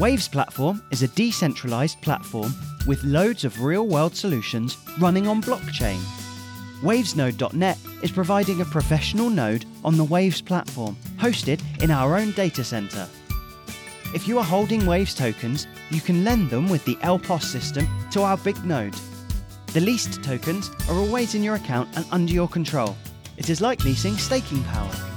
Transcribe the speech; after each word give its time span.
Waves 0.00 0.28
Platform 0.28 0.82
is 0.90 1.02
a 1.02 1.08
decentralized 1.08 2.00
platform 2.00 2.54
with 2.86 3.04
loads 3.04 3.44
of 3.44 3.62
real 3.62 3.86
world 3.86 4.16
solutions 4.16 4.78
running 4.98 5.28
on 5.28 5.42
blockchain. 5.42 5.98
Wavesnode.net 6.80 7.76
is 8.02 8.10
providing 8.10 8.62
a 8.62 8.64
professional 8.64 9.28
node 9.28 9.66
on 9.84 9.98
the 9.98 10.04
Waves 10.04 10.40
platform, 10.40 10.96
hosted 11.18 11.60
in 11.82 11.90
our 11.90 12.16
own 12.16 12.30
data 12.30 12.64
center. 12.64 13.06
If 14.14 14.26
you 14.26 14.38
are 14.38 14.44
holding 14.44 14.86
Waves 14.86 15.14
tokens, 15.14 15.66
you 15.90 16.00
can 16.00 16.24
lend 16.24 16.48
them 16.48 16.70
with 16.70 16.82
the 16.86 16.96
LPOS 17.02 17.42
system 17.42 17.86
to 18.12 18.22
our 18.22 18.38
big 18.38 18.64
node. 18.64 18.96
The 19.74 19.82
leased 19.82 20.24
tokens 20.24 20.70
are 20.88 20.96
always 20.96 21.34
in 21.34 21.42
your 21.42 21.56
account 21.56 21.94
and 21.94 22.06
under 22.10 22.32
your 22.32 22.48
control. 22.48 22.96
It 23.36 23.50
is 23.50 23.60
like 23.60 23.84
leasing 23.84 24.16
staking 24.16 24.64
power. 24.64 25.09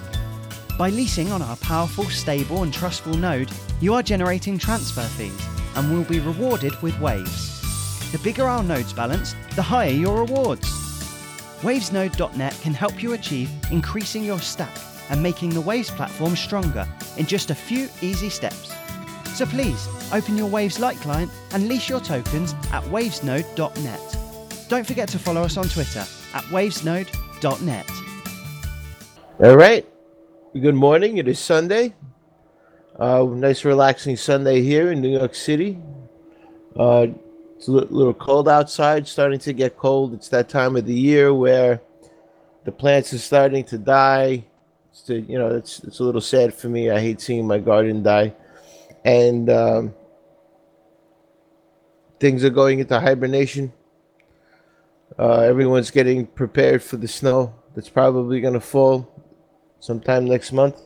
By 0.77 0.89
leasing 0.89 1.31
on 1.31 1.43
our 1.43 1.55
powerful, 1.57 2.05
stable, 2.05 2.63
and 2.63 2.73
trustful 2.73 3.13
node, 3.13 3.51
you 3.79 3.93
are 3.93 4.01
generating 4.01 4.57
transfer 4.57 5.03
fees 5.03 5.47
and 5.75 5.91
will 5.91 6.03
be 6.03 6.19
rewarded 6.19 6.79
with 6.81 6.99
Waves. 6.99 8.11
The 8.11 8.17
bigger 8.19 8.45
our 8.45 8.63
node's 8.63 8.93
balance, 8.93 9.35
the 9.55 9.61
higher 9.61 9.91
your 9.91 10.19
rewards. 10.19 10.67
Wavesnode.net 11.61 12.59
can 12.61 12.73
help 12.73 13.03
you 13.03 13.13
achieve 13.13 13.49
increasing 13.71 14.23
your 14.23 14.39
stack 14.39 14.75
and 15.09 15.21
making 15.21 15.51
the 15.51 15.61
Waves 15.61 15.91
platform 15.91 16.35
stronger 16.35 16.87
in 17.17 17.27
just 17.27 17.51
a 17.51 17.55
few 17.55 17.87
easy 18.01 18.29
steps. 18.29 18.73
So 19.35 19.45
please 19.45 19.87
open 20.11 20.37
your 20.37 20.47
Waves 20.47 20.79
Lite 20.79 20.97
client 20.97 21.31
and 21.53 21.67
lease 21.67 21.87
your 21.87 21.99
tokens 21.99 22.53
at 22.71 22.83
wavesnode.net. 22.85 24.17
Don't 24.69 24.87
forget 24.87 25.09
to 25.09 25.19
follow 25.19 25.41
us 25.43 25.57
on 25.57 25.69
Twitter 25.69 26.05
at 26.33 26.43
wavesnode.net. 26.45 27.89
All 29.39 29.55
right. 29.55 29.92
Good 30.53 30.75
morning. 30.75 31.17
It 31.17 31.27
is 31.27 31.39
Sunday. 31.39 31.95
Uh, 32.99 33.23
nice, 33.23 33.65
relaxing 33.65 34.15
Sunday 34.15 34.61
here 34.61 34.91
in 34.91 35.01
New 35.01 35.09
York 35.09 35.33
City. 35.33 35.79
Uh, 36.77 37.07
it's 37.55 37.67
a 37.67 37.71
little 37.71 38.13
cold 38.13 38.47
outside, 38.47 39.07
starting 39.07 39.39
to 39.39 39.53
get 39.53 39.77
cold. 39.77 40.13
It's 40.13 40.29
that 40.29 40.49
time 40.49 40.75
of 40.75 40.85
the 40.85 40.93
year 40.93 41.33
where 41.33 41.81
the 42.65 42.71
plants 42.71 43.11
are 43.15 43.17
starting 43.17 43.63
to 43.63 43.79
die. 43.79 44.45
It's 44.91 45.01
to, 45.03 45.21
you 45.21 45.39
know, 45.39 45.47
it's 45.47 45.79
it's 45.79 45.99
a 45.99 46.03
little 46.03 46.21
sad 46.21 46.53
for 46.53 46.69
me. 46.69 46.91
I 46.91 46.99
hate 46.99 47.19
seeing 47.19 47.47
my 47.47 47.57
garden 47.57 48.03
die, 48.03 48.35
and 49.03 49.49
um, 49.49 49.95
things 52.19 52.43
are 52.43 52.51
going 52.51 52.77
into 52.77 52.99
hibernation. 52.99 53.73
Uh, 55.17 55.39
everyone's 55.39 55.89
getting 55.89 56.27
prepared 56.27 56.83
for 56.83 56.97
the 56.97 57.07
snow 57.07 57.55
that's 57.73 57.89
probably 57.89 58.39
going 58.39 58.53
to 58.53 58.61
fall 58.61 59.12
sometime 59.83 60.23
next 60.23 60.53
month, 60.53 60.81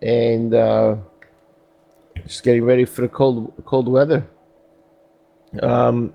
and 0.00 0.54
uh, 0.54 0.96
just 2.26 2.42
getting 2.42 2.64
ready 2.64 2.86
for 2.86 3.02
the 3.02 3.08
cold 3.08 3.52
cold 3.66 3.86
weather. 3.86 4.26
Um, 5.62 6.14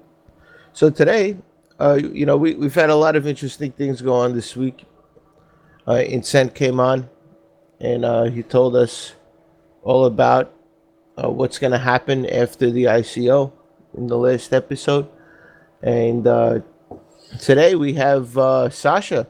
so 0.74 0.90
today, 0.90 1.38
uh, 1.80 2.00
you 2.02 2.26
know, 2.26 2.36
we, 2.36 2.56
we've 2.56 2.74
had 2.74 2.90
a 2.90 2.96
lot 2.96 3.16
of 3.16 3.28
interesting 3.28 3.72
things 3.72 4.02
go 4.02 4.16
on 4.16 4.34
this 4.34 4.56
week. 4.56 4.86
Uh, 5.86 6.02
Incent 6.02 6.56
came 6.56 6.80
on, 6.80 7.08
and 7.80 8.04
uh, 8.04 8.24
he 8.24 8.42
told 8.42 8.76
us 8.76 9.14
all 9.84 10.06
about 10.06 10.52
uh, 11.16 11.30
what's 11.30 11.60
going 11.60 11.74
to 11.74 11.78
happen 11.78 12.26
after 12.26 12.72
the 12.72 12.86
ICO 12.86 13.52
in 13.96 14.08
the 14.08 14.18
last 14.18 14.52
episode. 14.52 15.08
And 15.84 16.26
uh, 16.26 16.62
today 17.40 17.76
we 17.76 17.94
have 17.94 18.36
uh, 18.36 18.72
Sasha, 18.72 19.28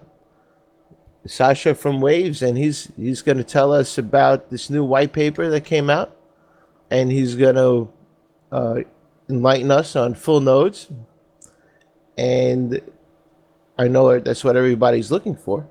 Sasha 1.27 1.73
from 1.75 2.01
Waves, 2.01 2.41
and 2.41 2.57
he's 2.57 2.91
he's 2.97 3.21
going 3.21 3.37
to 3.37 3.43
tell 3.43 3.73
us 3.73 3.97
about 3.97 4.49
this 4.49 4.69
new 4.69 4.83
white 4.83 5.13
paper 5.13 5.49
that 5.49 5.61
came 5.61 5.89
out, 5.89 6.15
and 6.91 7.11
he's 7.11 7.35
going 7.35 7.55
to 7.55 7.89
uh, 8.51 8.79
enlighten 9.29 9.71
us 9.71 9.95
on 9.95 10.13
full 10.13 10.39
nodes. 10.39 10.87
And 12.17 12.79
I 13.77 13.87
know 13.87 14.19
that's 14.19 14.43
what 14.43 14.55
everybody's 14.55 15.11
looking 15.11 15.35
for. 15.35 15.67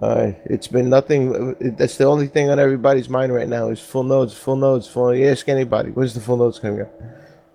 Uh, 0.00 0.32
it's 0.44 0.66
been 0.66 0.88
nothing. 0.88 1.54
That's 1.76 1.98
the 1.98 2.06
only 2.06 2.26
thing 2.26 2.48
on 2.48 2.58
everybody's 2.58 3.08
mind 3.08 3.34
right 3.34 3.48
now 3.48 3.68
is 3.68 3.80
full 3.80 4.02
nodes, 4.02 4.32
full 4.32 4.56
nodes, 4.56 4.88
full. 4.88 5.14
You 5.14 5.28
ask 5.28 5.48
anybody, 5.48 5.90
where's 5.90 6.14
the 6.14 6.20
full 6.20 6.38
nodes 6.38 6.58
coming 6.58 6.82
up? 6.82 6.92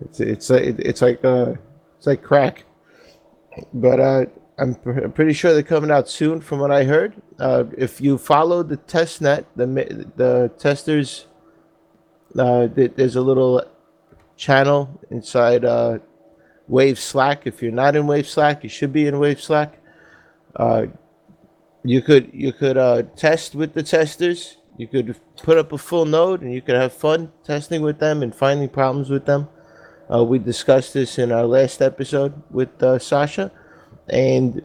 It's 0.00 0.20
it's 0.20 0.50
it's 0.50 1.02
like 1.02 1.24
uh, 1.24 1.54
it's 1.98 2.06
like 2.06 2.22
crack. 2.22 2.64
But 3.72 4.00
uh, 4.00 4.26
I'm 4.58 4.74
pr- 4.74 5.08
pretty 5.08 5.34
sure 5.34 5.52
they're 5.52 5.62
coming 5.62 5.90
out 5.90 6.08
soon, 6.08 6.40
from 6.40 6.60
what 6.60 6.70
I 6.70 6.84
heard. 6.84 7.20
Uh, 7.38 7.64
if 7.76 8.00
you 8.00 8.16
follow 8.16 8.62
the 8.62 8.78
test 8.78 9.20
net, 9.20 9.44
the 9.54 9.66
the 10.16 10.50
testers, 10.58 11.26
uh, 12.38 12.68
th- 12.68 12.92
there's 12.96 13.16
a 13.16 13.20
little 13.20 13.62
channel 14.36 15.00
inside 15.10 15.64
uh, 15.64 15.98
Wave 16.68 16.98
Slack. 16.98 17.46
If 17.46 17.62
you're 17.62 17.72
not 17.72 17.96
in 17.96 18.06
Wave 18.06 18.26
Slack, 18.26 18.62
you 18.62 18.70
should 18.70 18.92
be 18.92 19.06
in 19.06 19.18
Wave 19.18 19.42
Slack. 19.42 19.78
Uh, 20.54 20.86
you 21.84 22.00
could 22.00 22.30
you 22.32 22.52
could 22.52 22.78
uh, 22.78 23.02
test 23.14 23.54
with 23.54 23.74
the 23.74 23.82
testers. 23.82 24.56
You 24.78 24.86
could 24.86 25.18
put 25.42 25.58
up 25.58 25.72
a 25.72 25.78
full 25.78 26.06
node, 26.06 26.40
and 26.40 26.52
you 26.52 26.62
could 26.62 26.76
have 26.76 26.92
fun 26.94 27.30
testing 27.44 27.82
with 27.82 27.98
them 27.98 28.22
and 28.22 28.34
finding 28.34 28.68
problems 28.70 29.10
with 29.10 29.26
them. 29.26 29.48
Uh, 30.12 30.24
we 30.24 30.38
discussed 30.38 30.94
this 30.94 31.18
in 31.18 31.32
our 31.32 31.44
last 31.44 31.82
episode 31.82 32.42
with 32.50 32.68
Sasha, 33.00 33.50
and 34.08 34.62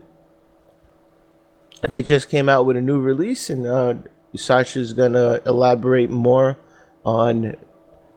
it 1.97 2.07
just 2.07 2.29
came 2.29 2.49
out 2.49 2.65
with 2.65 2.77
a 2.77 2.81
new 2.81 2.99
release, 2.99 3.49
and 3.49 3.65
uh, 3.65 3.95
Sasha's 4.35 4.93
gonna 4.93 5.41
elaborate 5.45 6.09
more 6.09 6.57
on 7.03 7.55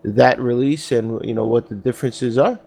that 0.04 0.38
release 0.38 0.92
and 0.92 1.24
you 1.24 1.32
know 1.34 1.46
what 1.46 1.68
the 1.68 1.74
differences 1.74 2.36
are. 2.36 2.60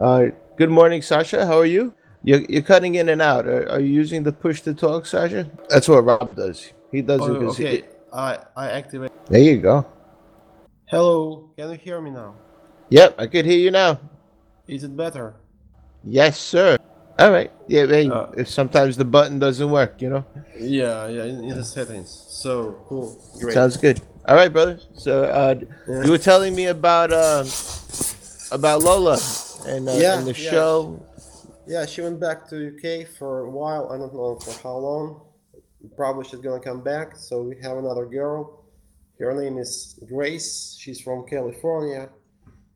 Uh, 0.00 0.26
good 0.56 0.70
morning, 0.70 1.00
Sasha. 1.02 1.46
How 1.46 1.58
are 1.58 1.66
you? 1.66 1.94
You're, 2.24 2.40
you're 2.48 2.62
cutting 2.62 2.96
in 2.96 3.10
and 3.10 3.22
out. 3.22 3.46
Are, 3.46 3.68
are 3.70 3.80
you 3.80 3.92
using 3.92 4.22
the 4.22 4.32
push 4.32 4.62
to 4.62 4.74
talk, 4.74 5.06
Sasha? 5.06 5.48
That's 5.68 5.88
what 5.88 6.04
Rob 6.04 6.34
does. 6.34 6.72
He 6.90 7.02
does 7.02 7.20
it 7.20 7.24
Oh, 7.30 7.38
because 7.38 7.60
okay. 7.60 7.84
I 8.12 8.38
I 8.56 8.70
activate. 8.70 9.12
there 9.26 9.40
you 9.42 9.58
go. 9.58 9.86
Hello, 10.86 11.50
can 11.56 11.70
you 11.70 11.76
hear 11.76 12.00
me 12.00 12.10
now? 12.10 12.34
Yep, 12.90 13.14
I 13.18 13.26
could 13.26 13.44
hear 13.44 13.58
you 13.58 13.70
now. 13.70 14.00
Is 14.66 14.84
it 14.84 14.96
better? 14.96 15.34
Yes, 16.02 16.38
sir. 16.38 16.78
All 17.18 17.30
right. 17.30 17.50
Yeah, 17.68 17.86
hey, 17.86 18.08
Uh, 18.10 18.26
if 18.36 18.48
sometimes 18.48 18.96
the 18.96 19.04
button 19.04 19.38
doesn't 19.38 19.70
work, 19.70 20.02
you 20.02 20.10
know. 20.10 20.24
Yeah, 20.58 21.06
yeah, 21.08 21.24
in, 21.24 21.44
in 21.44 21.56
the 21.56 21.64
settings. 21.64 22.10
So 22.10 22.72
cool, 22.88 23.16
great. 23.38 23.54
Sounds 23.54 23.76
good. 23.76 24.00
All 24.26 24.34
right, 24.34 24.52
brother. 24.52 24.78
So 24.94 25.24
uh, 25.24 25.54
Yeah. 25.88 26.04
you 26.04 26.10
were 26.10 26.18
telling 26.18 26.54
me 26.54 26.66
about 26.66 27.12
uh, 27.12 27.44
about 28.50 28.82
Lola 28.82 29.18
and, 29.66 29.88
uh, 29.88 29.92
Yeah, 29.92 30.18
and 30.18 30.26
the 30.26 30.32
yeah. 30.38 30.50
show. 30.50 31.06
Yeah, 31.66 31.86
she 31.86 32.02
went 32.02 32.20
back 32.20 32.48
to 32.50 32.56
UK 32.68 33.06
for 33.06 33.40
a 33.46 33.50
while. 33.50 33.90
I 33.92 33.96
don't 33.96 34.12
know 34.12 34.36
for 34.40 34.52
how 34.62 34.76
long. 34.76 35.20
Probably 35.96 36.24
she's 36.24 36.40
gonna 36.40 36.60
come 36.60 36.82
back. 36.82 37.16
So 37.16 37.42
we 37.42 37.56
have 37.62 37.76
another 37.76 38.06
girl. 38.06 38.64
Her 39.20 39.32
name 39.40 39.58
is 39.58 39.98
Grace. 40.08 40.76
She's 40.78 41.00
from 41.00 41.24
California. 41.26 42.08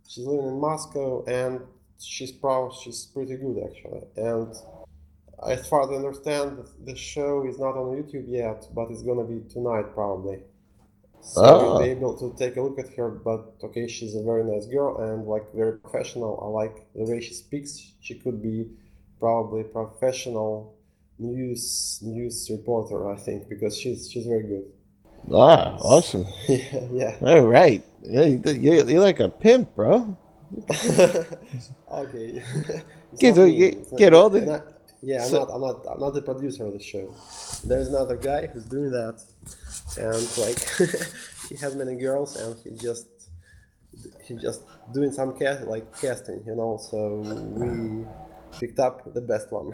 She's 0.06 0.25
living 0.26 0.47
in 0.49 0.60
Moscow, 0.60 1.25
and 1.26 1.60
she's 2.00 2.32
proud. 2.32 2.72
She's 2.82 3.06
pretty 3.06 3.36
good 3.36 3.59
actually. 3.66 4.03
And 4.16 4.54
as 5.47 5.69
far 5.69 5.82
as 5.84 5.91
I 5.91 5.94
understand, 5.94 6.64
the 6.84 6.97
show 6.97 7.47
is 7.47 7.59
not 7.59 7.76
on 7.76 7.97
YouTube 7.97 8.26
yet, 8.28 8.66
but 8.75 8.91
it's 8.91 9.03
gonna 9.03 9.25
be 9.25 9.41
tonight 9.48 9.94
probably. 9.94 10.41
So 11.20 11.42
you'll 11.60 11.72
Ah. 11.76 11.78
be 11.82 11.91
able 11.91 12.14
to 12.19 12.32
take 12.38 12.56
a 12.56 12.62
look 12.62 12.78
at 12.78 12.88
her. 12.94 13.08
But 13.10 13.54
okay, 13.64 13.87
she's 13.88 14.14
a 14.14 14.22
very 14.22 14.44
nice 14.44 14.66
girl 14.66 14.97
and 14.98 15.26
like 15.26 15.53
very 15.53 15.78
professional. 15.78 16.38
I 16.42 16.47
like 16.62 16.87
the 16.94 17.04
way 17.04 17.20
she 17.20 17.34
speaks. 17.34 17.92
She 18.00 18.14
could 18.14 18.41
be 18.42 18.66
probably 19.20 19.64
professional 19.64 20.75
news 21.19 21.98
news 22.03 22.48
reporter. 22.50 23.10
I 23.10 23.16
think 23.16 23.48
because 23.48 23.76
she's 23.76 24.08
she's 24.10 24.26
very 24.26 24.44
good. 24.44 24.64
Ah, 25.32 25.76
awesome. 25.81 26.25
yeah, 26.48 26.81
yeah. 26.93 27.17
All 27.20 27.46
right. 27.46 27.82
Yeah, 28.02 28.25
you're 28.25 29.00
like 29.00 29.19
a 29.20 29.28
pimp, 29.28 29.75
bro. 29.75 30.17
okay. 31.93 32.43
Get- 33.19 33.37
not 33.37 33.99
get- 33.99 34.15
all 34.15 34.31
the- 34.31 34.41
not- 34.43 34.67
yeah, 35.00 35.23
I'm 35.23 35.29
so- 35.31 35.39
not. 35.45 35.50
I'm 35.55 35.61
not. 35.61 35.87
I'm 35.93 36.00
not 36.00 36.15
the 36.15 36.23
producer 36.23 36.67
of 36.67 36.73
the 36.73 36.81
show. 36.83 37.15
There's 37.65 37.89
another 37.89 38.17
guy 38.17 38.47
who's 38.49 38.65
doing 38.65 38.91
that, 38.91 39.23
and 39.97 40.39
like 40.39 40.59
he 41.49 41.55
has 41.56 41.77
many 41.77 41.95
girls, 41.97 42.35
and 42.37 42.56
he 42.65 42.71
just 42.71 43.06
he 44.25 44.35
just 44.37 44.62
doing 44.93 45.12
some 45.12 45.39
cast 45.39 45.69
like 45.69 45.87
casting, 46.00 46.43
you 46.45 46.56
know. 46.56 46.79
So 46.91 47.19
we 47.55 48.06
picked 48.59 48.81
up 48.81 49.15
the 49.15 49.21
best 49.21 49.53
one. 49.53 49.73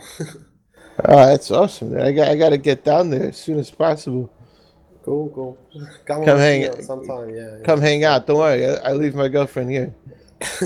Oh, 1.07 1.27
that's 1.31 1.51
awesome. 1.51 1.93
man. 1.95 2.03
I 2.03 2.13
got 2.13 2.29
I 2.29 2.37
got 2.37 2.51
to 2.51 2.59
get 2.59 2.85
down 2.85 3.09
there 3.09 3.29
as 3.29 3.39
soon 3.39 3.59
as 3.59 3.71
possible. 3.71 4.31
cool, 5.03 5.31
cool. 5.35 5.59
Come, 6.05 6.25
Come 6.27 6.39
hang- 6.39 6.83
sometime. 6.83 7.31
Yeah. 7.35 7.57
yeah. 7.59 7.65
Come 7.65 7.81
hang 7.81 8.05
out. 8.05 8.27
Don't 8.27 8.39
worry. 8.39 8.67
I, 8.67 8.91
I 8.91 8.93
leave 8.93 9.15
my 9.15 9.29
girlfriend 9.29 9.71
here. 9.71 9.95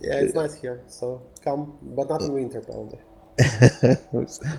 yeah, 0.00 0.20
it's 0.20 0.34
nice 0.34 0.54
here. 0.54 0.82
So 0.88 1.22
come, 1.44 1.78
but 1.82 2.08
not 2.08 2.22
in 2.22 2.32
winter 2.32 2.60
probably. 2.60 2.98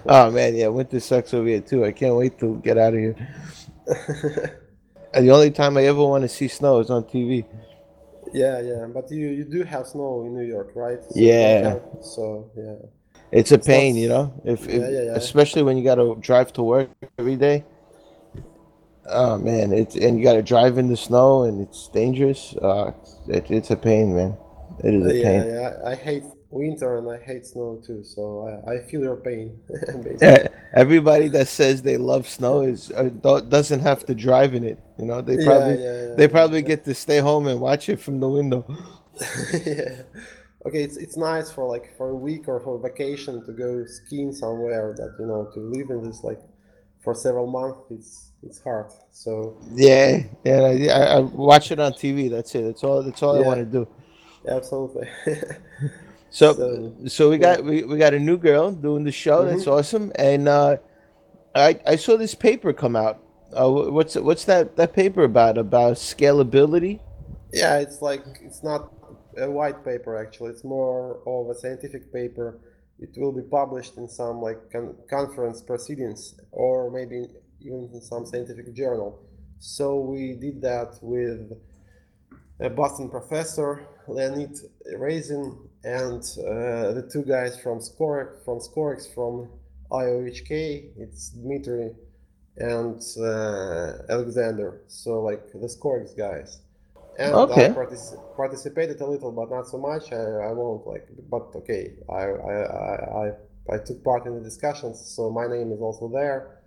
oh 0.08 0.32
man, 0.32 0.56
yeah, 0.56 0.68
winter 0.68 1.00
sucks 1.00 1.34
over 1.34 1.48
here 1.48 1.62
too. 1.62 1.86
I 1.86 1.92
can't 1.92 2.16
wait 2.16 2.40
to 2.40 2.58
get 2.64 2.78
out 2.78 2.94
of 2.94 3.00
here. 3.00 3.16
And 5.14 5.28
the 5.28 5.32
only 5.32 5.52
time 5.52 5.78
I 5.78 5.86
ever 5.86 6.04
want 6.06 6.22
to 6.24 6.30
see 6.30 6.48
snow 6.48 6.80
is 6.80 6.90
on 6.90 7.04
TV. 7.04 7.46
Yeah, 8.34 8.62
yeah, 8.62 8.86
but 8.94 9.10
you 9.12 9.30
you 9.30 9.44
do 9.44 9.64
have 9.64 9.88
snow 9.88 10.24
in 10.26 10.36
New 10.36 10.46
York, 10.46 10.72
right? 10.76 11.04
So 11.04 11.12
Yeah. 11.16 11.76
okay, 11.78 11.86
So 12.02 12.52
yeah, 12.56 12.76
It's 13.32 13.52
a 13.52 13.56
It's 13.56 13.68
not 13.68 13.74
pain, 13.74 13.96
you 13.96 14.10
know. 14.10 14.34
If, 14.46 14.68
if 14.68 14.82
Yeah, 14.82 14.90
yeah, 14.90 15.02
yeah. 15.02 15.16
especially 15.16 15.64
when 15.64 15.78
you 15.78 15.84
got 15.84 15.96
to 15.96 16.16
drive 16.22 16.54
to 16.54 16.64
work 16.64 16.90
every 17.18 17.36
day. 17.36 17.66
Oh 19.10 19.38
man, 19.38 19.74
it's 19.74 19.96
and 19.96 20.18
you 20.18 20.24
got 20.24 20.34
to 20.34 20.42
drive 20.42 20.78
in 20.78 20.88
the 20.88 20.98
snow 20.98 21.44
and 21.44 21.62
it's 21.62 21.88
dangerous. 21.90 22.56
Uh, 22.62 22.92
it, 23.28 23.50
it's 23.50 23.72
a 23.72 23.76
pain, 23.76 24.16
man. 24.16 24.38
It 24.84 24.94
is 24.94 25.06
a 25.06 25.16
yeah, 25.16 25.24
pain. 25.24 25.48
yeah. 25.48 25.74
I 25.86 25.96
hate 25.96 26.24
winter 26.52 26.98
and 26.98 27.10
I 27.10 27.18
hate 27.24 27.46
snow 27.46 27.82
too, 27.86 28.04
so 28.04 28.62
I, 28.68 28.74
I 28.74 28.80
feel 28.90 29.02
your 29.02 29.18
pain. 29.18 29.60
Yeah, 30.22 30.48
everybody 30.74 31.28
that 31.30 31.48
says 31.48 31.82
they 31.82 31.98
love 31.98 32.28
snow 32.28 32.62
is 32.62 32.92
uh, 32.92 33.10
doesn't 33.50 33.82
have 33.82 34.06
to 34.06 34.16
drive 34.16 34.54
in 34.54 34.64
it. 34.64 34.80
You 34.98 35.06
know, 35.06 35.22
they 35.22 35.44
probably 35.44 35.84
yeah, 35.84 36.08
yeah, 36.10 36.16
they 36.16 36.28
probably 36.28 36.62
get 36.62 36.86
to 36.86 36.94
stay 36.94 37.20
home 37.20 37.48
and 37.48 37.60
watch 37.60 37.90
it 37.90 38.00
from 38.00 38.20
the 38.20 38.30
window. 38.30 38.66
yeah. 39.66 40.04
Okay, 40.66 40.84
it's 40.84 40.98
it's 40.98 41.16
nice 41.16 41.50
for 41.52 41.66
like 41.66 41.96
for 41.98 42.10
a 42.10 42.16
week 42.16 42.48
or 42.48 42.60
for 42.60 42.78
vacation 42.80 43.46
to 43.46 43.54
go 43.54 43.86
skiing 43.86 44.34
somewhere 44.34 44.94
that 44.98 45.16
you 45.20 45.26
know 45.26 45.50
to 45.54 45.60
live 45.60 45.90
in 45.90 46.04
this 46.04 46.24
like 46.24 46.42
for 47.02 47.16
several 47.16 47.48
months 47.48 47.80
it's 47.90 48.29
it's 48.44 48.62
hard. 48.62 48.88
So 49.12 49.58
Yeah, 49.74 50.24
yeah, 50.44 50.60
I, 50.94 51.18
I 51.18 51.20
watch 51.20 51.72
it 51.72 51.80
on 51.80 51.94
TV. 51.94 52.30
That's 52.30 52.54
it. 52.56 52.64
That's 52.64 52.84
all. 52.84 53.04
That's 53.04 53.22
all 53.24 53.38
I 53.38 53.42
want 53.42 53.60
to 53.60 53.66
do. 53.66 53.88
absolutely. 54.48 55.08
So, 56.30 56.58
So, 56.58 56.96
so 57.08 57.30
we 57.30 57.38
yeah. 57.38 57.38
got 57.38 57.64
we, 57.64 57.84
we 57.84 57.98
got 57.98 58.14
a 58.14 58.20
new 58.20 58.38
girl 58.38 58.72
doing 58.72 59.04
the 59.04 59.12
show. 59.12 59.46
That's 59.46 59.66
Mhm. 59.66 59.68
awesome. 59.68 60.12
And 60.16 60.48
uh, 60.48 60.78
I 61.56 61.80
I 61.86 61.96
saw 61.98 62.18
this 62.18 62.36
paper 62.36 62.74
come 62.74 62.96
out. 62.96 63.20
Uh, 63.54 63.70
what's 63.72 64.16
what's 64.16 64.46
that 64.46 64.76
that 64.78 64.94
paper 64.94 65.24
about? 65.24 65.58
About 65.58 65.96
scalability? 65.96 67.00
Yeah, 67.52 67.80
it's 67.80 68.02
like 68.02 68.24
it's 68.42 68.64
not 68.64 68.92
a 69.38 69.50
white 69.50 69.84
paper 69.84 70.16
actually. 70.18 70.52
It's 70.52 70.64
more 70.64 71.20
of 71.28 71.50
a 71.50 71.56
scientific 71.60 72.14
paper. 72.14 72.60
It 73.00 73.12
will 73.18 73.32
be 73.32 73.44
published 73.50 73.98
in 73.98 74.08
some 74.08 74.42
like 74.42 74.60
con 74.72 74.96
conference 75.10 75.62
proceedings 75.62 76.36
or 76.52 76.92
maybe 76.92 77.26
even 77.62 77.90
in 77.94 78.02
some 78.02 78.26
scientific 78.26 78.74
journal. 78.74 79.20
So 79.60 80.00
we 80.00 80.34
did 80.34 80.62
that 80.62 80.98
with 81.02 81.52
a 82.60 82.70
Boston 82.70 83.10
professor, 83.10 83.86
Leonid 84.08 84.58
Reyzin, 84.98 85.58
and 85.84 86.22
uh, 86.40 86.94
the 86.94 87.10
two 87.12 87.24
guys 87.24 87.60
from 87.60 87.80
Scorex, 87.80 88.44
from 88.44 88.60
Scorex 88.60 89.14
from 89.14 89.50
IOHK. 89.92 90.92
It's 90.98 91.30
Dmitry 91.30 91.92
and 92.58 93.02
uh, 93.18 93.94
Alexander. 94.10 94.82
So 94.88 95.22
like 95.22 95.52
the 95.54 95.68
Scorex 95.68 96.18
guys. 96.18 96.62
And 97.18 97.34
Okay. 97.34 97.66
I 97.66 97.70
partici- 97.70 98.18
participated 98.38 99.02
a 99.02 99.06
little, 99.06 99.32
but 99.32 99.50
not 99.52 99.68
so 99.68 99.78
much. 99.78 100.14
I, 100.14 100.16
I 100.16 100.52
won't 100.54 100.88
like, 100.88 101.06
but 101.30 101.50
okay. 101.56 101.94
I, 102.10 102.14
I, 102.14 102.54
I, 102.64 103.28
I, 103.28 103.32
I 103.74 103.78
took 103.78 104.02
part 104.06 104.26
in 104.26 104.36
the 104.36 104.42
discussions, 104.42 105.00
so 105.02 105.30
my 105.30 105.46
name 105.46 105.72
is 105.74 105.82
also 105.82 106.08
there. 106.08 106.59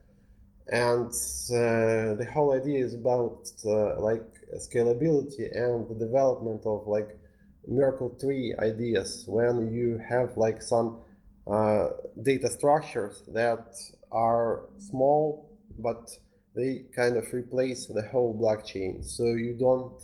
And 0.68 1.08
uh, 1.08 2.14
the 2.14 2.28
whole 2.32 2.52
idea 2.52 2.84
is 2.84 2.94
about 2.94 3.50
uh, 3.64 4.00
like 4.00 4.24
scalability 4.56 5.50
and 5.54 5.88
the 5.88 5.96
development 5.98 6.62
of 6.66 6.86
like 6.86 7.18
Merkle 7.66 8.10
tree 8.20 8.54
ideas 8.58 9.24
when 9.26 9.72
you 9.72 9.98
have 10.08 10.36
like 10.36 10.60
some 10.62 10.98
uh, 11.46 11.88
data 12.22 12.50
structures 12.50 13.22
that 13.28 13.74
are 14.10 14.64
small, 14.78 15.50
but 15.78 16.10
they 16.54 16.84
kind 16.94 17.16
of 17.16 17.32
replace 17.32 17.86
the 17.86 18.02
whole 18.02 18.36
blockchain. 18.38 19.04
So 19.04 19.24
you 19.34 19.54
don't 19.58 20.00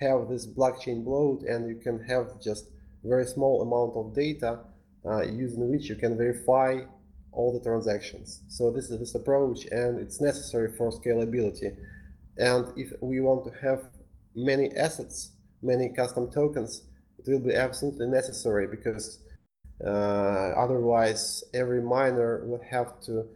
have 0.00 0.28
this 0.28 0.46
blockchain 0.46 1.04
bloat 1.04 1.42
and 1.42 1.68
you 1.68 1.76
can 1.76 2.02
have 2.04 2.40
just 2.40 2.66
very 3.04 3.26
small 3.26 3.62
amount 3.62 3.96
of 3.96 4.14
data 4.14 4.60
uh, 5.04 5.22
using 5.22 5.70
which 5.70 5.88
you 5.88 5.96
can 5.96 6.16
verify 6.16 6.80
all 7.32 7.52
the 7.52 7.60
transactions. 7.60 8.42
So 8.48 8.70
this 8.70 8.90
is 8.90 8.98
this 8.98 9.14
approach 9.14 9.66
and 9.66 9.98
it's 10.00 10.20
necessary 10.20 10.72
for 10.76 10.90
scalability. 10.90 11.76
And 12.38 12.66
if 12.76 12.92
we 13.00 13.20
want 13.20 13.44
to 13.44 13.52
have 13.60 13.84
many 14.34 14.74
assets, 14.76 15.32
many 15.62 15.90
custom 15.90 16.30
tokens, 16.30 16.82
it 17.18 17.30
will 17.30 17.40
be 17.40 17.54
absolutely 17.54 18.06
necessary 18.06 18.66
because 18.66 19.20
uh, 19.84 20.52
otherwise 20.56 21.44
every 21.54 21.82
miner 21.82 22.44
will 22.46 22.62
have 22.70 23.00
to 23.00 23.26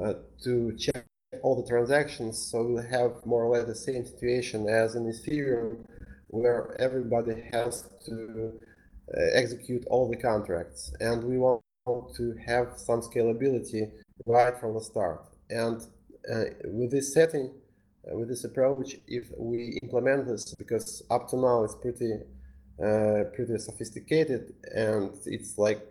uh, 0.00 0.14
to 0.44 0.76
check 0.76 1.04
all 1.42 1.60
the 1.60 1.68
transactions. 1.68 2.38
So 2.38 2.62
we'll 2.62 2.82
have 2.82 3.24
more 3.24 3.44
or 3.44 3.56
less 3.56 3.66
the 3.66 3.74
same 3.74 4.04
situation 4.04 4.68
as 4.68 4.94
in 4.94 5.04
Ethereum, 5.04 5.84
where 6.28 6.76
everybody 6.80 7.42
has 7.52 7.88
to 8.06 8.60
uh, 9.16 9.20
execute 9.32 9.84
all 9.86 10.08
the 10.08 10.16
contracts, 10.16 10.92
and 11.00 11.24
we 11.24 11.38
want 11.38 11.62
to 12.16 12.34
have 12.46 12.66
some 12.76 13.00
scalability 13.00 13.90
right 14.26 14.58
from 14.60 14.74
the 14.74 14.80
start. 14.80 15.20
And 15.50 15.80
uh, 16.32 16.44
with 16.64 16.90
this 16.90 17.12
setting, 17.12 17.50
uh, 18.06 18.16
with 18.18 18.28
this 18.28 18.44
approach, 18.44 18.96
if 19.06 19.24
we 19.36 19.78
implement 19.82 20.26
this, 20.26 20.54
because 20.54 21.02
up 21.10 21.28
to 21.30 21.36
now 21.36 21.64
it's 21.64 21.74
pretty 21.74 22.12
uh, 22.80 23.24
pretty 23.34 23.58
sophisticated 23.58 24.54
and 24.72 25.10
it's 25.26 25.58
like 25.58 25.84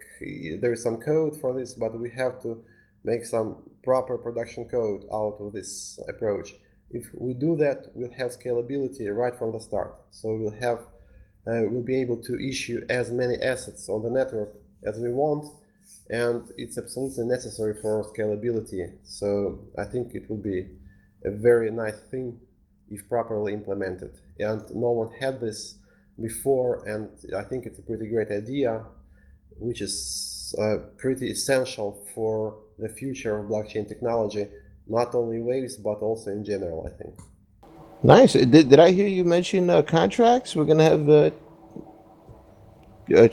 there 0.62 0.72
is 0.72 0.82
some 0.82 0.98
code 0.98 1.36
for 1.42 1.54
this, 1.54 1.74
but 1.74 1.92
we 2.00 2.10
have 2.12 2.42
to 2.42 2.64
make 3.04 3.26
some 3.26 3.58
proper 3.84 4.18
production 4.18 4.64
code 4.66 5.04
out 5.12 5.36
of 5.42 5.52
this 5.52 6.00
approach. 6.08 6.56
If 6.90 7.10
we 7.14 7.34
do 7.34 7.58
that, 7.58 7.88
we'll 7.94 8.18
have 8.22 8.32
scalability 8.32 9.14
right 9.14 9.36
from 9.38 9.52
the 9.52 9.60
start. 9.60 9.96
So 10.12 10.34
we'll 10.36 10.62
have 10.62 10.80
uh, 11.48 11.64
we'll 11.72 11.90
be 11.94 12.00
able 12.02 12.18
to 12.24 12.34
issue 12.52 12.86
as 12.90 13.12
many 13.12 13.36
assets 13.42 13.88
on 13.90 14.04
the 14.04 14.10
network 14.10 14.50
as 14.84 15.00
we 15.00 15.12
want, 15.12 15.46
and 16.10 16.50
it's 16.58 16.78
absolutely 16.78 17.26
necessary 17.26 17.76
for 17.82 18.04
scalability. 18.14 18.92
So 19.04 19.60
I 19.78 19.84
think 19.86 20.16
it 20.16 20.30
will 20.30 20.38
be 20.38 20.68
a 21.26 21.32
very 21.32 21.72
nice 21.72 22.00
thing 22.12 22.40
if 22.90 23.08
properly 23.10 23.54
implemented. 23.54 24.20
And 24.40 24.64
no 24.74 24.92
one 24.92 25.12
had 25.20 25.42
this 25.42 25.80
before, 26.22 26.88
and 26.88 27.10
I 27.36 27.44
think 27.44 27.66
it's 27.66 27.80
a 27.80 27.82
pretty 27.82 28.08
great 28.08 28.32
idea, 28.32 28.86
which 29.60 29.82
is 29.82 30.56
uh, 30.60 30.78
pretty 30.98 31.30
essential 31.32 32.06
for 32.16 32.58
the 32.80 32.90
future 32.90 33.38
of 33.40 33.48
blockchain 33.48 33.88
technology, 33.88 34.48
not 34.88 35.14
only 35.16 35.40
Waves 35.42 35.76
but 35.78 36.00
also 36.00 36.32
in 36.32 36.44
general. 36.44 36.88
I 36.88 36.92
think. 37.02 37.20
Nice. 38.04 38.34
Did, 38.34 38.52
did 38.52 38.80
I 38.80 38.92
hear 38.92 39.08
you 39.08 39.26
mention 39.26 39.70
uh, 39.70 39.82
contracts? 39.82 40.56
We're 40.56 40.66
gonna 40.66 40.84
have 40.84 41.10
uh, 41.10 41.32
uh, 43.16 43.28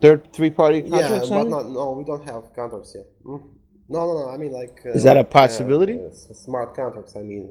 third 0.00 0.32
three 0.32 0.50
party 0.50 0.82
Yeah, 0.82 1.08
contracts. 1.08 1.30
but 1.30 1.48
not 1.48 1.66
no, 1.70 1.92
we 1.92 2.04
don't 2.04 2.24
have 2.24 2.52
contracts 2.54 2.94
yet. 2.94 3.06
Mm. 3.24 3.42
No, 3.88 4.00
no, 4.06 4.12
no. 4.26 4.28
I 4.30 4.36
mean 4.36 4.52
like. 4.52 4.80
Uh, 4.86 4.90
Is 4.90 5.04
that 5.04 5.16
a 5.16 5.20
uh, 5.20 5.24
possibility? 5.24 5.94
uh, 5.94 6.08
s- 6.08 6.28
smart 6.44 6.74
contracts. 6.74 7.16
I 7.16 7.22
mean, 7.22 7.48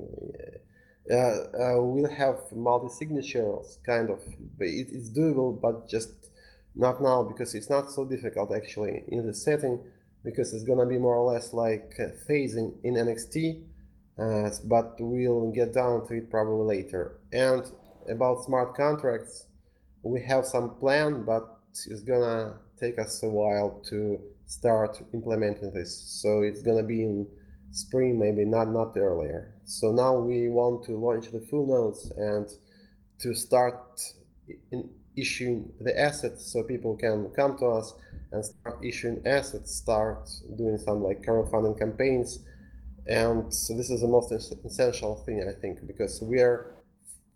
uh, 1.11 1.15
uh, 1.15 1.81
we'll 1.81 2.09
have 2.09 2.37
multi-signatures, 2.51 3.79
kind 3.85 4.09
of. 4.09 4.19
But 4.57 4.67
it, 4.67 4.87
it's 4.91 5.09
doable, 5.09 5.59
but 5.59 5.87
just 5.87 6.11
not 6.75 7.01
now 7.01 7.23
because 7.23 7.55
it's 7.55 7.69
not 7.69 7.91
so 7.91 8.05
difficult 8.05 8.53
actually 8.53 9.03
in 9.07 9.25
the 9.25 9.33
setting 9.33 9.79
because 10.23 10.53
it's 10.53 10.63
gonna 10.63 10.85
be 10.85 10.97
more 10.97 11.15
or 11.15 11.31
less 11.33 11.53
like 11.53 11.93
uh, 11.99 12.07
phasing 12.29 12.73
in 12.83 12.95
NXT. 12.95 13.63
Uh, 14.17 14.49
but 14.65 14.95
we'll 14.99 15.51
get 15.51 15.73
down 15.73 16.07
to 16.07 16.13
it 16.15 16.29
probably 16.31 16.77
later. 16.77 17.19
And 17.33 17.63
about 18.09 18.43
smart 18.45 18.75
contracts, 18.75 19.47
we 20.03 20.21
have 20.23 20.45
some 20.45 20.75
plan, 20.75 21.23
but 21.25 21.54
it's 21.89 22.01
gonna 22.01 22.55
take 22.79 22.99
us 22.99 23.23
a 23.23 23.29
while 23.29 23.81
to 23.89 24.19
start 24.45 25.01
implementing 25.13 25.71
this. 25.73 25.91
So 26.21 26.41
it's 26.41 26.61
gonna 26.61 26.83
be 26.83 27.03
in 27.03 27.27
spring, 27.71 28.19
maybe 28.19 28.45
not 28.45 28.69
not 28.69 28.95
earlier. 28.97 29.53
So 29.65 29.91
now 29.91 30.17
we 30.17 30.49
want 30.49 30.85
to 30.85 30.93
launch 30.93 31.31
the 31.31 31.41
full 31.49 31.67
nodes 31.67 32.11
and 32.17 32.47
to 33.19 33.33
start 33.33 34.01
in 34.71 34.89
issuing 35.17 35.71
the 35.81 35.97
assets 35.99 36.51
so 36.51 36.63
people 36.63 36.95
can 36.97 37.29
come 37.35 37.57
to 37.57 37.65
us 37.67 37.93
and 38.31 38.43
start 38.43 38.83
issuing 38.83 39.21
assets, 39.25 39.75
start 39.75 40.29
doing 40.57 40.77
some 40.77 41.01
like 41.03 41.21
crowdfunding 41.21 41.77
campaigns. 41.79 42.39
And 43.07 43.53
so 43.53 43.75
this 43.75 43.89
is 43.89 44.01
the 44.01 44.07
most 44.07 44.31
essential 44.31 45.15
thing, 45.25 45.45
I 45.47 45.59
think, 45.59 45.85
because 45.85 46.21
we 46.21 46.39
are 46.39 46.75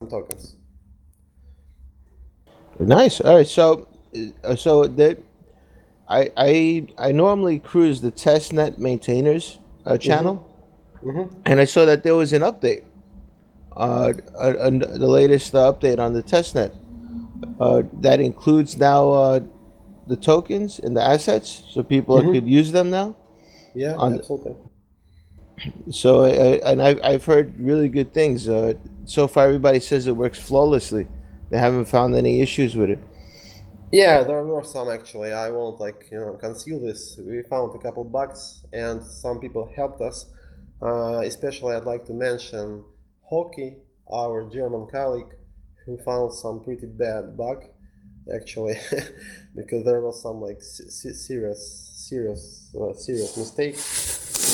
tokens. 0.10 0.56
Nice. 2.80 3.22
All 3.22 3.36
right. 3.36 3.48
So, 3.48 3.88
so 4.56 4.86
that 4.88 5.18
I 6.08 6.32
I 6.38 6.88
I 6.98 7.12
normally 7.12 7.60
cruise 7.60 8.02
the 8.02 8.12
testnet 8.12 8.78
maintainers 8.78 9.60
uh, 9.86 9.98
channel, 9.98 10.46
Mhm. 11.04 11.30
and 11.46 11.60
I 11.60 11.66
saw 11.66 11.86
that 11.86 12.04
there 12.04 12.16
was 12.16 12.34
an 12.34 12.42
update. 12.42 12.84
Uh, 13.78 14.14
uh, 14.36 14.40
uh, 14.66 14.70
the 14.72 15.08
latest 15.08 15.56
uh, 15.56 15.72
update 15.72 16.00
on 16.00 16.12
the 16.14 16.24
testnet 16.24 16.72
uh, 17.60 17.84
that 18.02 18.20
includes 18.20 18.78
now 18.78 19.10
uh, 19.12 19.40
the 20.08 20.18
tokens 20.18 20.80
and 20.80 20.98
the 20.98 21.02
assets, 21.04 21.64
so 21.72 21.84
people 21.84 22.18
Mhm. 22.18 22.32
could 22.34 22.48
use 22.48 22.72
them 22.72 22.90
now. 22.90 23.16
Yeah, 23.76 23.96
On- 23.96 24.16
absolutely. 24.16 24.56
So, 25.92 26.22
uh, 26.24 26.58
and 26.66 26.82
I've, 26.82 27.00
I've 27.04 27.26
heard 27.26 27.54
really 27.60 27.90
good 27.90 28.14
things. 28.14 28.48
Uh, 28.48 28.74
so 29.06 29.28
far, 29.28 29.46
everybody 29.46 29.80
says 29.80 30.08
it 30.08 30.16
works 30.16 30.40
flawlessly. 30.40 31.06
They 31.50 31.58
haven't 31.58 31.86
found 31.86 32.16
any 32.16 32.42
issues 32.42 32.76
with 32.76 32.90
it. 32.90 33.00
Yeah, 33.92 34.24
there 34.24 34.44
were 34.44 34.64
some 34.64 34.90
actually. 34.90 35.34
I 35.34 35.50
won't 35.50 35.80
like 35.80 36.08
you 36.12 36.20
know 36.20 36.34
conceal 36.34 36.80
this. 36.80 37.18
We 37.18 37.42
found 37.44 37.74
a 37.76 37.80
couple 37.80 38.04
bugs, 38.04 38.64
and 38.72 39.04
some 39.04 39.40
people 39.40 39.72
helped 39.76 40.02
us. 40.02 40.28
Uh, 40.82 41.20
especially, 41.22 41.76
I'd 41.76 41.86
like 41.86 42.06
to 42.06 42.14
mention 42.14 42.84
Hockey, 43.30 43.78
our 44.12 44.48
German 44.50 44.88
colleague, 44.88 45.34
who 45.86 45.98
found 45.98 46.34
some 46.34 46.64
pretty 46.64 46.86
bad 46.86 47.36
bug, 47.36 47.66
actually, 48.34 48.78
because 49.56 49.84
there 49.86 50.02
was 50.02 50.22
some 50.22 50.40
like 50.40 50.62
serious, 50.62 51.92
serious, 52.10 52.74
uh, 52.80 52.94
serious 52.94 53.38
mistake 53.38 53.78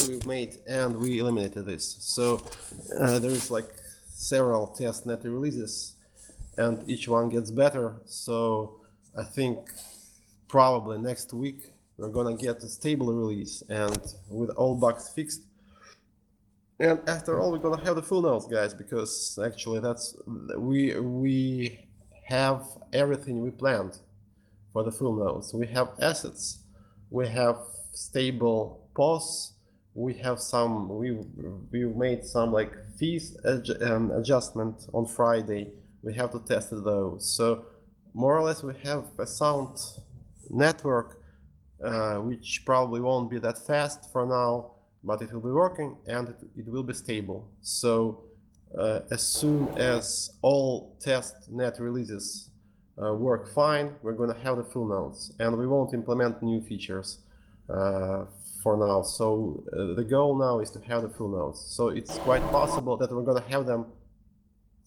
we 0.08 0.20
made, 0.28 0.58
and 0.68 0.98
we 0.98 1.20
eliminated 1.20 1.66
this. 1.66 1.98
So 2.00 2.42
uh, 3.00 3.20
there 3.20 3.32
is 3.32 3.52
like 3.52 3.68
several 4.08 4.68
test 4.68 5.06
net 5.06 5.24
releases, 5.24 5.94
and 6.58 6.88
each 6.90 7.08
one 7.08 7.30
gets 7.30 7.52
better. 7.52 7.96
So 8.06 8.82
I 9.18 9.24
think 9.24 9.70
probably 10.50 10.98
next 10.98 11.34
week 11.34 11.72
we're 11.98 12.10
gonna 12.10 12.36
get 12.36 12.58
a 12.58 12.68
stable 12.68 13.14
release 13.14 13.64
and 13.70 13.98
with 14.30 14.50
all 14.52 14.76
bugs 14.76 15.10
fixed. 15.10 15.44
And 16.80 17.00
after 17.08 17.40
all, 17.40 17.54
we're 17.54 17.60
gonna 17.60 17.84
have 17.86 17.96
the 17.96 18.04
full 18.04 18.22
nodes, 18.22 18.48
guys, 18.48 18.74
because 18.74 19.40
actually 19.44 19.80
that's 19.80 20.18
we 20.58 21.00
we 21.00 21.88
have 22.26 22.64
everything 22.92 23.42
we 23.42 23.52
planned 23.52 24.00
for 24.74 24.84
the 24.84 24.92
full 24.92 25.16
nodes. 25.16 25.54
We 25.54 25.68
have 25.68 25.92
assets, 26.02 26.60
we 27.10 27.30
have 27.30 27.58
stable 27.94 28.90
POS, 28.94 29.54
we 29.94 30.16
have 30.16 30.42
some 30.42 30.90
we 30.90 31.12
we 31.72 31.86
made 31.86 32.26
some 32.26 32.52
like 32.52 32.74
fees 33.00 33.38
um, 33.82 34.12
adjustment 34.12 34.88
on 34.94 35.06
Friday. 35.06 35.72
We 36.04 36.14
have 36.16 36.32
to 36.34 36.40
test 36.40 36.72
those. 36.72 37.30
So 37.30 37.66
more 38.16 38.38
or 38.38 38.42
less 38.42 38.64
we 38.64 38.74
have 38.86 39.04
a 39.20 39.28
sound 39.28 39.78
network 40.50 41.22
uh, 41.84 42.16
which 42.16 42.64
probably 42.66 43.02
won't 43.02 43.30
be 43.30 43.38
that 43.38 43.58
fast 43.68 44.10
for 44.14 44.26
now 44.26 44.72
but 45.04 45.22
it 45.22 45.32
will 45.34 45.42
be 45.42 45.52
working 45.52 45.98
and 46.08 46.30
it, 46.30 46.38
it 46.56 46.68
will 46.68 46.82
be 46.82 46.94
stable. 46.94 47.48
So 47.62 48.24
uh, 48.80 49.02
as 49.12 49.22
soon 49.22 49.68
as 49.78 50.32
all 50.42 50.98
test 51.00 51.52
net 51.52 51.76
releases 51.80 52.50
uh, 53.04 53.14
work 53.14 53.54
fine 53.54 53.94
we're 54.02 54.14
going 54.14 54.34
to 54.34 54.40
have 54.40 54.56
the 54.56 54.64
full 54.64 54.88
nodes 54.88 55.34
and 55.40 55.58
we 55.58 55.68
won't 55.68 55.94
implement 55.94 56.42
new 56.42 56.62
features 56.62 57.20
uh, 57.70 58.24
for 58.64 58.78
now. 58.78 59.02
So 59.02 59.66
uh, 59.74 59.94
the 59.94 60.06
goal 60.06 60.40
now 60.40 60.60
is 60.60 60.72
to 60.72 60.80
have 60.88 61.02
the 61.04 61.10
full 61.10 61.28
nodes 61.28 61.60
so 61.60 61.90
it's 61.90 62.18
quite 62.20 62.44
possible 62.44 62.96
that 62.96 63.12
we're 63.12 63.24
going 63.24 63.44
to 63.44 63.50
have 63.50 63.66
them 63.66 63.88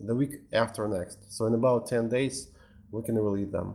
the 0.01 0.15
week 0.15 0.37
after 0.55 0.89
next. 0.89 1.31
So 1.31 1.45
in 1.45 1.53
about 1.53 1.89
10 1.89 2.09
days 2.09 2.49
we 2.91 3.03
can 3.03 3.17
release 3.17 3.51
them. 3.51 3.75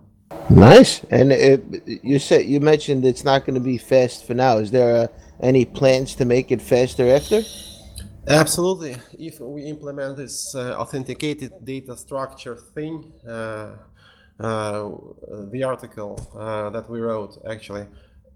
Nice. 0.49 1.03
And 1.09 1.31
it, 1.31 1.63
you 2.03 2.19
said 2.19 2.45
you 2.45 2.59
mentioned 2.59 3.05
it's 3.05 3.23
not 3.23 3.45
going 3.45 3.55
to 3.55 3.61
be 3.61 3.77
fast 3.77 4.25
for 4.25 4.33
now. 4.33 4.57
Is 4.57 4.71
there 4.71 4.95
uh, 4.95 5.07
any 5.41 5.65
plans 5.65 6.15
to 6.15 6.25
make 6.25 6.51
it 6.51 6.61
faster 6.61 7.07
after? 7.09 7.41
Absolutely. 8.27 8.95
If 9.19 9.39
we 9.39 9.63
implement 9.63 10.17
this 10.17 10.55
uh, 10.55 10.75
authenticated 10.77 11.51
data 11.63 11.97
structure 11.97 12.55
thing, 12.55 13.11
uh, 13.27 13.75
uh 14.39 14.89
the 15.51 15.63
article 15.63 16.13
uh, 16.35 16.69
that 16.71 16.89
we 16.89 16.99
wrote 16.99 17.37
actually 17.47 17.85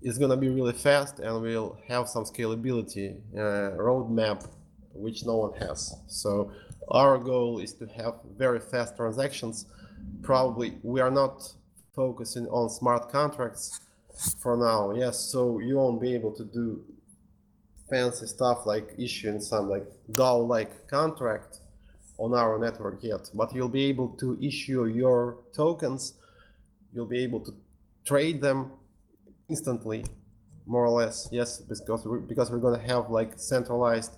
is 0.02 0.18
going 0.18 0.30
to 0.30 0.38
be 0.38 0.50
really 0.50 0.74
fast 0.74 1.20
and 1.20 1.42
we'll 1.42 1.78
have 1.88 2.08
some 2.08 2.24
scalability 2.24 3.18
uh, 3.34 3.76
roadmap 3.78 4.48
which 4.94 5.26
no 5.26 5.38
one 5.38 5.54
has. 5.60 5.96
So 6.08 6.52
our 6.90 7.18
goal 7.18 7.60
is 7.60 7.74
to 7.76 7.88
have 7.88 8.16
very 8.38 8.60
fast 8.60 8.96
transactions 8.96 9.66
probably 10.24 10.78
we 10.84 11.02
are 11.02 11.12
not 11.12 11.54
focusing 11.96 12.48
on 12.48 12.70
smart 12.70 13.12
contracts 13.12 13.80
for 14.42 14.58
now. 14.58 14.92
Yes, 14.92 15.20
so 15.20 15.60
you 15.60 15.78
won't 15.78 16.02
be 16.02 16.14
able 16.14 16.32
to 16.34 16.44
do 16.44 16.84
fancy 17.90 18.28
stuff 18.28 18.66
like 18.66 18.94
issuing 18.98 19.40
some 19.40 19.70
like 19.70 19.88
DAO-like 20.12 20.88
contract 20.88 21.60
on 22.18 22.34
our 22.34 22.58
network 22.60 23.04
yet, 23.04 23.30
but 23.34 23.54
you'll 23.54 23.70
be 23.70 23.86
able 23.86 24.10
to 24.10 24.38
issue 24.42 24.86
your 24.86 25.38
tokens. 25.56 26.14
You'll 26.94 27.06
be 27.06 27.24
able 27.24 27.42
to 27.42 27.54
trade 28.06 28.42
them 28.42 28.72
instantly, 29.50 30.04
more 30.66 30.86
or 30.86 30.90
less. 30.90 31.30
Yes, 31.32 31.60
because 31.60 32.06
we're, 32.06 32.20
because 32.20 32.50
we're 32.52 32.58
going 32.60 32.80
to 32.80 32.88
have 32.88 33.10
like 33.10 33.34
centralized 33.38 34.18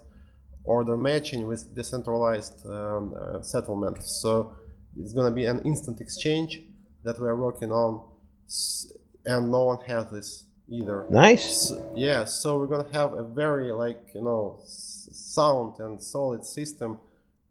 order 0.63 0.95
matching 0.95 1.47
with 1.47 1.75
decentralized 1.75 2.65
um, 2.65 3.13
uh, 3.19 3.41
settlement. 3.41 4.01
So 4.03 4.53
it's 4.99 5.13
going 5.13 5.31
to 5.31 5.35
be 5.35 5.45
an 5.45 5.61
instant 5.63 6.01
exchange 6.01 6.61
that 7.03 7.19
we 7.19 7.27
are 7.27 7.35
working 7.35 7.71
on, 7.71 8.01
and 9.25 9.51
no 9.51 9.63
one 9.65 9.79
has 9.87 10.09
this 10.11 10.43
either. 10.69 11.05
Nice. 11.09 11.69
So, 11.69 11.93
yeah, 11.95 12.25
so 12.25 12.57
we're 12.57 12.67
going 12.67 12.85
to 12.85 12.93
have 12.93 13.13
a 13.13 13.23
very 13.23 13.71
like 13.71 14.01
you 14.13 14.21
know 14.21 14.59
sound 14.65 15.79
and 15.79 16.01
solid 16.01 16.45
system 16.45 16.99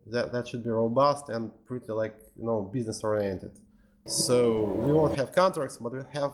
that 0.06 0.32
that 0.32 0.48
should 0.48 0.64
be 0.64 0.70
robust 0.70 1.28
and 1.28 1.50
pretty 1.66 1.92
like 1.92 2.16
you 2.38 2.44
know 2.44 2.62
business 2.62 3.02
oriented. 3.02 3.52
So 4.06 4.64
we 4.64 4.92
won't 4.92 5.16
have 5.16 5.32
contracts, 5.32 5.76
but 5.78 5.92
we 5.92 6.00
have 6.12 6.32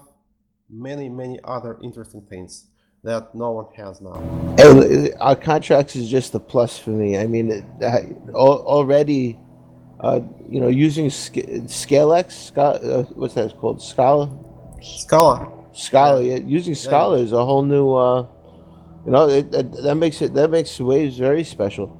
many 0.68 1.08
many 1.08 1.38
other 1.44 1.78
interesting 1.82 2.22
things 2.22 2.66
that 3.02 3.34
no 3.34 3.50
one 3.52 3.66
has 3.76 4.00
now. 4.00 4.14
And 4.58 5.12
uh, 5.12 5.16
our 5.20 5.36
contracts 5.36 5.94
is 5.94 6.08
just 6.08 6.34
a 6.34 6.40
plus 6.40 6.78
for 6.78 6.90
me. 6.90 7.18
I 7.18 7.26
mean, 7.26 7.64
already 8.32 9.38
uh, 10.04 10.20
you 10.50 10.60
know, 10.60 10.68
using 10.68 11.06
Scalex, 11.06 12.32
Scala, 12.32 12.74
uh, 12.74 13.02
what's 13.14 13.32
that 13.34 13.56
called? 13.56 13.80
Scala? 13.80 14.30
Scala. 14.82 15.50
Scala, 15.72 16.22
yeah. 16.22 16.36
Using 16.36 16.74
Scala 16.74 17.16
is 17.16 17.32
a 17.32 17.42
whole 17.42 17.62
new, 17.62 17.94
uh, 17.94 18.26
you 19.06 19.12
know, 19.12 19.26
it, 19.30 19.54
it, 19.54 19.72
that 19.82 19.94
makes 19.94 20.20
it, 20.20 20.34
that 20.34 20.50
makes 20.50 20.78
Waves 20.78 21.16
very 21.16 21.42
special. 21.42 21.98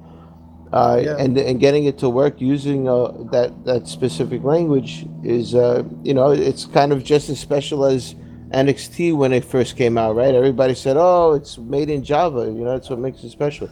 Uh, 0.71 1.01
yeah. 1.03 1.15
and, 1.17 1.35
and 1.37 1.59
getting 1.59 1.85
it 1.85 1.97
to 1.97 2.07
work 2.07 2.39
using 2.39 2.87
uh, 2.87 3.07
that, 3.31 3.51
that 3.65 3.87
specific 3.87 4.43
language 4.43 5.07
is, 5.23 5.55
uh, 5.55 5.81
you 6.03 6.13
know, 6.13 6.29
it's 6.29 6.65
kind 6.65 6.91
of 6.91 7.03
just 7.03 7.29
as 7.29 7.39
special 7.39 7.85
as 7.85 8.13
NXT 8.51 9.15
when 9.15 9.33
it 9.33 9.43
first 9.43 9.77
came 9.77 9.97
out, 9.97 10.15
right? 10.15 10.35
Everybody 10.35 10.75
said, 10.75 10.95
oh, 10.95 11.33
it's 11.33 11.57
made 11.57 11.89
in 11.89 12.03
Java. 12.03 12.45
You 12.45 12.65
know, 12.65 12.73
that's 12.73 12.91
what 12.91 12.99
makes 12.99 13.23
it 13.23 13.31
special. 13.31 13.67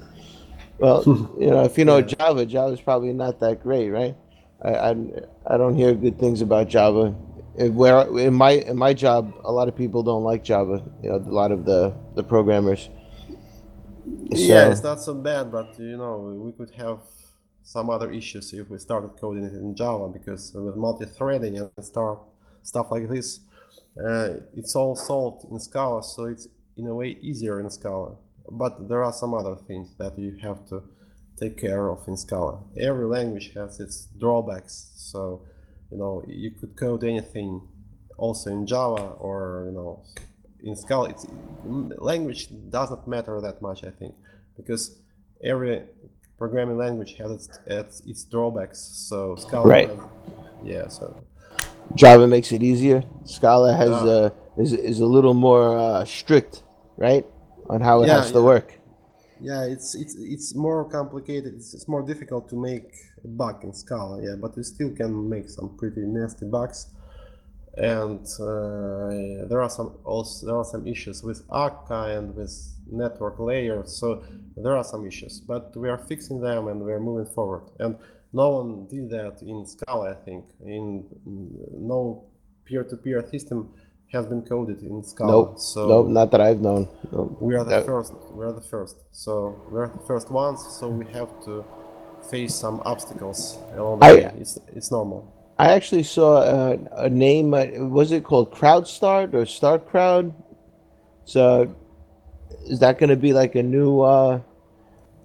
Well, 0.79 1.03
you 1.39 1.51
know, 1.51 1.65
if 1.65 1.77
you 1.77 1.85
know 1.85 1.97
yeah. 1.97 2.15
Java, 2.17 2.45
Java's 2.47 2.81
probably 2.81 3.13
not 3.13 3.39
that 3.41 3.61
great, 3.61 3.89
right? 3.89 4.15
I, 4.63 4.69
I, 4.69 4.95
I 5.47 5.57
don't 5.57 5.75
hear 5.75 5.93
good 5.93 6.19
things 6.19 6.41
about 6.41 6.69
Java. 6.69 7.11
Where 7.55 8.07
in 8.17 8.33
my 8.33 8.51
in 8.51 8.77
my 8.77 8.93
job, 8.93 9.33
a 9.43 9.51
lot 9.51 9.67
of 9.67 9.75
people 9.75 10.01
don't 10.01 10.23
like 10.23 10.43
Java. 10.43 10.83
You 11.03 11.09
know, 11.09 11.15
a 11.17 11.35
lot 11.41 11.51
of 11.51 11.65
the 11.65 11.93
the 12.15 12.23
programmers. 12.23 12.89
So, 14.33 14.39
yeah, 14.39 14.71
it's 14.71 14.83
not 14.83 15.01
so 15.01 15.13
bad, 15.13 15.51
but 15.51 15.77
you 15.79 15.97
know, 15.97 16.17
we 16.43 16.51
could 16.51 16.73
have 16.75 16.99
some 17.61 17.89
other 17.89 18.11
issues 18.11 18.51
if 18.53 18.69
we 18.69 18.77
started 18.79 19.11
coding 19.21 19.45
it 19.45 19.53
in 19.53 19.75
Java 19.75 20.09
because 20.09 20.51
with 20.53 20.75
multi-threading 20.75 21.57
and 21.57 21.69
stuff 21.81 22.19
stuff 22.63 22.87
like 22.89 23.07
this, 23.07 23.41
uh, 24.03 24.29
it's 24.55 24.75
all 24.75 24.95
solved 24.95 25.45
in 25.51 25.59
Scala, 25.59 26.01
so 26.03 26.25
it's 26.25 26.47
in 26.75 26.87
a 26.87 26.95
way 26.95 27.17
easier 27.21 27.59
in 27.59 27.69
Scala 27.69 28.15
but 28.51 28.87
there 28.87 29.03
are 29.03 29.13
some 29.13 29.33
other 29.33 29.55
things 29.55 29.95
that 29.97 30.17
you 30.17 30.35
have 30.41 30.65
to 30.67 30.83
take 31.39 31.57
care 31.57 31.89
of 31.89 32.07
in 32.07 32.17
Scala. 32.17 32.59
Every 32.79 33.05
language 33.05 33.53
has 33.53 33.79
its 33.79 34.07
drawbacks, 34.19 34.91
so 34.95 35.41
you 35.91 35.97
know 35.97 36.23
you 36.27 36.51
could 36.51 36.75
code 36.75 37.03
anything 37.03 37.61
also 38.17 38.49
in 38.51 38.65
Java 38.65 39.13
or 39.19 39.63
you 39.67 39.71
know 39.71 40.03
in 40.63 40.75
Scala. 40.75 41.09
It's, 41.09 41.25
language 41.65 42.49
doesn't 42.69 43.07
matter 43.07 43.39
that 43.41 43.61
much, 43.61 43.83
I 43.83 43.91
think, 43.91 44.15
because 44.55 44.97
every 45.43 45.83
programming 46.37 46.77
language 46.77 47.15
has 47.17 47.31
its, 47.31 47.59
its, 47.65 47.99
its 48.01 48.23
drawbacks. 48.23 48.79
So 48.79 49.35
Scala, 49.35 49.67
right? 49.67 49.89
Has, 49.89 49.99
yeah, 50.63 50.87
so 50.87 51.23
Java 51.95 52.27
makes 52.27 52.51
it 52.51 52.63
easier. 52.63 53.03
Scala 53.25 53.73
has 53.73 53.89
uh, 53.89 54.29
is 54.57 54.73
is 54.73 54.99
a 54.99 55.05
little 55.05 55.33
more 55.33 55.77
uh, 55.77 56.05
strict, 56.05 56.63
right? 56.97 57.25
on 57.69 57.81
how 57.81 58.03
it 58.03 58.07
yeah, 58.07 58.15
has 58.15 58.31
to 58.31 58.39
yeah. 58.39 58.45
work. 58.45 58.79
Yeah, 59.43 59.65
it's 59.65 59.93
it's 59.93 60.15
it's 60.15 60.55
more 60.55 60.89
complicated. 60.89 61.55
It's, 61.55 61.73
it's 61.73 61.89
more 61.89 62.01
difficult 62.01 62.47
to 62.49 62.55
make 62.55 62.95
a 63.25 63.27
bug 63.27 63.63
in 63.65 63.73
Scala. 63.73 64.23
Yeah, 64.23 64.35
but 64.39 64.55
we 64.55 64.63
still 64.63 64.91
can 64.91 65.29
make 65.29 65.49
some 65.49 65.75
pretty 65.77 66.01
nasty 66.01 66.45
bugs. 66.45 66.87
And 67.75 68.25
uh, 68.39 69.47
there 69.49 69.61
are 69.61 69.69
some 69.69 69.97
also 70.05 70.45
there 70.45 70.55
are 70.55 70.63
some 70.63 70.87
issues 70.87 71.23
with 71.23 71.43
Akka 71.51 72.17
and 72.17 72.33
with 72.33 72.53
network 72.89 73.37
layer. 73.39 73.83
So 73.85 74.23
there 74.55 74.77
are 74.77 74.83
some 74.83 75.05
issues, 75.05 75.41
but 75.41 75.75
we 75.75 75.89
are 75.89 75.97
fixing 75.97 76.39
them 76.39 76.69
and 76.69 76.81
we 76.81 76.93
are 76.93 77.01
moving 77.01 77.29
forward. 77.33 77.63
And 77.79 77.97
no 78.31 78.49
one 78.49 78.87
did 78.87 79.09
that 79.09 79.41
in 79.41 79.65
Scala. 79.65 80.11
I 80.11 80.15
think 80.25 80.45
in 80.65 81.03
no 81.73 82.23
peer-to-peer 82.63 83.27
system 83.29 83.73
has 84.13 84.25
been 84.27 84.41
coded 84.43 84.81
in 84.83 85.03
Scala. 85.03 85.31
Nope. 85.31 85.59
So 85.59 85.87
nope, 85.87 86.07
not 86.07 86.31
that 86.31 86.39
I've 86.41 86.61
known. 86.61 86.87
Nope. 87.11 87.37
we 87.41 87.55
are 87.55 87.63
the 87.63 87.71
That- 87.71 87.85
first. 87.85 88.13
We 88.31 88.45
are 88.45 88.53
the 88.53 88.61
first. 88.61 88.95
So 89.11 89.59
we're 89.71 89.87
the 89.87 90.05
first 90.07 90.29
ones. 90.31 90.59
So 90.79 90.87
we 90.87 91.05
have 91.13 91.29
to 91.45 91.65
face 92.31 92.53
some 92.55 92.81
obstacles 92.85 93.57
along 93.75 93.99
the 93.99 94.05
I- 94.05 94.13
way. 94.13 94.33
It's 94.39 94.57
it's 94.77 94.91
normal. 94.91 95.27
I 95.59 95.73
actually 95.73 96.03
saw 96.03 96.41
a, 96.41 96.79
a 97.07 97.09
name. 97.09 97.53
uh, 97.53 97.65
Was 97.99 98.11
it 98.11 98.23
called 98.23 98.51
CrowdStart 98.51 99.33
or 99.35 99.45
Start 99.45 99.87
Crowd? 99.87 100.33
So, 101.25 101.73
is 102.65 102.79
that 102.79 102.97
going 102.97 103.11
to 103.11 103.15
be 103.15 103.33
like 103.33 103.53
a 103.55 103.61
new, 103.63 104.01
uh, 104.01 104.39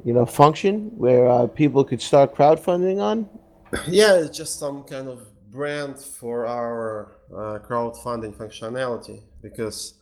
you 0.05 0.13
know, 0.13 0.27
function 0.27 0.93
where 0.99 1.29
uh, 1.29 1.47
people 1.47 1.83
could 1.83 2.03
start 2.03 2.35
crowdfunding 2.35 3.01
on? 3.01 3.29
Yeah, 3.89 4.15
it's 4.21 4.37
just 4.37 4.59
some 4.59 4.83
kind 4.85 5.09
of 5.09 5.28
brand 5.51 5.99
for 5.99 6.47
our 6.47 7.17
uh, 7.31 7.59
crowdfunding 7.67 8.35
functionality 8.35 9.23
because 9.43 9.95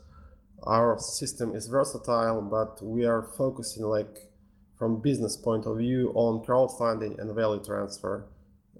our 0.62 0.98
system 0.98 1.54
is 1.54 1.66
versatile, 1.68 2.40
but 2.42 2.82
we 2.82 3.04
are 3.04 3.22
focusing 3.36 3.84
like 3.84 4.30
from 4.78 5.00
business 5.00 5.36
point 5.36 5.66
of 5.66 5.78
view 5.78 6.12
on 6.14 6.44
crowdfunding 6.44 7.18
and 7.18 7.34
value 7.34 7.62
transfer. 7.62 8.26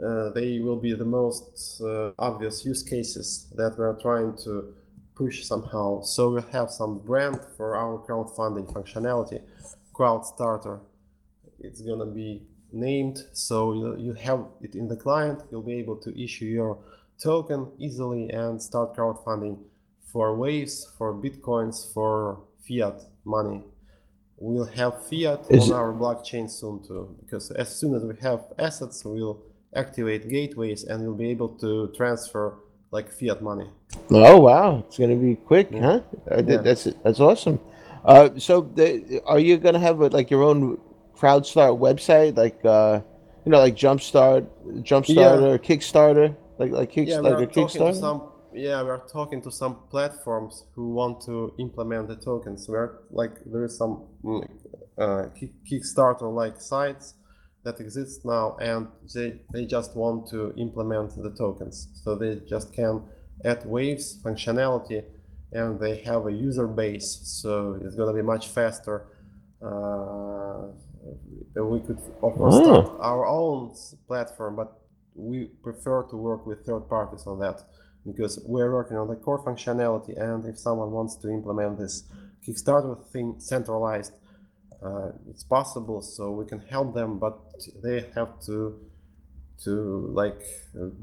Uh, 0.02 0.30
they 0.30 0.58
will 0.58 0.76
be 0.76 0.92
the 0.92 1.04
most 1.04 1.80
uh, 1.80 2.10
obvious 2.18 2.64
use 2.64 2.82
cases 2.82 3.46
that 3.56 3.74
we're 3.78 3.98
trying 4.00 4.36
to 4.36 4.74
push 5.14 5.44
somehow. 5.44 6.02
So 6.02 6.30
we 6.34 6.42
have 6.52 6.70
some 6.70 6.98
brand 6.98 7.40
for 7.56 7.76
our 7.76 7.98
crowdfunding 8.06 8.70
functionality, 8.72 9.40
Crowdstarter 9.94 10.80
it's 11.58 11.80
gonna 11.80 12.06
be 12.06 12.42
named 12.76 13.18
so 13.32 13.72
you, 13.72 13.96
you 14.06 14.12
have 14.14 14.44
it 14.62 14.74
in 14.74 14.86
the 14.88 14.96
client 14.96 15.42
you'll 15.50 15.62
be 15.62 15.74
able 15.74 15.96
to 15.96 16.10
issue 16.22 16.44
your 16.44 16.78
token 17.22 17.66
easily 17.78 18.28
and 18.30 18.60
start 18.60 18.94
crowdfunding 18.96 19.56
for 20.12 20.34
waves 20.36 20.86
for 20.96 21.14
bitcoins 21.14 21.92
for 21.92 22.38
fiat 22.66 23.00
money 23.24 23.62
we'll 24.38 24.66
have 24.66 24.94
fiat 25.08 25.40
Is 25.48 25.70
on 25.70 25.70
it- 25.70 25.80
our 25.80 25.92
blockchain 25.92 26.50
soon 26.50 26.82
too 26.86 27.16
because 27.24 27.50
as 27.52 27.74
soon 27.74 27.94
as 27.94 28.02
we 28.04 28.14
have 28.20 28.40
assets 28.58 29.04
we'll 29.04 29.40
activate 29.74 30.28
gateways 30.28 30.84
and 30.84 31.02
we'll 31.02 31.14
be 31.26 31.30
able 31.30 31.48
to 31.64 31.88
transfer 31.96 32.54
like 32.90 33.10
fiat 33.10 33.40
money 33.42 33.68
Oh 34.10 34.38
wow, 34.40 34.84
it's 34.86 34.98
going 34.98 35.10
to 35.10 35.16
be 35.16 35.36
quick, 35.36 35.68
huh? 35.72 36.00
I 36.30 36.36
did, 36.36 36.48
Yeah. 36.48 36.56
That's 36.58 36.84
that's 37.02 37.18
awesome. 37.20 37.58
Uh, 38.04 38.28
so, 38.36 38.60
the, 38.74 39.20
are 39.24 39.38
you 39.40 39.56
going 39.56 39.74
to 39.74 39.80
have 39.80 39.98
like 40.12 40.30
your 40.30 40.42
own 40.42 40.78
CrowdStart 41.16 41.78
website, 41.78 42.36
like 42.36 42.64
uh, 42.64 43.00
you 43.44 43.52
know, 43.52 43.58
like 43.58 43.76
Jumpstart, 43.76 44.46
Jumpstarter, 44.82 45.58
Kickstarter, 45.58 46.36
like 46.58 46.72
like 46.72 46.90
Kick, 46.90 47.08
yeah, 47.08 47.20
we're 47.20 47.46
talking 47.46 47.48
to 47.48 47.60
Kickstarter? 47.60 48.00
some. 48.00 48.32
Yeah, 48.52 48.82
we're 48.82 49.06
talking 49.08 49.42
to 49.42 49.50
some 49.50 49.76
platforms 49.90 50.64
who 50.74 50.94
want 50.94 51.20
to 51.26 51.52
implement 51.58 52.08
the 52.08 52.16
tokens. 52.16 52.66
We're 52.68 53.00
like 53.10 53.34
there 53.44 53.64
is 53.64 53.76
some 53.76 54.04
uh, 54.98 55.26
Kickstarter-like 55.70 56.60
sites 56.60 57.14
that 57.64 57.80
exist 57.80 58.24
now, 58.24 58.56
and 58.60 58.88
they 59.14 59.40
they 59.52 59.66
just 59.66 59.94
want 59.94 60.28
to 60.30 60.54
implement 60.56 61.10
the 61.22 61.34
tokens. 61.36 61.88
So 62.02 62.14
they 62.14 62.40
just 62.48 62.72
can 62.72 63.02
add 63.44 63.66
waves 63.66 64.18
functionality, 64.24 65.04
and 65.52 65.78
they 65.78 65.96
have 66.02 66.26
a 66.26 66.32
user 66.32 66.66
base. 66.66 67.20
So 67.24 67.78
it's 67.82 67.94
gonna 67.94 68.14
be 68.14 68.22
much 68.22 68.48
faster. 68.48 69.06
Uh, 69.60 70.68
we 71.64 71.80
could 71.80 71.98
of 72.22 72.34
course 72.36 72.54
Oh. 72.54 72.62
start 72.64 73.00
our 73.00 73.26
own 73.26 73.70
platform, 74.06 74.56
but 74.56 74.72
we 75.14 75.46
prefer 75.62 76.02
to 76.04 76.16
work 76.16 76.46
with 76.46 76.64
third 76.66 76.88
parties 76.88 77.26
on 77.26 77.38
that 77.40 77.62
because 78.04 78.38
we're 78.46 78.70
working 78.72 78.96
on 78.98 79.08
the 79.08 79.16
core 79.16 79.42
functionality 79.42 80.14
and 80.20 80.44
if 80.46 80.58
someone 80.58 80.90
wants 80.92 81.16
to 81.16 81.28
implement 81.30 81.78
this 81.78 82.04
kickstarter 82.46 82.96
thing 83.12 83.34
centralized 83.38 84.12
uh, 84.82 85.08
it's 85.30 85.42
possible 85.42 86.00
so 86.02 86.30
we 86.30 86.44
can 86.44 86.60
help 86.70 86.94
them 86.94 87.18
but 87.18 87.36
they 87.82 88.04
have 88.14 88.38
to 88.44 88.78
to 89.64 89.72
like 90.12 90.38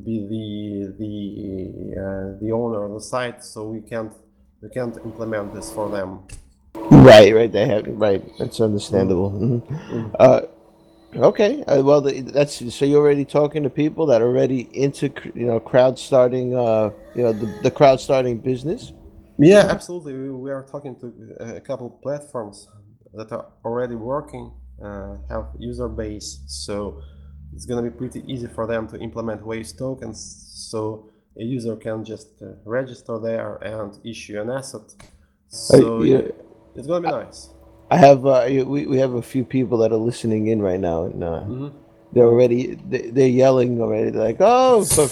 be 0.06 0.16
the 0.34 0.94
the 1.02 2.00
uh, 2.04 2.40
the 2.40 2.52
owner 2.52 2.86
of 2.86 2.94
the 2.94 3.02
site 3.02 3.44
so 3.44 3.68
we 3.68 3.82
can't 3.82 4.14
we 4.62 4.70
can't 4.70 4.96
implement 5.04 5.54
this 5.56 5.72
for 5.72 5.90
them 5.90 6.20
Right, 6.92 7.34
right. 7.36 7.52
They 7.52 7.66
have 7.68 7.86
right. 7.88 8.22
That's 8.40 8.60
understandable. 8.60 9.32
Mhm. 9.32 10.16
Uh, 10.20 10.42
okay. 11.16 11.64
Uh, 11.64 11.82
well, 11.84 12.02
that's 12.02 12.74
so 12.74 12.86
you're 12.86 13.02
already 13.02 13.26
talking 13.26 13.64
to 13.64 13.70
people 13.70 14.06
that 14.08 14.22
are 14.22 14.28
already 14.28 14.70
into 14.74 15.12
you 15.36 15.46
know 15.46 15.60
crowd 15.60 15.98
starting. 16.00 16.56
Uh, 16.56 16.92
you 17.16 17.24
know 17.24 17.34
the, 17.34 17.46
the 17.64 17.72
crowd 17.72 18.00
starting 18.00 18.40
business. 18.40 18.94
Yeah, 19.38 19.66
absolutely. 19.70 20.14
We, 20.14 20.32
we 20.32 20.52
are 20.52 20.64
talking 20.64 20.96
to 21.00 21.14
uh, 21.40 21.56
a 21.56 21.62
couple 21.62 21.88
of 21.88 22.02
platforms 22.02 22.68
that 23.14 23.32
are 23.32 23.48
already 23.66 23.96
working, 23.96 24.52
uh, 24.84 25.18
have 25.30 25.48
user 25.60 25.88
base, 25.88 26.44
so 26.48 27.02
it's 27.54 27.66
gonna 27.66 27.82
be 27.82 27.90
pretty 27.90 28.24
easy 28.28 28.48
for 28.48 28.68
them 28.68 28.88
to 28.90 28.98
implement 29.00 29.46
Waves 29.46 29.74
tokens. 29.74 30.50
So 30.70 31.10
a 31.40 31.44
user 31.44 31.76
can 31.76 32.04
just 32.06 32.42
uh, 32.42 32.54
register 32.66 33.20
there 33.20 33.56
and 33.58 33.98
issue 34.06 34.40
an 34.40 34.50
asset. 34.50 34.82
So 35.48 36.04
yeah. 36.04 36.18
yeah, 36.18 36.22
it's 36.76 36.88
gonna 36.88 37.02
be 37.02 37.12
nice. 37.12 37.50
I 37.94 37.98
have 37.98 38.26
uh, 38.26 38.46
we 38.74 38.88
we 38.88 38.98
have 38.98 39.14
a 39.14 39.22
few 39.22 39.44
people 39.46 39.78
that 39.80 39.92
are 39.92 40.04
listening 40.12 40.48
in 40.48 40.62
right 40.62 40.80
now, 40.80 41.00
and 41.06 41.24
uh, 41.24 41.42
Mhm. 41.46 41.74
they're 42.14 42.26
already 42.34 42.76
they, 42.92 43.04
they're 43.16 43.36
yelling 43.44 43.80
already. 43.82 44.10
They're 44.12 44.24
like, 44.32 44.42
oh, 44.42 44.84
for 44.86 45.08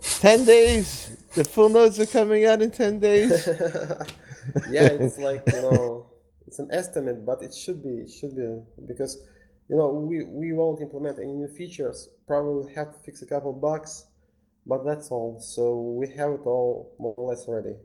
ten 0.26 0.44
days, 0.46 0.88
the 1.34 1.44
full 1.44 1.68
nodes 1.68 2.00
are 2.00 2.06
coming 2.18 2.46
out 2.46 2.62
in 2.62 2.70
ten 2.70 2.98
days. 3.00 3.32
yeah, 4.76 4.88
it's 4.96 5.18
like 5.28 5.44
you 5.52 5.60
know, 5.60 6.06
it's 6.46 6.58
an 6.58 6.68
estimate, 6.72 7.26
but 7.26 7.42
it 7.42 7.54
should 7.54 7.82
be 7.82 7.94
it 8.06 8.10
should 8.10 8.34
be 8.36 8.48
because 8.86 9.12
you 9.68 9.76
know 9.76 9.88
we 9.90 10.24
we 10.24 10.52
won't 10.54 10.80
implement 10.80 11.18
any 11.18 11.34
new 11.42 11.48
features. 11.48 12.08
Probably 12.26 12.72
have 12.74 12.92
to 12.94 12.98
fix 13.06 13.22
a 13.22 13.26
couple 13.26 13.52
bugs, 13.52 14.06
but 14.66 14.84
that's 14.86 15.10
all. 15.10 15.38
So 15.40 15.62
we 16.00 16.08
have 16.16 16.32
it 16.32 16.44
all 16.46 16.94
more 16.98 17.14
or 17.18 17.28
less 17.30 17.44
ready. 17.48 17.76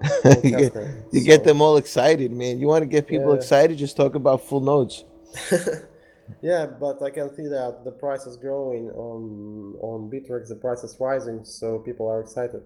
you 0.44 0.50
get, 0.50 0.74
you 1.12 1.20
get 1.24 1.44
them 1.44 1.60
all 1.62 1.76
excited, 1.76 2.30
man. 2.32 2.58
You 2.58 2.66
want 2.66 2.82
to 2.82 2.86
get 2.86 3.06
people 3.06 3.30
Yeah. 3.30 3.36
excited? 3.36 3.78
Just 3.78 3.96
talk 3.96 4.14
about 4.14 4.42
full 4.42 4.60
nodes. 4.60 5.04
yeah, 6.42 6.66
but 6.66 7.02
I 7.02 7.10
can 7.10 7.34
see 7.34 7.46
that 7.48 7.82
the 7.84 7.92
price 7.92 8.26
is 8.26 8.36
growing 8.36 8.90
on 8.90 9.74
on 9.80 10.10
Bittrex. 10.10 10.48
The 10.48 10.56
price 10.56 10.82
is 10.84 10.96
rising, 11.00 11.44
so 11.44 11.78
people 11.78 12.08
are 12.08 12.20
excited. 12.20 12.62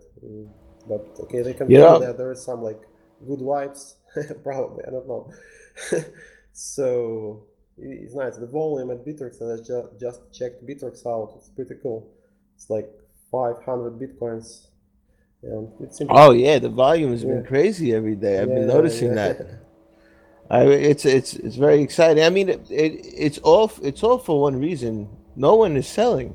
But 0.89 1.07
okay, 1.21 1.43
they 1.43 1.55
can 1.55 1.71
You 1.71 1.79
know- 1.79 1.99
that 2.01 2.19
there 2.19 2.33
is 2.33 2.43
some 2.43 2.63
like 2.63 2.81
good 3.27 3.41
vibes. 3.41 3.95
Probably, 4.43 4.85
I 4.87 4.91
don't 4.91 5.07
know. 5.07 5.31
so 6.53 7.45
it's 7.79 8.15
nice. 8.15 8.37
The 8.37 8.47
volume 8.47 8.91
at 8.91 9.05
Bittrex, 9.05 9.41
and 9.41 9.53
I 9.61 9.63
ju- 9.63 9.91
just 10.01 10.21
checked 10.33 10.67
Bittrex 10.67 11.07
out. 11.07 11.35
It's 11.37 11.49
pretty 11.51 11.75
cool. 11.83 12.09
It's 12.57 12.69
like 12.69 12.91
500 13.31 13.99
bitcoins, 13.99 14.67
Oh 16.11 16.33
yeah, 16.33 16.59
the 16.59 16.69
volume 16.69 17.13
has 17.13 17.25
been 17.25 17.45
crazy 17.45 17.95
every 17.95 18.15
day. 18.15 18.41
I've 18.41 18.49
been 18.49 18.67
noticing 18.67 19.09
yeah. 19.09 19.33
that. 19.33 19.61
I, 20.51 20.65
it's 20.65 21.05
it's 21.07 21.35
it's 21.35 21.57
very 21.57 21.81
exciting. 21.81 22.23
I 22.25 22.31
mean, 22.31 22.49
it, 22.49 22.71
it 22.71 23.01
it's 23.05 23.39
all 23.39 23.71
it's 23.83 24.03
all 24.03 24.19
for 24.19 24.41
one 24.41 24.61
reason. 24.61 25.09
No 25.37 25.55
one 25.55 25.77
is 25.77 25.87
selling. 25.87 26.35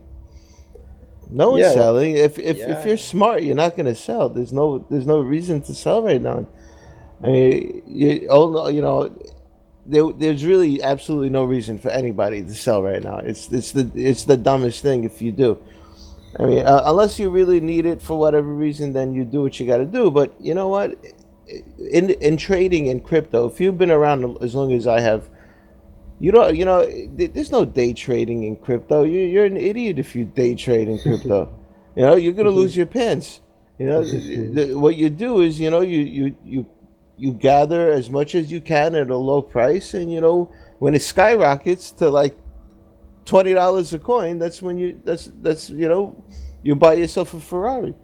No 1.29 1.51
one's 1.51 1.63
Yeah. 1.63 1.73
selling. 1.73 2.15
If 2.15 2.39
if, 2.39 2.57
Yeah. 2.57 2.79
if 2.79 2.85
you're 2.85 2.97
smart, 2.97 3.43
you're 3.43 3.55
not 3.55 3.75
going 3.75 3.87
to 3.87 3.95
sell. 3.95 4.29
There's 4.29 4.53
no 4.53 4.85
there's 4.89 5.05
no 5.05 5.19
reason 5.19 5.61
to 5.63 5.75
sell 5.75 6.01
right 6.01 6.21
now. 6.21 6.47
I 7.23 7.27
mean, 7.27 7.83
you 7.85 8.27
oh 8.29 8.49
no, 8.51 8.67
you 8.69 8.81
know, 8.81 9.11
there, 9.85 10.11
there's 10.13 10.45
really 10.45 10.81
absolutely 10.81 11.29
no 11.29 11.43
reason 11.43 11.77
for 11.77 11.89
anybody 11.89 12.41
to 12.41 12.53
sell 12.53 12.81
right 12.81 13.03
now. 13.03 13.17
It's 13.17 13.51
it's 13.51 13.71
the 13.71 13.91
it's 13.95 14.23
the 14.23 14.37
dumbest 14.37 14.81
thing 14.81 15.03
if 15.03 15.21
you 15.21 15.31
do. 15.31 15.59
I 16.39 16.43
mean, 16.43 16.65
uh, 16.65 16.81
unless 16.85 17.17
you 17.17 17.29
really 17.29 17.61
need 17.61 17.85
it 17.85 18.01
for 18.01 18.17
whatever 18.17 18.47
reason, 18.53 18.93
then 18.93 19.13
you 19.13 19.23
do 19.23 19.41
what 19.41 19.59
you 19.59 19.65
got 19.65 19.77
to 19.77 19.85
do. 19.85 20.11
But 20.11 20.33
you 20.39 20.53
know 20.53 20.67
what? 20.67 20.95
In 21.91 22.09
in 22.09 22.37
trading 22.37 22.87
in 22.87 22.99
crypto, 22.99 23.47
if 23.47 23.61
you've 23.61 23.77
been 23.77 23.91
around 23.91 24.37
as 24.41 24.55
long 24.55 24.73
as 24.73 24.87
I 24.87 24.99
have, 24.99 25.29
you 26.19 26.31
don't. 26.31 26.55
You 26.55 26.65
know, 26.65 26.85
there's 27.13 27.51
no 27.51 27.63
day 27.63 27.93
trading 27.93 28.43
in 28.43 28.57
crypto. 28.57 29.03
You, 29.03 29.19
you're 29.21 29.45
an 29.45 29.57
idiot 29.57 29.99
if 29.99 30.15
you 30.15 30.25
day 30.25 30.55
trade 30.55 30.87
in 30.89 30.99
crypto. 30.99 31.53
you 31.95 32.01
know, 32.01 32.15
you're 32.15 32.33
gonna 32.33 32.49
lose 32.49 32.75
your 32.75 32.87
pants. 32.87 33.41
You 33.77 33.87
know, 33.87 34.03
the, 34.03 34.73
what 34.73 34.95
you 34.95 35.09
do 35.09 35.41
is, 35.41 35.59
you 35.59 35.69
know, 35.69 35.81
you 35.81 35.99
you 35.99 36.37
you 36.43 36.65
you 37.17 37.31
gather 37.31 37.91
as 37.91 38.09
much 38.09 38.35
as 38.35 38.51
you 38.51 38.59
can 38.59 38.95
at 38.95 39.09
a 39.09 39.17
low 39.17 39.41
price, 39.41 39.93
and 39.93 40.11
you 40.11 40.19
know, 40.19 40.51
when 40.79 40.95
it 40.95 41.01
skyrockets 41.01 41.91
to 41.91 42.09
like 42.09 42.37
twenty 43.25 43.53
dollars 43.53 43.93
a 43.93 43.99
coin, 43.99 44.39
that's 44.39 44.61
when 44.61 44.77
you 44.77 44.99
that's 45.03 45.31
that's 45.41 45.69
you 45.69 45.87
know, 45.87 46.23
you 46.63 46.75
buy 46.75 46.93
yourself 46.93 47.33
a 47.33 47.39
Ferrari. 47.39 47.93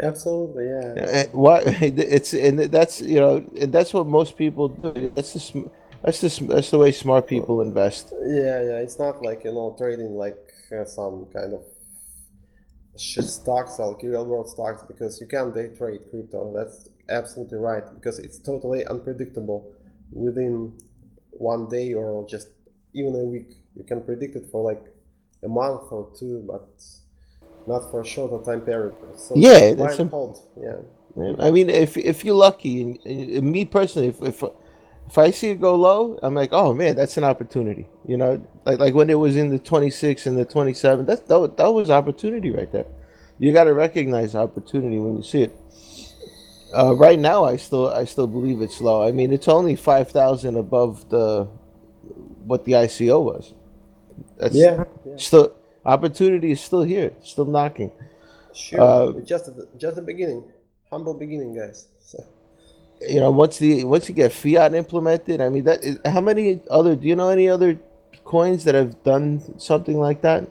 Absolutely, 0.00 0.66
yeah. 0.66 1.04
Uh, 1.04 1.24
Why 1.32 1.62
it's 1.64 2.32
and 2.34 2.58
that's 2.58 3.00
you 3.00 3.20
know 3.20 3.44
and 3.60 3.72
that's 3.72 3.92
what 3.92 4.06
most 4.06 4.36
people 4.36 4.68
do. 4.68 5.12
That's 5.14 5.32
the 5.32 5.40
sm- 5.40 5.68
that's 6.02 6.20
the 6.20 6.30
sm- 6.30 6.48
that's 6.48 6.70
the 6.70 6.78
way 6.78 6.92
smart 6.92 7.26
people 7.26 7.60
invest. 7.60 8.12
Yeah, 8.26 8.62
yeah, 8.62 8.78
it's 8.78 8.98
not 8.98 9.22
like 9.22 9.44
you 9.44 9.52
know 9.52 9.74
trading 9.78 10.14
like 10.16 10.38
uh, 10.72 10.84
some 10.84 11.26
kind 11.32 11.54
of 11.54 11.62
shit 12.98 13.24
stocks, 13.24 13.78
like 13.78 14.02
real 14.02 14.24
world 14.24 14.48
stocks, 14.48 14.82
because 14.82 15.20
you 15.20 15.26
can't 15.26 15.54
day 15.54 15.68
trade 15.68 16.00
crypto. 16.10 16.52
That's 16.54 16.88
absolutely 17.08 17.58
right 17.58 17.84
because 17.94 18.18
it's 18.18 18.38
totally 18.38 18.86
unpredictable 18.86 19.70
within 20.12 20.72
one 21.32 21.68
day 21.68 21.92
or 21.92 22.26
just 22.26 22.48
even 22.94 23.14
a 23.14 23.24
week. 23.24 23.56
You 23.76 23.84
can 23.84 24.00
predict 24.02 24.36
it 24.36 24.46
for 24.50 24.62
like 24.62 24.82
a 25.42 25.48
month 25.48 25.82
or 25.90 26.10
two, 26.18 26.44
but 26.46 26.68
not 27.66 27.90
for 27.90 28.00
a 28.00 28.04
shorter 28.04 28.42
time 28.44 28.62
period. 28.62 28.94
So 29.16 29.34
Yeah, 29.36 29.74
that's 29.74 29.98
a- 29.98 30.06
hold. 30.06 30.38
Yeah. 30.60 30.76
I 31.38 31.50
mean, 31.52 31.70
if 31.70 31.96
if 31.96 32.24
you're 32.24 32.34
lucky, 32.34 32.98
and, 33.04 33.42
me 33.42 33.64
personally, 33.64 34.08
if, 34.08 34.20
if 34.22 34.42
if 35.06 35.18
I 35.18 35.30
see 35.30 35.50
it 35.50 35.60
go 35.60 35.76
low, 35.76 36.18
I'm 36.22 36.34
like, 36.34 36.52
oh 36.52 36.74
man, 36.74 36.96
that's 36.96 37.16
an 37.16 37.24
opportunity. 37.24 37.86
You 38.06 38.16
know, 38.16 38.44
like 38.64 38.80
like 38.80 38.94
when 38.94 39.10
it 39.10 39.18
was 39.18 39.36
in 39.36 39.50
the 39.50 39.58
26 39.60 40.26
and 40.26 40.36
the 40.36 40.44
27, 40.44 41.06
that 41.06 41.28
that, 41.28 41.56
that 41.56 41.68
was 41.68 41.90
opportunity 41.90 42.50
right 42.50 42.70
there. 42.72 42.86
You 43.38 43.52
got 43.52 43.64
to 43.64 43.74
recognize 43.74 44.34
opportunity 44.34 44.98
when 44.98 45.16
you 45.16 45.22
see 45.22 45.42
it. 45.42 45.56
Uh, 46.76 46.94
right 46.96 47.18
now, 47.18 47.44
I 47.44 47.56
still 47.56 47.88
I 47.88 48.04
still 48.06 48.26
believe 48.26 48.60
it's 48.60 48.80
low. 48.80 49.06
I 49.06 49.12
mean, 49.12 49.32
it's 49.32 49.46
only 49.46 49.76
five 49.76 50.10
thousand 50.10 50.56
above 50.56 51.08
the 51.10 51.46
what 52.46 52.64
the 52.64 52.72
ICO 52.72 53.22
was. 53.22 53.52
That's 54.36 54.54
Yeah. 54.54 54.84
yeah. 55.04 55.16
still 55.16 55.54
opportunity 55.84 56.52
is 56.52 56.60
still 56.60 56.82
here, 56.82 57.12
still 57.22 57.44
knocking. 57.44 57.90
Sure. 58.54 58.80
Uh, 58.80 59.20
just 59.20 59.46
the, 59.46 59.68
just 59.76 59.96
the 59.96 60.02
beginning. 60.02 60.44
Humble 60.90 61.14
beginning, 61.14 61.56
guys. 61.56 61.88
So, 62.00 62.24
you 63.00 63.20
know 63.20 63.30
once 63.30 63.58
the 63.58 63.84
once 63.84 64.08
you 64.08 64.14
get 64.14 64.32
fiat 64.32 64.72
implemented 64.72 65.40
i 65.40 65.48
mean 65.48 65.64
that 65.64 65.82
is, 65.82 65.98
how 66.04 66.20
many 66.20 66.60
other 66.70 66.94
do 66.94 67.06
you 67.08 67.16
know 67.16 67.28
any 67.28 67.48
other 67.48 67.78
coins 68.24 68.64
that 68.64 68.74
have 68.74 69.02
done 69.02 69.42
something 69.58 69.98
like 69.98 70.22
that 70.22 70.48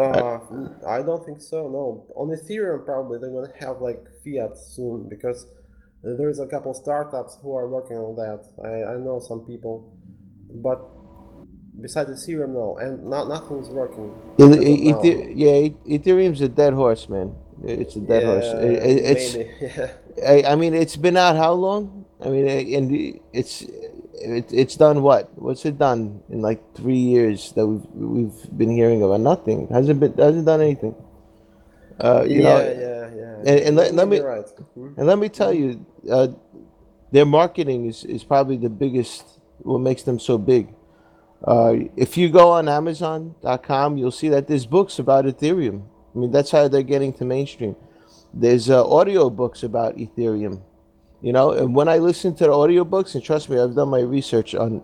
uh, 0.00 0.40
I 0.88 1.02
don't 1.02 1.22
think 1.26 1.42
so. 1.42 1.68
No, 1.68 2.06
on 2.16 2.28
Ethereum 2.28 2.86
probably 2.86 3.18
they're 3.18 3.30
gonna 3.30 3.52
have 3.60 3.82
like 3.82 4.02
fiat 4.24 4.56
soon 4.56 5.08
because 5.10 5.46
there 6.02 6.30
is 6.30 6.38
a 6.40 6.46
couple 6.46 6.72
startups 6.72 7.36
who 7.42 7.54
are 7.54 7.68
working 7.68 7.98
on 7.98 8.16
that. 8.16 8.40
I, 8.64 8.94
I 8.94 8.96
know 8.96 9.20
some 9.20 9.40
people, 9.40 9.92
but 10.54 10.80
besides 11.78 12.10
Ethereum, 12.10 12.50
no, 12.50 12.76
and 12.78 13.04
not 13.04 13.28
nothing's 13.28 13.68
working. 13.68 14.10
Ether- 14.38 15.30
yeah 15.30 15.68
ethereum's 15.86 16.40
a 16.40 16.48
dead 16.48 16.72
horse 16.72 17.08
man 17.08 17.34
it's 17.64 17.96
a 17.96 18.00
dead 18.00 18.24
horse 18.24 18.44
Yeah, 18.46 18.60
It- 18.60 18.82
it- 18.90 19.04
it's. 19.12 19.28
Yeah. 19.60 19.90
I, 20.26 20.52
I 20.52 20.54
mean 20.56 20.74
it's 20.74 20.96
been 20.96 21.16
out 21.16 21.36
how 21.36 21.52
long 21.52 22.04
i 22.24 22.28
mean 22.28 22.46
and 22.48 23.20
it's 23.32 23.62
it, 24.20 24.52
it's 24.52 24.76
done 24.76 25.00
what 25.02 25.30
what's 25.38 25.64
it 25.64 25.78
done 25.78 26.20
in 26.28 26.42
like 26.42 26.60
three 26.74 26.98
years 26.98 27.52
that 27.52 27.66
we've 27.66 27.86
we've 27.94 28.40
been 28.58 28.70
hearing 28.70 29.02
about 29.02 29.20
nothing 29.20 29.68
hasn't 29.68 30.00
been 30.00 30.12
hasn't 30.14 30.44
done 30.46 30.60
anything 30.60 30.94
uh 32.00 32.24
you 32.28 32.42
yeah, 32.42 32.48
know 32.48 32.58
yeah, 32.60 33.10
yeah. 33.20 33.50
and- 33.50 33.60
and 33.66 33.76
let- 33.76 33.94
let 33.94 34.08
me- 34.08 34.20
right. 34.20 34.44
Mhm. 34.76 34.96
And 34.98 35.06
let 35.06 35.18
me 35.18 35.28
tell 35.28 35.52
you, 35.52 35.84
uh, 36.10 36.28
their 37.12 37.24
marketing 37.26 37.86
is, 37.86 38.04
is 38.04 38.22
probably 38.24 38.56
the 38.56 38.68
biggest, 38.70 39.24
what 39.62 39.78
makes 39.80 40.02
them 40.04 40.18
so 40.18 40.36
big. 40.38 40.68
Uh, 41.44 41.74
if 41.96 42.16
you 42.16 42.28
go 42.28 42.50
on 42.50 42.68
Amazon.com, 42.68 43.96
you'll 43.96 44.10
see 44.10 44.28
that 44.28 44.46
there's 44.46 44.66
books 44.66 44.98
about 44.98 45.24
Ethereum. 45.24 45.82
I 46.14 46.18
mean, 46.18 46.30
that's 46.30 46.50
how 46.50 46.68
they're 46.68 46.82
getting 46.82 47.12
to 47.14 47.24
mainstream. 47.24 47.76
There's 48.34 48.68
uh, 48.68 48.86
audio 48.86 49.30
books 49.30 49.62
about 49.62 49.96
Ethereum, 49.96 50.60
you 51.22 51.32
know. 51.32 51.52
And 51.52 51.74
when 51.74 51.88
I 51.88 51.98
listen 51.98 52.34
to 52.36 52.44
the 52.44 52.50
audiobooks, 52.50 53.14
and 53.14 53.24
trust 53.24 53.48
me, 53.48 53.58
I've 53.58 53.74
done 53.74 53.88
my 53.88 54.00
research 54.00 54.54
on 54.54 54.82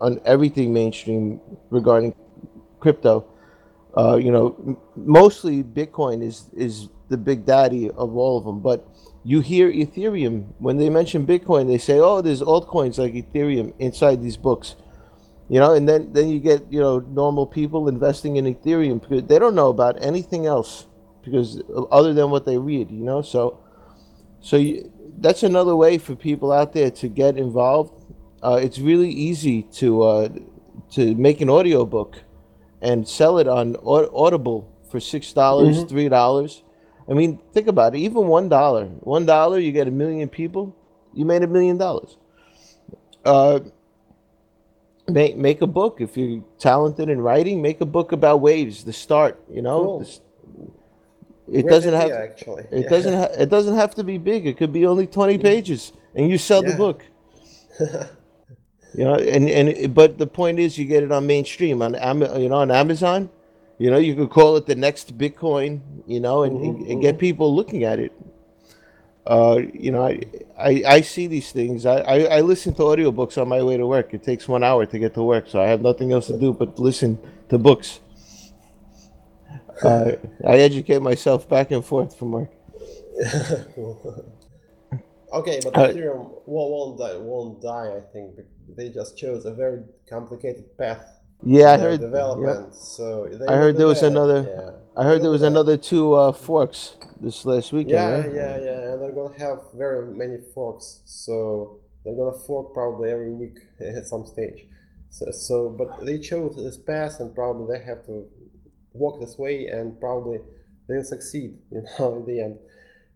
on 0.00 0.20
everything 0.24 0.72
mainstream 0.72 1.40
regarding 1.70 2.14
crypto. 2.80 3.26
Uh, 3.96 4.16
you 4.16 4.30
know, 4.30 4.78
mostly 4.94 5.62
Bitcoin 5.64 6.22
is 6.22 6.48
is 6.54 6.88
the 7.08 7.16
big 7.16 7.44
daddy 7.44 7.90
of 7.90 8.16
all 8.16 8.38
of 8.38 8.44
them. 8.44 8.60
But 8.60 8.86
you 9.24 9.40
hear 9.40 9.70
Ethereum 9.72 10.52
when 10.58 10.76
they 10.76 10.88
mention 10.88 11.26
Bitcoin, 11.26 11.66
they 11.66 11.78
say, 11.78 11.98
"Oh, 11.98 12.20
there's 12.20 12.42
altcoins 12.42 12.98
like 12.98 13.14
Ethereum 13.14 13.72
inside 13.78 14.22
these 14.22 14.36
books." 14.36 14.76
You 15.48 15.60
know, 15.60 15.74
and 15.74 15.88
then 15.88 16.12
then 16.12 16.28
you 16.28 16.40
get 16.40 16.66
you 16.70 16.80
know 16.80 16.98
normal 16.98 17.46
people 17.46 17.88
investing 17.88 18.36
in 18.36 18.46
Ethereum 18.46 19.00
because 19.00 19.24
they 19.24 19.38
don't 19.38 19.54
know 19.54 19.68
about 19.68 20.02
anything 20.02 20.46
else 20.46 20.86
because 21.22 21.62
other 21.92 22.12
than 22.12 22.30
what 22.30 22.44
they 22.46 22.58
read. 22.58 22.90
You 22.90 23.04
know, 23.04 23.22
so 23.22 23.58
so 24.40 24.56
you, 24.56 24.92
that's 25.18 25.42
another 25.42 25.76
way 25.76 25.98
for 25.98 26.14
people 26.16 26.52
out 26.52 26.72
there 26.72 26.90
to 26.90 27.08
get 27.08 27.36
involved. 27.36 27.92
Uh, 28.42 28.58
it's 28.62 28.78
really 28.78 29.10
easy 29.10 29.62
to 29.62 30.02
uh, 30.02 30.28
to 30.92 31.14
make 31.14 31.40
an 31.40 31.48
audiobook 31.48 32.22
and 32.82 33.06
sell 33.08 33.38
it 33.38 33.48
on 33.48 33.76
Audible 33.84 34.70
for 34.90 35.00
six 35.00 35.32
dollars, 35.32 35.84
three 35.84 36.08
dollars. 36.08 36.62
I 37.08 37.14
mean, 37.14 37.38
think 37.52 37.68
about 37.68 37.94
it. 37.94 37.98
Even 37.98 38.26
one 38.26 38.48
dollar, 38.48 38.86
one 38.86 39.26
dollar, 39.26 39.60
you 39.60 39.70
get 39.72 39.86
a 39.86 39.92
million 39.92 40.28
people. 40.28 40.74
You 41.14 41.24
made 41.24 41.42
a 41.42 41.46
million 41.46 41.78
dollars. 41.78 42.16
Make 45.08 45.36
make 45.36 45.62
a 45.62 45.66
book 45.66 46.00
if 46.00 46.16
you're 46.16 46.42
talented 46.58 47.08
in 47.08 47.20
writing. 47.20 47.62
Make 47.62 47.80
a 47.80 47.86
book 47.86 48.12
about 48.12 48.40
waves. 48.40 48.84
The 48.84 48.92
start, 48.92 49.40
you 49.50 49.62
know. 49.62 49.84
Cool. 49.84 49.98
This- 50.00 50.20
it 51.48 51.62
Great 51.62 51.70
doesn't 51.70 51.94
have. 51.94 52.10
actually. 52.10 52.64
It 52.72 52.82
Yeah. 52.82 52.88
doesn't. 52.88 53.14
Ha- 53.14 53.28
it 53.38 53.48
doesn't 53.48 53.76
have 53.76 53.94
to 53.94 54.02
be 54.02 54.18
big. 54.18 54.48
It 54.48 54.56
could 54.56 54.72
be 54.72 54.84
only 54.84 55.06
twenty 55.06 55.38
mm. 55.38 55.42
pages, 55.42 55.92
and 56.14 56.28
you 56.28 56.38
sell 56.38 56.62
the 56.62 56.74
book. 56.74 57.04
You 58.96 59.04
know, 59.04 59.14
and 59.14 59.48
and 59.50 59.94
but 59.94 60.16
the 60.16 60.26
point 60.26 60.58
is, 60.58 60.78
you 60.78 60.86
get 60.86 61.02
it 61.02 61.12
on 61.12 61.26
mainstream 61.26 61.82
on 61.82 61.94
Am- 61.96 62.22
you 62.40 62.48
know 62.48 62.56
on 62.56 62.70
Amazon. 62.70 63.28
You 63.78 63.90
know, 63.90 63.98
you 63.98 64.14
could 64.14 64.30
call 64.30 64.56
it 64.56 64.64
the 64.64 64.74
next 64.74 65.18
Bitcoin. 65.18 65.80
You 66.06 66.18
know, 66.20 66.44
and, 66.44 66.56
and, 66.62 66.86
and 66.86 67.02
get 67.02 67.16
mm-hmm. 67.16 67.20
people 67.20 67.54
looking 67.54 67.84
at 67.84 67.98
it. 67.98 68.12
Uh, 69.26 69.60
you 69.74 69.92
know, 69.92 70.04
I, 70.06 70.20
I 70.58 70.84
I 70.86 71.00
see 71.02 71.26
these 71.28 71.52
things. 71.52 71.86
I, 71.86 71.96
I 71.98 72.18
I 72.38 72.40
listen 72.42 72.74
to 72.74 72.82
audiobooks 72.82 73.40
on 73.42 73.48
my 73.48 73.62
way 73.62 73.76
to 73.78 73.86
work. 73.86 74.14
It 74.14 74.22
takes 74.24 74.48
one 74.48 74.64
hour 74.64 74.86
to 74.86 74.98
get 74.98 75.14
to 75.14 75.22
work, 75.24 75.48
so 75.48 75.60
I 75.60 75.66
have 75.68 75.82
nothing 75.82 76.12
else 76.12 76.28
to 76.28 76.38
do 76.38 76.52
but 76.52 76.78
listen 76.78 77.18
to 77.50 77.58
books. 77.58 78.00
Uh, 79.82 80.12
I 80.46 80.58
educate 80.58 81.00
myself 81.02 81.48
back 81.48 81.70
and 81.72 81.84
forth 81.84 82.16
from 82.18 82.32
work. 82.32 82.50
Okay, 85.32 85.60
but 85.62 85.74
Uh, 85.74 85.88
Ethereum 85.88 86.42
won't, 86.46 86.70
won't 86.72 86.98
die. 86.98 87.16
Won't 87.18 87.62
die. 87.62 87.96
I 87.96 88.00
think 88.12 88.36
they 88.76 88.90
just 88.90 89.18
chose 89.18 89.44
a 89.46 89.54
very 89.54 89.82
complicated 90.08 90.76
path. 90.78 91.15
Yeah, 91.42 91.72
I 91.72 91.78
heard. 91.78 92.00
yep. 92.00 92.10
development. 92.10 92.74
So 92.74 93.28
I 93.48 93.54
heard 93.56 93.76
there 93.76 93.86
was 93.86 94.00
that, 94.00 94.08
another- 94.08 94.46
Yeah. 94.48 94.70
I 95.00 95.04
heard 95.04 95.22
there 95.22 95.30
was 95.30 95.42
that. 95.42 95.48
another 95.48 95.76
two 95.76 96.14
uh, 96.14 96.32
forks 96.32 96.96
this 97.20 97.44
last 97.44 97.72
weekend. 97.72 97.90
Yeah, 97.90 98.16
right? 98.20 98.34
yeah, 98.34 98.58
yeah, 98.58 98.92
and 98.92 99.02
they're 99.02 99.12
gonna 99.12 99.38
have 99.38 99.58
very 99.74 100.06
many 100.06 100.38
forks. 100.54 101.02
So 101.04 101.80
they're 102.04 102.16
gonna 102.16 102.38
fork 102.46 102.72
probably 102.72 103.10
every 103.10 103.30
week 103.32 103.58
at 103.80 104.06
some 104.06 104.24
stage. 104.26 104.66
So, 105.10 105.30
so 105.30 105.68
but 105.70 106.04
they 106.04 106.18
chose 106.18 106.56
this 106.56 106.78
path, 106.78 107.20
and 107.20 107.34
probably 107.34 107.76
they 107.78 107.84
have 107.84 108.04
to 108.06 108.26
walk 108.94 109.20
this 109.20 109.36
way, 109.38 109.66
and 109.66 109.98
probably 110.00 110.38
they'll 110.88 111.04
succeed, 111.04 111.58
you 111.70 111.82
know, 111.98 112.16
in 112.16 112.26
the 112.26 112.40
end. 112.40 112.58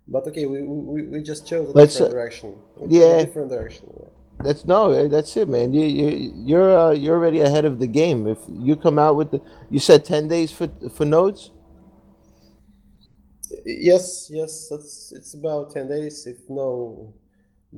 But 0.06 0.26
okay, 0.28 0.44
we 0.46 0.62
we, 0.62 1.02
we 1.06 1.22
just 1.22 1.46
chose 1.46 1.70
a 1.70 1.72
Let's, 1.72 1.94
different 1.94 2.12
uh, 2.12 2.16
direction. 2.16 2.58
Yeah. 2.86 3.16
a 3.16 3.24
different 3.24 3.50
direction. 3.50 3.90
yeah. 3.98 4.08
That's 4.42 4.64
no, 4.66 4.92
eh, 4.92 5.08
that's 5.08 5.36
it, 5.36 5.48
man. 5.48 5.72
You 5.74 5.82
you 5.84 6.32
you're 6.36 6.78
uh, 6.78 6.90
you're 6.92 7.16
already 7.16 7.40
ahead 7.40 7.64
of 7.66 7.78
the 7.78 7.86
game. 7.86 8.26
If 8.26 8.38
you 8.48 8.76
come 8.76 8.98
out 8.98 9.16
with 9.16 9.32
the, 9.32 9.42
you 9.70 9.80
said 9.80 10.04
ten 10.04 10.28
days 10.28 10.52
for 10.52 10.68
for 10.94 11.04
nodes. 11.04 11.50
Yes, 13.64 14.30
yes, 14.32 14.68
that's 14.70 15.12
it's 15.12 15.34
about 15.34 15.72
10 15.72 15.88
days 15.88 16.26
if 16.26 16.38
no 16.48 17.14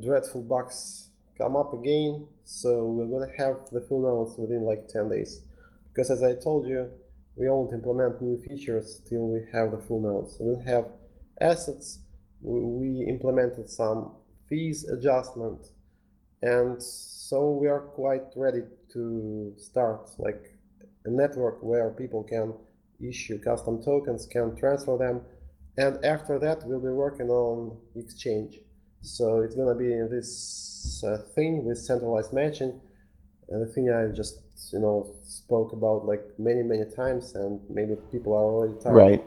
dreadful 0.00 0.42
bugs 0.42 1.10
come 1.38 1.56
up 1.56 1.72
again. 1.74 2.26
So 2.44 2.86
we're 2.86 3.06
gonna 3.06 3.32
have 3.38 3.70
the 3.72 3.80
full 3.82 4.02
nodes 4.02 4.38
within 4.38 4.62
like 4.64 4.88
10 4.88 5.08
days. 5.10 5.42
Because 5.92 6.10
as 6.10 6.22
I 6.22 6.34
told 6.34 6.66
you, 6.68 6.90
we 7.36 7.48
won't 7.48 7.72
implement 7.72 8.22
new 8.22 8.38
features 8.42 9.00
till 9.08 9.28
we 9.28 9.40
have 9.52 9.70
the 9.72 9.78
full 9.78 10.00
nodes. 10.00 10.36
We'll 10.40 10.60
have 10.62 10.86
assets, 11.40 12.00
we, 12.42 12.60
we 12.60 13.06
implemented 13.08 13.70
some 13.70 14.12
fees 14.48 14.84
adjustment, 14.88 15.71
and 16.42 16.82
so 16.82 17.50
we 17.50 17.68
are 17.68 17.80
quite 17.80 18.24
ready 18.36 18.62
to 18.92 19.54
start 19.58 20.10
like 20.18 20.42
a 21.04 21.10
network 21.10 21.62
where 21.62 21.90
people 21.90 22.22
can 22.22 22.52
issue 23.00 23.38
custom 23.38 23.82
tokens, 23.82 24.26
can 24.26 24.54
transfer 24.56 24.96
them, 24.96 25.22
and 25.76 26.04
after 26.04 26.38
that 26.38 26.62
we'll 26.66 26.80
be 26.80 26.88
working 26.88 27.28
on 27.28 27.76
exchange. 27.96 28.58
So 29.00 29.40
it's 29.40 29.56
gonna 29.56 29.74
be 29.74 29.92
this 30.10 31.02
uh, 31.04 31.18
thing 31.34 31.64
with 31.64 31.78
centralized 31.78 32.32
matching 32.32 32.80
and 33.48 33.62
the 33.62 33.72
thing 33.72 33.90
i 33.90 34.06
just 34.14 34.40
you 34.72 34.78
know 34.78 35.14
spoke 35.22 35.72
about 35.72 36.06
like 36.06 36.22
many 36.38 36.62
many 36.62 36.84
times 36.96 37.34
and 37.34 37.60
maybe 37.68 37.94
people 38.10 38.32
are 38.32 38.44
already 38.44 38.78
tired. 38.80 38.94
Right. 38.94 39.24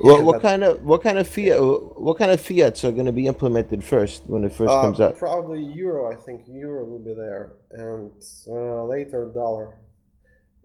What 0.00 0.24
what 0.24 0.42
kind 0.42 0.62
of 0.64 0.82
what 0.84 1.02
kind 1.02 1.18
of 1.18 1.26
fiat 1.28 1.58
what 1.60 2.18
kind 2.18 2.30
of 2.30 2.40
fiats 2.40 2.84
are 2.84 2.92
going 2.92 3.06
to 3.06 3.12
be 3.12 3.26
implemented 3.26 3.82
first 3.82 4.22
when 4.26 4.44
it 4.44 4.52
first 4.52 4.70
Uh, 4.70 4.82
comes 4.82 5.00
out? 5.00 5.16
probably 5.18 5.62
euro 5.62 6.10
i 6.12 6.16
think 6.24 6.42
euro 6.46 6.84
will 6.84 7.04
be 7.10 7.14
there 7.14 7.52
and 7.72 8.12
uh, 8.48 8.84
later 8.84 9.30
dollar 9.34 9.66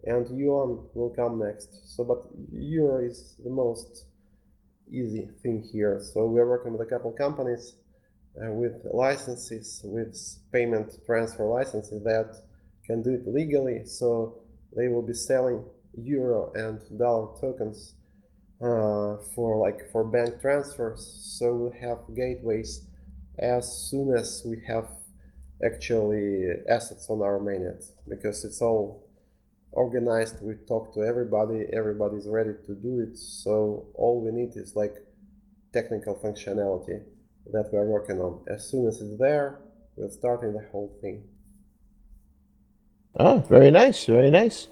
and 0.06 0.24
yuan 0.38 0.70
will 0.94 1.10
come 1.22 1.40
next 1.40 1.70
so 1.96 2.04
but 2.04 2.20
euro 2.52 2.98
is 3.04 3.36
the 3.44 3.50
most 3.50 4.06
easy 4.92 5.28
thing 5.42 5.64
here. 5.74 6.00
So 6.12 6.28
we're 6.28 6.48
working 6.48 6.72
with 6.74 6.82
a 6.88 6.90
couple 6.94 7.12
companies 7.14 7.64
uh, 8.40 8.52
with 8.52 8.74
licenses, 8.94 9.82
with 9.84 10.14
payment 10.52 10.90
transfer 11.06 11.46
licenses 11.46 12.04
that 12.04 12.30
can 12.86 13.02
do 13.02 13.12
it 13.14 13.26
legally. 13.28 13.86
So 13.86 14.08
they 14.76 14.90
will 14.90 15.02
be 15.02 15.14
selling 15.14 15.64
euro 15.98 16.52
and 16.54 16.80
dollar 17.00 17.28
tokens 17.40 17.96
Uh, 18.64 19.18
for 19.36 19.58
like 19.58 19.92
for 19.92 20.06
bank 20.06 20.40
transfers. 20.40 21.02
So 21.38 21.54
we'll 21.54 21.82
have 21.82 22.00
gateways 22.16 22.88
as 23.38 23.90
soon 23.90 24.16
as 24.16 24.42
we 24.46 24.62
have 24.66 24.88
actually 25.66 26.46
assets 26.70 27.08
on 27.10 27.22
our 27.22 27.40
mainnet 27.40 27.84
because 28.08 28.46
it's 28.46 28.62
all 28.62 29.06
organized. 29.74 30.38
We 30.42 30.54
talk 30.66 30.94
to 30.94 31.04
everybody. 31.04 31.66
Everybody's 31.74 32.26
ready 32.26 32.54
to 32.66 32.74
do 32.74 33.02
it. 33.02 33.18
So 33.18 33.88
all 33.96 34.24
we 34.24 34.32
need 34.32 34.56
is 34.56 34.78
like 34.78 34.96
technical 35.74 36.16
functionality 36.16 37.04
that 37.52 37.70
we're 37.74 37.86
working 37.86 38.22
on. 38.22 38.46
As 38.48 38.70
soon 38.70 38.88
as 38.88 39.02
it's 39.02 39.20
there, 39.20 39.60
we're 39.98 40.10
starting 40.10 40.54
the 40.54 40.66
whole 40.72 40.98
thing. 41.02 41.26
Oh, 43.20 43.40
very 43.40 43.72
nice, 43.72 44.06
very 44.06 44.32
nice. 44.32 44.70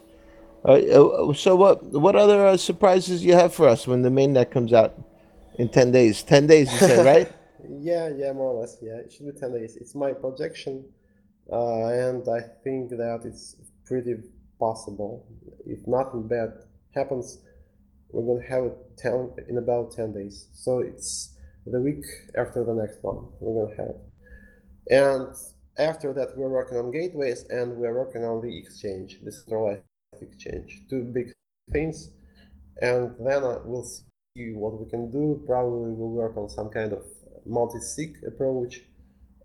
Uh, 0.63 0.74
uh, 0.74 1.34
so 1.34 1.56
what 1.56 1.84
what 1.84 2.15
other 2.15 2.45
uh, 2.45 2.58
surprises 2.58 3.26
you 3.26 3.34
have 3.34 3.54
for 3.54 3.67
us 3.67 3.88
when 3.88 4.04
the 4.04 4.10
mainnet 4.10 4.52
comes 4.52 4.74
out 4.74 4.93
in 5.58 5.69
10 5.69 5.91
days? 5.91 6.21
10 6.24 6.47
days 6.47 6.71
you 6.71 6.78
said, 6.78 7.06
right? 7.06 7.32
yeah, 7.80 8.10
yeah, 8.15 8.32
more 8.34 8.52
or 8.52 8.62
less. 8.62 8.78
Yeah, 8.82 8.97
it 8.97 9.12
should 9.12 9.26
be 9.34 9.39
10 9.39 9.54
days. 9.54 9.78
It's 9.78 9.95
my 9.95 10.13
projection. 10.13 10.86
Uh, 11.52 11.88
and 11.88 12.24
I 12.30 12.41
think 12.63 12.91
that 12.91 13.21
it's 13.26 13.56
pretty 13.86 14.15
possible. 14.60 15.26
If 15.65 15.80
nothing 15.88 16.28
bad 16.28 16.54
happens, 16.93 17.39
we're 18.12 18.24
going 18.24 18.41
to 18.41 18.54
have 18.54 18.63
it 18.65 18.78
10, 18.97 19.34
in 19.50 19.58
about 19.58 19.91
10 19.91 20.13
days. 20.13 20.47
So 20.54 20.80
it's 20.80 21.36
the 21.65 21.80
week 21.80 22.06
after 22.38 22.63
the 22.63 22.74
next 22.74 23.04
one 23.04 23.28
we're 23.39 23.65
going 23.65 23.76
to 23.76 23.82
have 23.82 23.89
it. 23.89 24.02
And 24.89 25.36
after 25.78 26.13
that, 26.13 26.38
we're 26.38 26.50
working 26.50 26.78
on 26.78 26.91
gateways 26.91 27.45
and 27.50 27.78
we're 27.78 27.93
working 27.93 28.24
on 28.24 28.41
the 28.41 28.58
exchange, 28.58 29.19
the 29.24 29.32
centralized 30.22 30.34
exchange. 30.34 30.82
Two 30.90 31.04
big 31.04 31.32
things. 31.72 32.10
And 32.82 33.16
then 33.20 33.42
we'll 33.66 33.84
see 33.84 34.54
what 34.54 34.80
we 34.80 34.90
can 34.90 35.12
do. 35.12 35.42
Probably 35.46 35.92
we'll 35.92 36.10
work 36.10 36.38
on 36.38 36.50
some 36.50 36.70
kind 36.70 36.94
of 36.94 37.04
multi-sig 37.46 38.24
approach, 38.26 38.82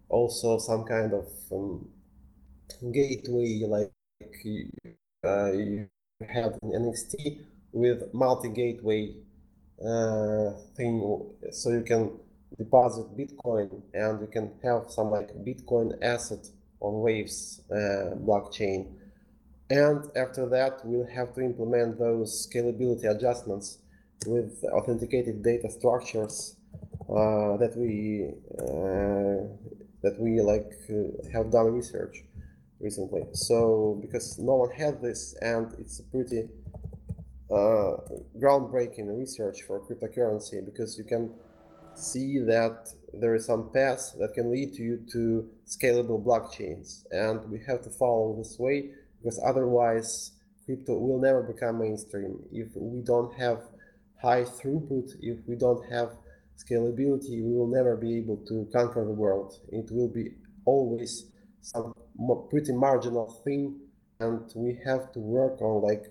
also 0.09 0.59
some 0.59 0.85
kind 0.85 1.12
of 1.12 1.27
um, 1.53 1.89
gateway 2.93 3.62
like 3.67 3.91
uh, 5.25 5.53
you 5.53 5.89
have 6.29 6.59
in 6.62 6.71
NXT 6.71 7.41
with 7.73 8.15
multi-gateway 8.15 9.15
uh, 9.85 10.53
thing, 10.77 11.23
so 11.51 11.71
you 11.71 11.83
can 11.83 12.12
deposit 12.57 13.07
Bitcoin 13.17 13.83
and 13.93 14.21
you 14.21 14.27
can 14.27 14.53
have 14.62 14.85
some 14.89 15.11
like 15.11 15.29
Bitcoin 15.45 15.93
asset 16.03 16.49
on 16.81 17.01
Waves 17.01 17.61
uh, 17.71 18.17
blockchain. 18.17 18.95
And 19.68 20.05
after 20.16 20.48
that, 20.48 20.81
we'll 20.85 21.09
have 21.09 21.35
to 21.35 21.40
implement 21.40 21.98
those 21.98 22.48
scalability 22.48 23.11
adjustments 23.11 23.79
with 24.26 24.64
authenticated 24.72 25.42
data 25.42 25.68
structures 25.70 26.57
uh, 27.09 27.57
that 27.57 27.74
we 27.76 28.31
uh, 28.59 29.46
that 30.02 30.20
we 30.20 30.40
like 30.40 30.72
uh, 30.88 31.29
have 31.33 31.50
done 31.50 31.72
research 31.72 32.22
recently. 32.81 33.24
So 33.33 33.98
because 34.00 34.38
no 34.38 34.57
one 34.57 34.70
had 34.70 35.02
this, 35.02 35.35
and 35.40 35.74
it's 35.81 35.98
a 35.98 36.05
pretty 36.05 36.48
uh, 37.50 37.96
groundbreaking 38.38 39.18
research 39.18 39.62
for 39.62 39.81
cryptocurrency 39.81 40.64
because 40.64 40.96
you 40.96 41.05
can 41.05 41.33
see 41.94 42.38
that 42.38 42.88
there 43.14 43.35
is 43.35 43.46
some 43.46 43.70
path 43.72 44.14
that 44.20 44.35
can 44.35 44.50
lead 44.52 44.76
you 44.76 45.00
to 45.11 45.48
scalable 45.66 46.22
blockchains, 46.22 47.05
and 47.11 47.50
we 47.50 47.59
have 47.66 47.83
to 47.83 47.90
follow 47.90 48.37
this 48.37 48.59
way 48.61 48.90
because 49.18 49.40
otherwise 49.44 50.33
crypto 50.64 50.98
will 50.98 51.20
never 51.20 51.42
become 51.42 51.79
mainstream. 51.79 52.38
If 52.52 52.68
we 52.74 53.02
don't 53.02 53.35
have 53.35 53.62
high 54.20 54.42
throughput 54.42 55.11
if 55.20 55.38
we 55.46 55.57
don't 55.57 55.85
have 55.90 56.11
scalability 56.57 57.42
we 57.44 57.52
will 57.52 57.66
never 57.66 57.96
be 57.96 58.16
able 58.16 58.38
to 58.48 58.68
conquer 58.72 59.05
the 59.05 59.12
world. 59.12 59.61
It 59.70 59.90
will 59.90 60.09
be 60.09 60.33
always 60.64 61.26
some 61.61 61.94
pretty 62.50 62.72
marginal 62.72 63.40
thing 63.44 63.79
and 64.20 64.40
we 64.55 64.79
have 64.85 65.12
to 65.12 65.20
work 65.20 65.61
on 65.61 65.83
like 65.83 66.07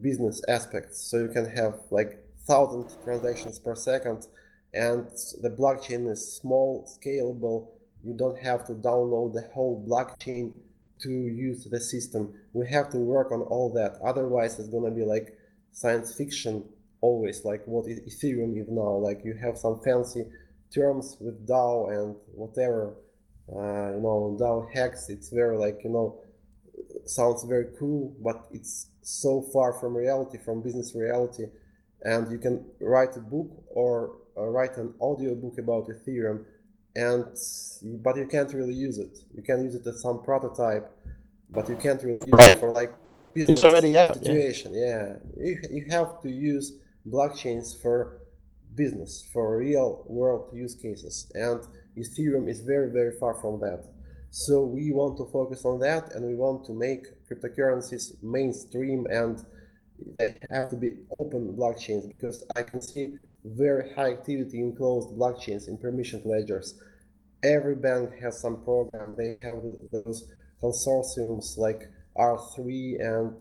business 0.00 0.42
aspects. 0.48 1.00
So 1.00 1.18
you 1.18 1.28
can 1.28 1.48
have 1.50 1.74
like 1.90 2.24
thousand 2.46 2.90
transactions 3.04 3.58
per 3.58 3.74
second 3.74 4.26
and 4.72 5.06
the 5.40 5.50
blockchain 5.50 6.10
is 6.10 6.36
small 6.36 6.88
scalable. 6.98 7.68
You 8.02 8.14
don't 8.14 8.38
have 8.38 8.66
to 8.66 8.72
download 8.72 9.34
the 9.34 9.48
whole 9.52 9.84
blockchain 9.88 10.52
to 11.00 11.10
use 11.10 11.64
the 11.64 11.80
system. 11.80 12.34
We 12.52 12.68
have 12.68 12.90
to 12.90 12.98
work 12.98 13.32
on 13.32 13.42
all 13.42 13.72
that. 13.74 13.98
Otherwise 14.04 14.58
it's 14.58 14.68
to 14.68 14.90
be 14.90 15.04
like 15.04 15.36
science 15.72 16.14
fiction 16.14 16.64
always 17.00 17.44
like 17.44 17.62
what 17.66 17.84
ethereum 17.86 18.58
is 18.60 18.68
now. 18.68 18.92
Like 19.08 19.20
you 19.24 19.34
have 19.34 19.58
some 19.58 19.80
fancy 19.84 20.24
terms 20.74 21.16
with 21.20 21.46
dao 21.46 21.92
and 21.92 22.16
whatever 22.34 22.94
uh, 23.52 23.90
you 23.94 24.00
know 24.00 24.36
DAO 24.40 24.72
hacks. 24.74 25.08
It's 25.08 25.28
very 25.28 25.56
like 25.58 25.80
you 25.84 25.90
know 25.90 26.20
sounds 27.06 27.44
very 27.44 27.66
cool 27.78 28.14
but 28.22 28.46
it's 28.52 28.88
so 29.02 29.42
far 29.52 29.74
from 29.74 29.96
reality 29.96 30.38
from 30.38 30.62
business 30.62 30.94
reality. 30.94 31.44
And 32.02 32.30
you 32.30 32.38
can 32.38 32.64
write 32.80 33.16
a 33.16 33.20
book 33.20 33.50
or 33.68 34.16
uh, 34.36 34.42
write 34.42 34.76
an 34.76 34.94
audio 35.00 35.34
book 35.34 35.58
about 35.58 35.88
ethereum 35.88 36.44
and 36.96 37.26
but 38.04 38.16
you 38.16 38.26
can't 38.26 38.52
really 38.52 38.74
use 38.74 38.98
it 38.98 39.18
you 39.34 39.42
can 39.42 39.64
use 39.64 39.74
it 39.74 39.86
as 39.86 40.00
some 40.00 40.22
prototype 40.22 40.90
but 41.50 41.68
you 41.68 41.76
can't 41.76 42.02
really 42.02 42.20
use 42.26 42.32
right. 42.32 42.50
it 42.50 42.60
for 42.60 42.70
like 42.70 42.92
business 43.34 43.64
already 43.64 43.96
out, 43.98 44.14
situation 44.14 44.72
yeah, 44.74 45.14
yeah. 45.36 45.44
You, 45.44 45.58
you 45.70 45.86
have 45.90 46.22
to 46.22 46.30
use 46.30 46.74
blockchains 47.08 47.80
for 47.80 48.20
business 48.74 49.26
for 49.32 49.58
real 49.58 50.04
world 50.06 50.50
use 50.52 50.74
cases 50.74 51.30
and 51.34 51.60
Ethereum 51.96 52.48
is 52.48 52.60
very, 52.60 52.90
very 52.90 53.12
far 53.18 53.34
from 53.34 53.60
that. 53.60 53.84
So 54.30 54.64
we 54.64 54.92
want 54.92 55.16
to 55.18 55.26
focus 55.26 55.64
on 55.64 55.78
that 55.80 56.12
and 56.14 56.26
we 56.26 56.34
want 56.34 56.64
to 56.66 56.72
make 56.72 57.06
cryptocurrencies 57.28 58.20
mainstream 58.22 59.06
and 59.08 59.44
they 60.18 60.34
have 60.50 60.70
to 60.70 60.76
be 60.76 60.90
open 61.20 61.54
blockchains 61.56 62.08
because 62.08 62.44
I 62.56 62.62
can 62.62 62.80
see 62.80 63.14
very 63.44 63.92
high 63.94 64.12
activity 64.12 64.60
in 64.60 64.74
closed 64.74 65.16
blockchains 65.16 65.68
in 65.68 65.76
permissioned 65.76 66.24
ledgers. 66.24 66.74
Every 67.42 67.76
bank 67.76 68.10
has 68.20 68.40
some 68.40 68.62
program. 68.64 69.14
They 69.16 69.36
have 69.42 69.62
those 69.92 70.32
consortiums 70.62 71.58
like 71.58 71.90
R3 72.16 73.00
and 73.00 73.34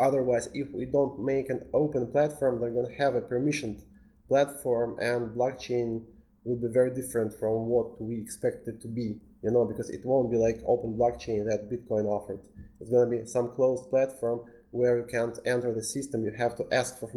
otherwise 0.00 0.48
if 0.54 0.70
we 0.72 0.86
don't 0.86 1.20
make 1.20 1.50
an 1.50 1.66
open 1.74 2.06
platform, 2.10 2.60
they're 2.60 2.70
going 2.70 2.88
to 2.88 3.02
have 3.02 3.14
a 3.14 3.20
permissioned 3.20 3.82
platform 4.28 4.98
and 5.00 5.36
blockchain 5.36 6.02
will 6.44 6.56
be 6.56 6.72
very 6.72 6.94
different 6.94 7.32
from 7.38 7.66
what 7.66 8.00
we 8.00 8.18
expect 8.18 8.68
it 8.68 8.80
to 8.80 8.88
be, 8.88 9.16
you 9.42 9.50
know, 9.50 9.64
because 9.64 9.90
it 9.90 10.04
won't 10.04 10.30
be 10.30 10.36
like 10.36 10.60
open 10.66 10.94
blockchain 10.94 11.44
that 11.44 11.68
Bitcoin 11.70 12.04
offered. 12.06 12.40
It's 12.80 12.90
going 12.90 13.10
to 13.10 13.16
be 13.18 13.26
some 13.26 13.50
closed 13.50 13.90
platform 13.90 14.40
where 14.70 14.98
you 14.98 15.04
can't 15.04 15.38
enter 15.44 15.72
the 15.72 15.82
system. 15.82 16.24
You 16.24 16.32
have 16.38 16.56
to 16.56 16.66
ask 16.72 16.98
for, 17.00 17.10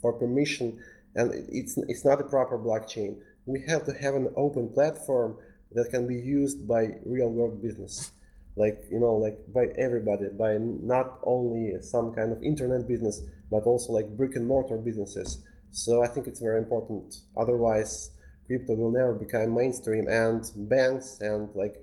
for 0.00 0.12
permission, 0.12 0.82
and 1.14 1.32
it's, 1.50 1.76
it's 1.88 2.04
not 2.04 2.20
a 2.20 2.24
proper 2.24 2.58
blockchain. 2.58 3.16
We 3.46 3.62
have 3.68 3.84
to 3.86 3.92
have 3.92 4.14
an 4.14 4.32
open 4.36 4.68
platform 4.68 5.36
that 5.74 5.90
can 5.90 6.06
be 6.06 6.16
used 6.16 6.66
by 6.66 6.96
real 7.04 7.28
world 7.28 7.62
business. 7.62 8.12
Like 8.56 8.84
you 8.90 9.00
know 9.00 9.14
like 9.14 9.38
by 9.52 9.68
everybody 9.78 10.26
by 10.28 10.58
not 10.58 11.18
only 11.24 11.80
some 11.80 12.12
kind 12.12 12.32
of 12.32 12.42
internet 12.42 12.86
business 12.86 13.22
but 13.50 13.62
also 13.64 13.92
like 13.92 14.14
brick 14.16 14.36
and 14.36 14.46
mortar 14.46 14.76
businesses. 14.76 15.42
So 15.70 16.02
i 16.04 16.06
think 16.06 16.26
it's 16.26 16.40
very 16.40 16.58
important. 16.58 17.16
Otherwise 17.36 18.10
crypto 18.46 18.74
will 18.74 18.90
never 18.90 19.14
become 19.14 19.54
mainstream 19.54 20.06
and 20.08 20.50
banks 20.68 21.18
and 21.20 21.48
like 21.54 21.76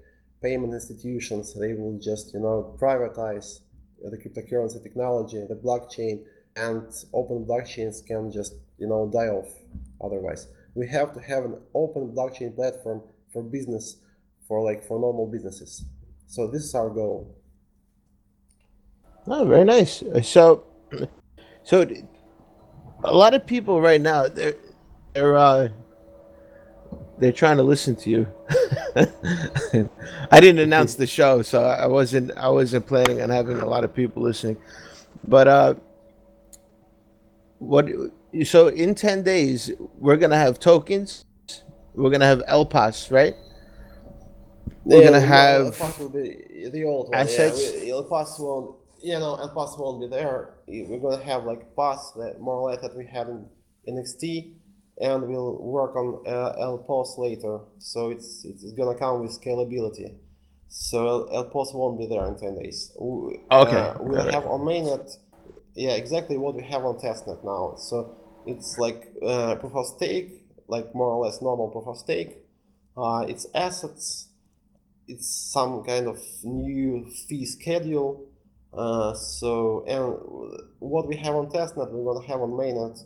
payment 0.43 0.73
institutions 0.73 1.53
they 1.59 1.73
will 1.73 1.97
just 1.97 2.33
you 2.33 2.39
know 2.39 2.75
privatize 2.79 3.61
the 4.01 4.17
cryptocurrency 4.17 4.81
technology 4.81 5.43
the 5.49 5.55
blockchain 5.55 6.23
and 6.55 6.83
open 7.13 7.45
blockchains 7.45 8.05
can 8.05 8.31
just 8.31 8.55
you 8.77 8.87
know 8.87 9.09
die 9.11 9.27
off 9.27 9.49
otherwise 10.03 10.47
we 10.75 10.87
have 10.87 11.13
to 11.13 11.19
have 11.19 11.45
an 11.45 11.57
open 11.73 12.13
blockchain 12.15 12.55
platform 12.55 13.01
for 13.31 13.43
business 13.43 13.97
for 14.47 14.63
like 14.63 14.83
for 14.83 14.99
normal 14.99 15.27
businesses 15.27 15.85
so 16.27 16.47
this 16.47 16.63
is 16.63 16.75
our 16.75 16.89
goal 16.89 17.35
oh 19.27 19.45
very 19.45 19.63
nice 19.63 20.03
so 20.23 20.63
so 21.63 21.85
a 23.03 23.13
lot 23.13 23.33
of 23.33 23.45
people 23.45 23.81
right 23.81 24.01
now 24.01 24.27
they're 24.27 24.55
they're 25.13 25.37
uh 25.37 25.69
they're 27.19 27.33
trying 27.33 27.57
to 27.57 27.63
listen 27.63 27.95
to 27.97 28.09
you. 28.09 28.27
I 30.31 30.39
didn't 30.39 30.59
announce 30.59 30.95
the 30.95 31.05
show, 31.05 31.41
so 31.41 31.63
I 31.63 31.85
wasn't 31.85 32.31
I 32.37 32.49
wasn't 32.49 32.87
planning 32.87 33.21
on 33.21 33.29
having 33.29 33.59
a 33.59 33.65
lot 33.65 33.83
of 33.83 33.93
people 33.93 34.23
listening. 34.23 34.57
But 35.27 35.47
uh, 35.47 35.75
what 37.59 37.87
so 38.43 38.67
in 38.67 38.95
10 38.95 39.23
days, 39.23 39.71
we're 39.97 40.17
to 40.31 40.37
have 40.37 40.59
tokens. 40.59 41.23
We're 41.93 42.09
to 42.21 42.25
have 42.25 42.41
LPOS, 42.47 43.11
right? 43.11 43.35
We're 44.85 45.01
Yeah, 45.03 45.09
no, 45.19 45.27
have. 45.27 45.61
LPOS 45.75 45.99
will 45.99 46.09
be 46.09 46.69
the 46.71 46.83
old 46.85 47.09
one. 47.09 47.17
assets? 47.19 47.73
Yeah, 47.75 47.81
we- 47.85 47.91
LPOS 48.03 48.39
won't. 48.39 48.75
You 49.01 49.17
know, 49.19 49.35
LPOS 49.37 49.77
won't 49.79 50.01
be 50.01 50.07
there. 50.07 50.55
We're 50.67 50.99
gonna 50.99 51.23
have 51.23 51.45
like 51.45 51.73
POS 51.75 52.11
that 52.13 52.39
more 52.41 52.55
or 52.55 52.69
less 52.71 52.81
that 52.81 52.95
we 52.97 53.05
had 53.05 53.27
in 53.29 53.45
NXT, 53.87 54.53
and 55.01 55.27
we'll 55.27 55.57
work 55.57 55.95
on 55.95 56.21
uh, 56.27 56.55
LPOS 56.59 57.17
later. 57.17 57.59
So 57.79 58.09
it's 58.09 58.43
it's 58.45 58.71
gonna 58.73 58.95
come 58.97 59.21
with 59.21 59.31
scalability. 59.39 60.15
So 60.67 61.27
LPOS 61.33 61.73
won't 61.73 61.97
be 61.97 62.07
there 62.07 62.25
in 62.27 62.35
ten 62.37 62.55
days. 62.61 62.91
W- 62.99 63.39
Okay, 63.51 63.77
Uh, 63.77 63.93
we'll 64.01 64.27
it. 64.27 64.33
have 64.33 64.45
on 64.45 64.61
mainnet. 64.61 65.17
Yeah, 65.75 65.91
exactly 65.91 66.37
what 66.37 66.55
we 66.55 66.63
have 66.63 66.83
on 66.83 66.95
testnet 66.97 67.43
now. 67.43 67.75
So 67.77 68.15
it's 68.45 68.77
like 68.77 69.11
uh, 69.25 69.55
proof 69.55 69.75
of 69.75 69.85
stake, 69.87 70.45
like 70.67 70.93
more 70.93 71.07
or 71.13 71.25
less 71.25 71.41
normal 71.41 71.69
proof 71.69 71.87
of 71.87 71.97
stake. 71.97 72.37
Uh, 72.97 73.25
it's 73.27 73.45
assets 73.55 74.27
it's 75.07 75.27
some 75.27 75.83
kind 75.83 76.07
of 76.07 76.19
new 76.43 77.09
fee 77.27 77.45
schedule. 77.45 78.27
Uh, 78.73 79.13
so, 79.15 79.83
and 79.87 80.63
what 80.79 81.07
we 81.07 81.17
have 81.17 81.35
on 81.35 81.47
testnet, 81.49 81.91
we're 81.91 82.13
going 82.13 82.21
to 82.21 82.27
have 82.31 82.41
on 82.41 82.51
mainnet 82.51 83.03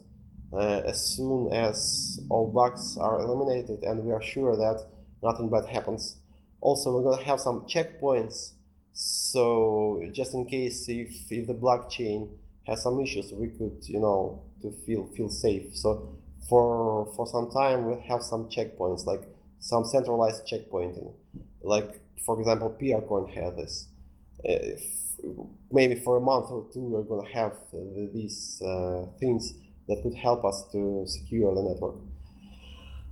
uh, 0.53 0.81
as 0.85 1.15
soon 1.15 1.51
as 1.53 2.19
all 2.29 2.51
bugs 2.51 2.97
are 2.97 3.21
eliminated 3.21 3.83
and 3.83 4.03
we 4.03 4.11
are 4.11 4.21
sure 4.21 4.55
that 4.57 4.85
nothing 5.23 5.49
bad 5.49 5.65
happens. 5.65 6.17
Also, 6.61 6.93
we're 6.93 7.03
going 7.03 7.17
to 7.19 7.25
have 7.25 7.39
some 7.39 7.61
checkpoints. 7.61 8.51
So, 8.93 10.03
just 10.11 10.33
in 10.33 10.45
case 10.45 10.87
if, 10.89 11.31
if 11.31 11.47
the 11.47 11.53
blockchain 11.53 12.29
has 12.67 12.83
some 12.83 12.99
issues, 13.01 13.31
we 13.33 13.47
could, 13.49 13.77
you 13.83 13.99
know, 13.99 14.41
to 14.61 14.71
feel 14.85 15.07
feel 15.15 15.29
safe. 15.29 15.75
So, 15.75 16.15
for 16.49 17.11
for 17.15 17.27
some 17.27 17.49
time, 17.51 17.85
we'll 17.85 18.01
have 18.01 18.21
some 18.23 18.49
checkpoints, 18.49 19.05
like 19.05 19.23
some 19.59 19.85
centralized 19.85 20.45
checkpointing 20.47 21.13
like 21.63 22.01
for 22.25 22.39
example 22.39 22.75
Peercoin 22.79 23.33
had 23.33 23.57
this. 23.57 23.87
If, 24.43 24.81
maybe 25.71 25.95
for 25.95 26.17
a 26.17 26.21
month 26.21 26.47
or 26.51 26.65
two, 26.73 26.81
we're 26.81 27.03
gonna 27.03 27.29
have 27.29 27.53
uh, 27.73 28.07
these 28.13 28.61
uh, 28.61 29.05
things 29.19 29.53
that 29.87 30.01
could 30.03 30.15
help 30.15 30.45
us 30.45 30.65
to 30.71 31.05
secure 31.07 31.53
the 31.55 31.61
network. 31.63 31.95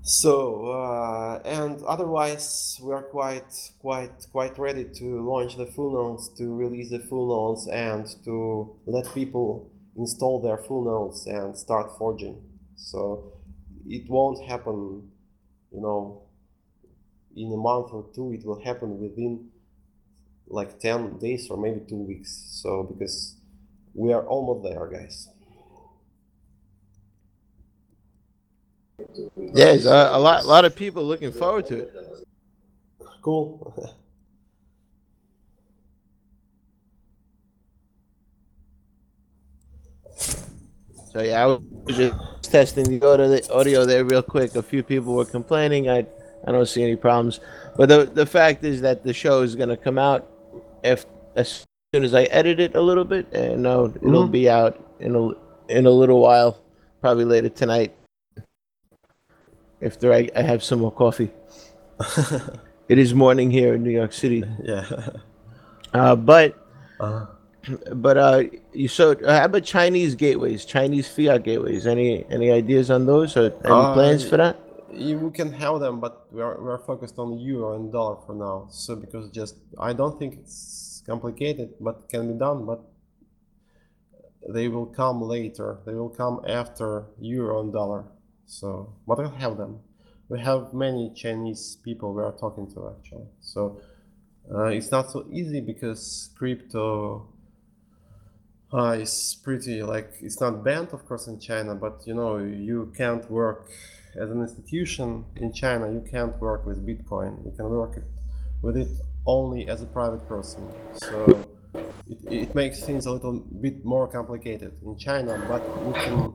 So 0.03 0.65
uh, 0.71 1.41
and 1.45 1.81
otherwise, 1.83 2.79
we 2.83 2.91
are 2.91 3.03
quite 3.03 3.53
quite 3.79 4.27
quite 4.31 4.57
ready 4.57 4.85
to 4.95 5.21
launch 5.21 5.57
the 5.57 5.67
full 5.67 5.93
nodes, 5.93 6.29
to 6.37 6.55
release 6.55 6.89
the 6.89 6.99
full 6.99 7.27
nodes, 7.29 7.67
and 7.67 8.07
to 8.25 8.75
let 8.87 9.13
people 9.13 9.69
install 9.95 10.41
their 10.41 10.57
full 10.57 10.85
nodes 10.85 11.27
and 11.27 11.55
start 11.55 11.97
forging. 11.97 12.41
So 12.75 13.33
it 13.87 14.09
won't 14.09 14.43
happen, 14.43 15.09
you 15.71 15.81
know, 15.81 16.23
in 17.35 17.51
a 17.53 17.57
month 17.57 17.93
or 17.93 18.05
two 18.13 18.33
it 18.33 18.45
will 18.45 18.61
happen 18.61 18.99
within 18.99 19.49
like 20.47 20.79
10 20.79 21.17
days 21.19 21.47
or 21.49 21.57
maybe 21.57 21.81
two 21.87 22.03
weeks 22.03 22.59
so 22.61 22.83
because 22.83 23.37
we 23.93 24.11
are 24.11 24.25
almost 24.27 24.63
there 24.63 24.85
guys 24.87 25.29
Yeah, 29.37 29.65
there's 29.65 29.85
a, 29.85 30.09
a 30.13 30.19
lot, 30.19 30.43
a 30.43 30.47
lot 30.47 30.65
of 30.65 30.75
people 30.75 31.03
looking 31.03 31.31
forward 31.31 31.67
to 31.67 31.79
it. 31.79 31.93
cool 33.21 33.73
So 41.11 41.21
yeah, 41.21 41.43
I 41.43 41.45
was 41.47 41.59
just 41.97 42.51
testing 42.51 42.85
the 42.99 43.05
audio, 43.05 43.39
audio 43.53 43.85
there 43.85 44.05
real 44.05 44.21
quick. 44.23 44.55
A 44.55 44.63
few 44.63 44.83
people 44.83 45.13
were 45.13 45.25
complaining. 45.25 45.89
I, 45.89 46.05
I 46.47 46.51
don't 46.51 46.67
see 46.67 46.83
any 46.83 46.95
problems. 46.95 47.39
But 47.75 47.89
the 47.89 48.05
the 48.05 48.25
fact 48.25 48.63
is 48.63 48.81
that 48.81 49.03
the 49.03 49.13
show 49.13 49.41
is 49.41 49.55
gonna 49.55 49.77
come 49.77 49.97
out 49.97 50.29
if 50.83 51.05
as 51.35 51.65
soon 51.93 52.03
as 52.03 52.13
I 52.13 52.23
edit 52.23 52.59
it 52.59 52.75
a 52.75 52.81
little 52.81 53.03
bit, 53.05 53.27
and 53.33 53.63
no, 53.63 53.85
it'll 53.85 54.27
Mhm. 54.27 54.31
be 54.31 54.49
out 54.49 54.79
in 54.99 55.15
a 55.15 55.29
in 55.69 55.85
a 55.85 55.91
little 55.91 56.19
while, 56.21 56.57
probably 57.01 57.25
later 57.25 57.49
tonight. 57.49 57.93
After 59.81 60.13
I, 60.13 60.29
I 60.35 60.41
have 60.43 60.63
some 60.63 60.79
more 60.79 60.91
coffee. 60.91 61.31
It 62.89 62.97
is 62.99 63.13
morning 63.13 63.51
here 63.51 63.73
in 63.75 63.83
New 63.83 63.91
York 63.91 64.11
City. 64.11 64.43
yeah 64.63 64.83
Uh, 65.93 66.15
but 66.15 66.55
uh, 66.99 67.25
but 67.95 68.17
uh, 68.17 68.43
you 68.73 68.87
so 68.87 69.11
uh, 69.11 69.39
how 69.39 69.45
about 69.45 69.63
Chinese 69.63 70.15
gateways, 70.15 70.65
Chinese 70.65 71.07
fiat 71.07 71.43
gateways? 71.43 71.85
Any 71.87 72.25
any 72.29 72.51
ideas 72.51 72.89
on 72.91 73.05
those 73.05 73.35
or 73.37 73.45
any 73.63 73.83
Uh, 73.85 73.93
plans 73.93 74.23
for 74.27 74.37
that? 74.37 74.55
you 74.91 75.17
we 75.19 75.31
can 75.31 75.51
have 75.53 75.79
them 75.79 75.99
but 76.03 76.27
we 76.35 76.41
are, 76.41 76.59
we 76.59 76.69
are 76.69 76.79
focused 76.91 77.17
on 77.17 77.39
euro 77.39 77.75
and 77.77 77.91
dollar 77.93 78.17
for 78.25 78.35
now 78.35 78.67
so 78.69 78.93
because 78.93 79.29
just 79.31 79.55
i 79.79 79.93
don't 79.93 80.19
think 80.19 80.35
it's 80.35 81.01
complicated 81.07 81.69
but 81.79 81.95
can 82.11 82.27
be 82.27 82.35
done 82.37 82.65
but 82.65 82.79
they 84.49 84.67
will 84.67 84.85
come 85.01 85.21
later 85.21 85.77
they 85.85 85.93
will 85.93 86.09
come 86.09 86.41
after 86.45 87.05
euro 87.21 87.61
and 87.61 87.71
dollar 87.71 88.03
so 88.51 88.93
but 89.07 89.17
we'll 89.17 89.29
have 89.29 89.57
them. 89.57 89.79
We 90.29 90.39
have 90.39 90.73
many 90.73 91.11
chinese 91.15 91.77
people 91.83 92.13
we 92.13 92.23
are 92.23 92.33
talking 92.33 92.69
to 92.73 92.93
actually. 92.93 93.27
So 93.39 93.81
uh, 94.53 94.65
it's 94.65 94.91
not 94.91 95.11
so 95.11 95.25
easy 95.31 95.61
because 95.61 96.29
crypto 96.37 97.27
uh, 98.73 98.97
is 98.99 99.37
pretty 99.43 99.83
like 99.83 100.09
it's 100.21 100.39
not 100.41 100.63
banned 100.63 100.89
of 100.93 101.05
course 101.05 101.27
in 101.27 101.39
china 101.39 101.75
but 101.75 102.01
you 102.05 102.13
know 102.13 102.37
you 102.37 102.91
can't 102.97 103.29
work 103.29 103.69
as 104.15 104.29
an 104.29 104.41
institution 104.41 105.23
in 105.37 105.53
china. 105.53 105.91
You 105.91 106.03
can't 106.09 106.37
work 106.41 106.65
with 106.65 106.85
bitcoin. 106.85 107.45
You 107.45 107.51
can 107.51 107.69
work 107.69 107.97
it, 107.97 108.03
with 108.61 108.77
it 108.77 108.89
only 109.25 109.69
as 109.69 109.81
a 109.81 109.85
private 109.85 110.27
person. 110.27 110.67
So 110.93 111.47
it, 112.09 112.19
it 112.29 112.55
makes 112.55 112.83
things 112.83 113.05
a 113.05 113.11
little 113.11 113.39
bit 113.39 113.85
more 113.85 114.07
complicated 114.07 114.73
in 114.83 114.97
china 114.97 115.41
but 115.47 115.61
we 115.85 115.93
can 115.93 116.33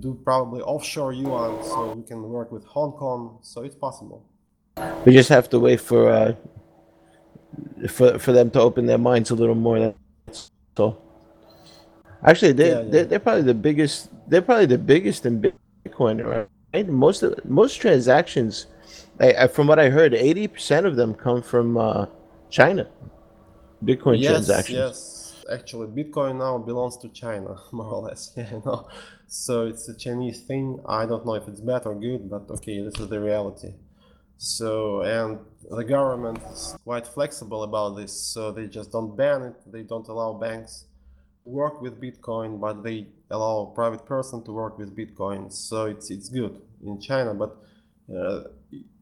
do 0.00 0.18
probably 0.24 0.62
offshore 0.62 1.12
yuan 1.12 1.62
so 1.64 1.92
we 1.92 2.02
can 2.02 2.22
work 2.22 2.50
with 2.52 2.64
hong 2.64 2.92
kong 2.92 3.38
so 3.42 3.62
it's 3.62 3.74
possible 3.76 4.24
We 5.04 5.12
just 5.12 5.28
have 5.28 5.48
to 5.50 5.58
wait 5.60 5.80
for 5.80 6.10
uh, 6.10 6.34
for 7.88 8.18
for 8.18 8.32
them 8.32 8.50
to 8.52 8.60
open 8.60 8.86
their 8.86 8.98
minds 8.98 9.30
a 9.30 9.34
little 9.34 9.54
more. 9.54 9.94
That's 10.26 10.50
all. 10.78 11.02
Actually, 12.24 12.52
they 12.52 12.70
Yeah, 12.70 12.80
yeah. 12.80 12.90
they're, 12.90 13.04
they're 13.04 13.18
probably 13.20 13.42
the 13.42 13.54
biggest. 13.54 14.10
They're 14.28 14.42
probably 14.42 14.66
the 14.66 14.78
biggest 14.78 15.26
in 15.26 15.42
Bitcoin, 15.42 16.48
right? 16.72 16.88
Most 16.88 17.22
of 17.22 17.44
most 17.44 17.76
transactions, 17.76 18.66
I, 19.20 19.32
I, 19.34 19.46
from 19.48 19.66
what 19.66 19.78
I 19.78 19.90
heard, 19.90 20.14
eighty 20.14 20.48
percent 20.48 20.86
of 20.86 20.96
them 20.96 21.14
come 21.14 21.42
from 21.42 21.76
uh, 21.76 22.06
China. 22.50 22.88
Bitcoin 23.84 24.20
yes 24.20 24.30
transactions. 24.30 24.78
yes 24.78 25.44
actually 25.52 25.88
bitcoin 25.88 26.38
now 26.38 26.56
belongs 26.56 26.96
to 26.96 27.08
china 27.08 27.56
more 27.72 27.86
or 27.86 28.02
less 28.02 28.32
yeah 28.36 28.60
no 28.64 28.86
so 29.32 29.66
it's 29.66 29.88
a 29.88 29.96
chinese 29.96 30.40
thing. 30.40 30.78
I 30.86 31.06
don't 31.06 31.24
know 31.24 31.34
if 31.34 31.48
it's 31.48 31.60
bad 31.60 31.86
or 31.86 31.94
good 31.94 32.28
but 32.28 32.50
okay 32.50 32.82
this 32.82 32.98
is 33.00 33.08
the 33.08 33.20
reality. 33.20 33.72
So 34.36 35.02
and 35.02 35.38
the 35.70 35.84
government 35.84 36.40
is 36.52 36.76
quite 36.84 37.06
flexible 37.06 37.62
about 37.62 37.96
this. 37.96 38.12
So 38.12 38.52
they 38.52 38.66
just 38.66 38.92
don't 38.92 39.16
ban 39.16 39.42
it. 39.42 39.56
They 39.72 39.84
don't 39.84 40.06
allow 40.08 40.34
banks 40.34 40.84
work 41.44 41.80
with 41.80 42.00
bitcoin 42.00 42.60
but 42.60 42.84
they 42.84 43.06
allow 43.30 43.72
private 43.74 44.04
person 44.04 44.44
to 44.44 44.52
work 44.52 44.76
with 44.78 44.94
bitcoin. 44.94 45.50
So 45.50 45.86
it's 45.86 46.10
it's 46.10 46.28
good 46.28 46.60
in 46.84 47.00
china 47.00 47.32
but 47.32 47.56
uh, 48.14 48.42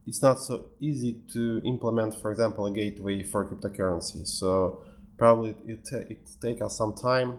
it's 0.07 0.23
not 0.23 0.39
so 0.41 0.67
easy 0.81 1.17
to 1.33 1.61
implement 1.65 2.15
for 2.21 2.31
example 2.31 2.67
a 2.67 2.73
gateway 2.73 3.25
for 3.25 3.45
cryptocurrency. 3.45 4.27
So 4.27 4.85
probably 5.19 5.57
it 5.67 5.81
ta- 5.91 6.07
it 6.09 6.21
take 6.41 6.63
us 6.63 6.77
some 6.79 6.95
time 6.95 7.39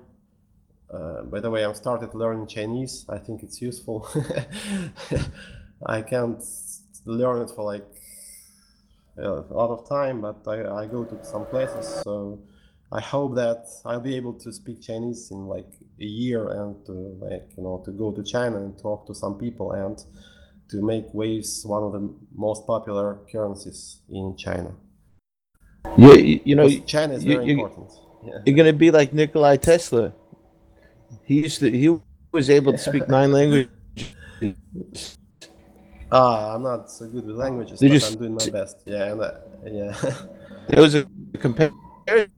uh, 0.93 1.21
by 1.23 1.39
the 1.39 1.49
way 1.49 1.63
I'm 1.65 1.73
started 1.73 2.13
learning 2.13 2.47
chinese 2.47 3.05
i 3.09 3.17
think 3.17 3.43
it's 3.43 3.61
useful 3.61 4.07
i 5.85 6.01
can't 6.01 6.43
learn 7.05 7.41
it 7.41 7.51
for 7.55 7.63
like 7.73 7.87
uh, 9.17 9.41
a 9.43 9.53
lot 9.53 9.69
of 9.71 9.87
time 9.87 10.21
but 10.21 10.37
I, 10.47 10.83
I 10.83 10.85
go 10.87 11.03
to 11.03 11.15
some 11.25 11.45
places 11.45 11.85
so 12.03 12.39
i 12.91 13.01
hope 13.01 13.35
that 13.35 13.65
i'll 13.85 13.99
be 14.11 14.15
able 14.15 14.33
to 14.33 14.51
speak 14.51 14.81
chinese 14.81 15.31
in 15.31 15.47
like 15.47 15.71
a 15.99 16.05
year 16.23 16.49
and 16.49 16.85
to 16.85 16.91
like 17.25 17.47
you 17.57 17.63
know 17.63 17.81
to 17.85 17.91
go 17.91 18.11
to 18.11 18.23
china 18.23 18.57
and 18.57 18.77
talk 18.77 19.05
to 19.07 19.13
some 19.15 19.35
people 19.37 19.71
and 19.73 19.97
to 20.69 20.81
make 20.81 21.05
waves 21.13 21.65
one 21.65 21.83
of 21.83 21.91
the 21.93 22.03
most 22.35 22.65
popular 22.67 23.19
currencies 23.31 23.99
in 24.09 24.35
china 24.37 24.71
You, 25.97 26.13
you, 26.13 26.39
you 26.49 26.55
know, 26.55 26.69
china 26.93 27.13
is 27.15 27.23
you- 27.25 27.35
very 27.35 27.45
you- 27.47 27.53
important 27.59 27.89
yeah. 28.23 28.39
you're 28.45 28.55
gonna 28.55 28.71
be 28.85 28.91
like 28.91 29.09
Nikolai 29.13 29.57
Tesla. 29.57 30.13
He 31.23 31.41
used 31.43 31.59
to. 31.59 31.69
He 31.71 31.89
was 32.31 32.49
able 32.49 32.71
to 32.73 32.77
speak 32.77 33.07
nine 33.17 33.31
languages. 33.31 33.69
Ah, 36.11 36.55
I'm 36.55 36.63
not 36.63 36.89
so 36.91 37.07
good 37.07 37.25
with 37.25 37.35
languages, 37.37 37.79
They 37.79 37.87
but 37.87 37.93
just- 37.93 38.11
I'm 38.13 38.19
doing 38.19 38.35
my 38.35 38.49
best. 38.49 38.77
Yeah, 38.85 39.11
and 39.13 39.75
yeah. 39.75 39.95
There 40.67 40.81
was 40.81 40.95
a 40.95 41.05
comparison 41.39 42.31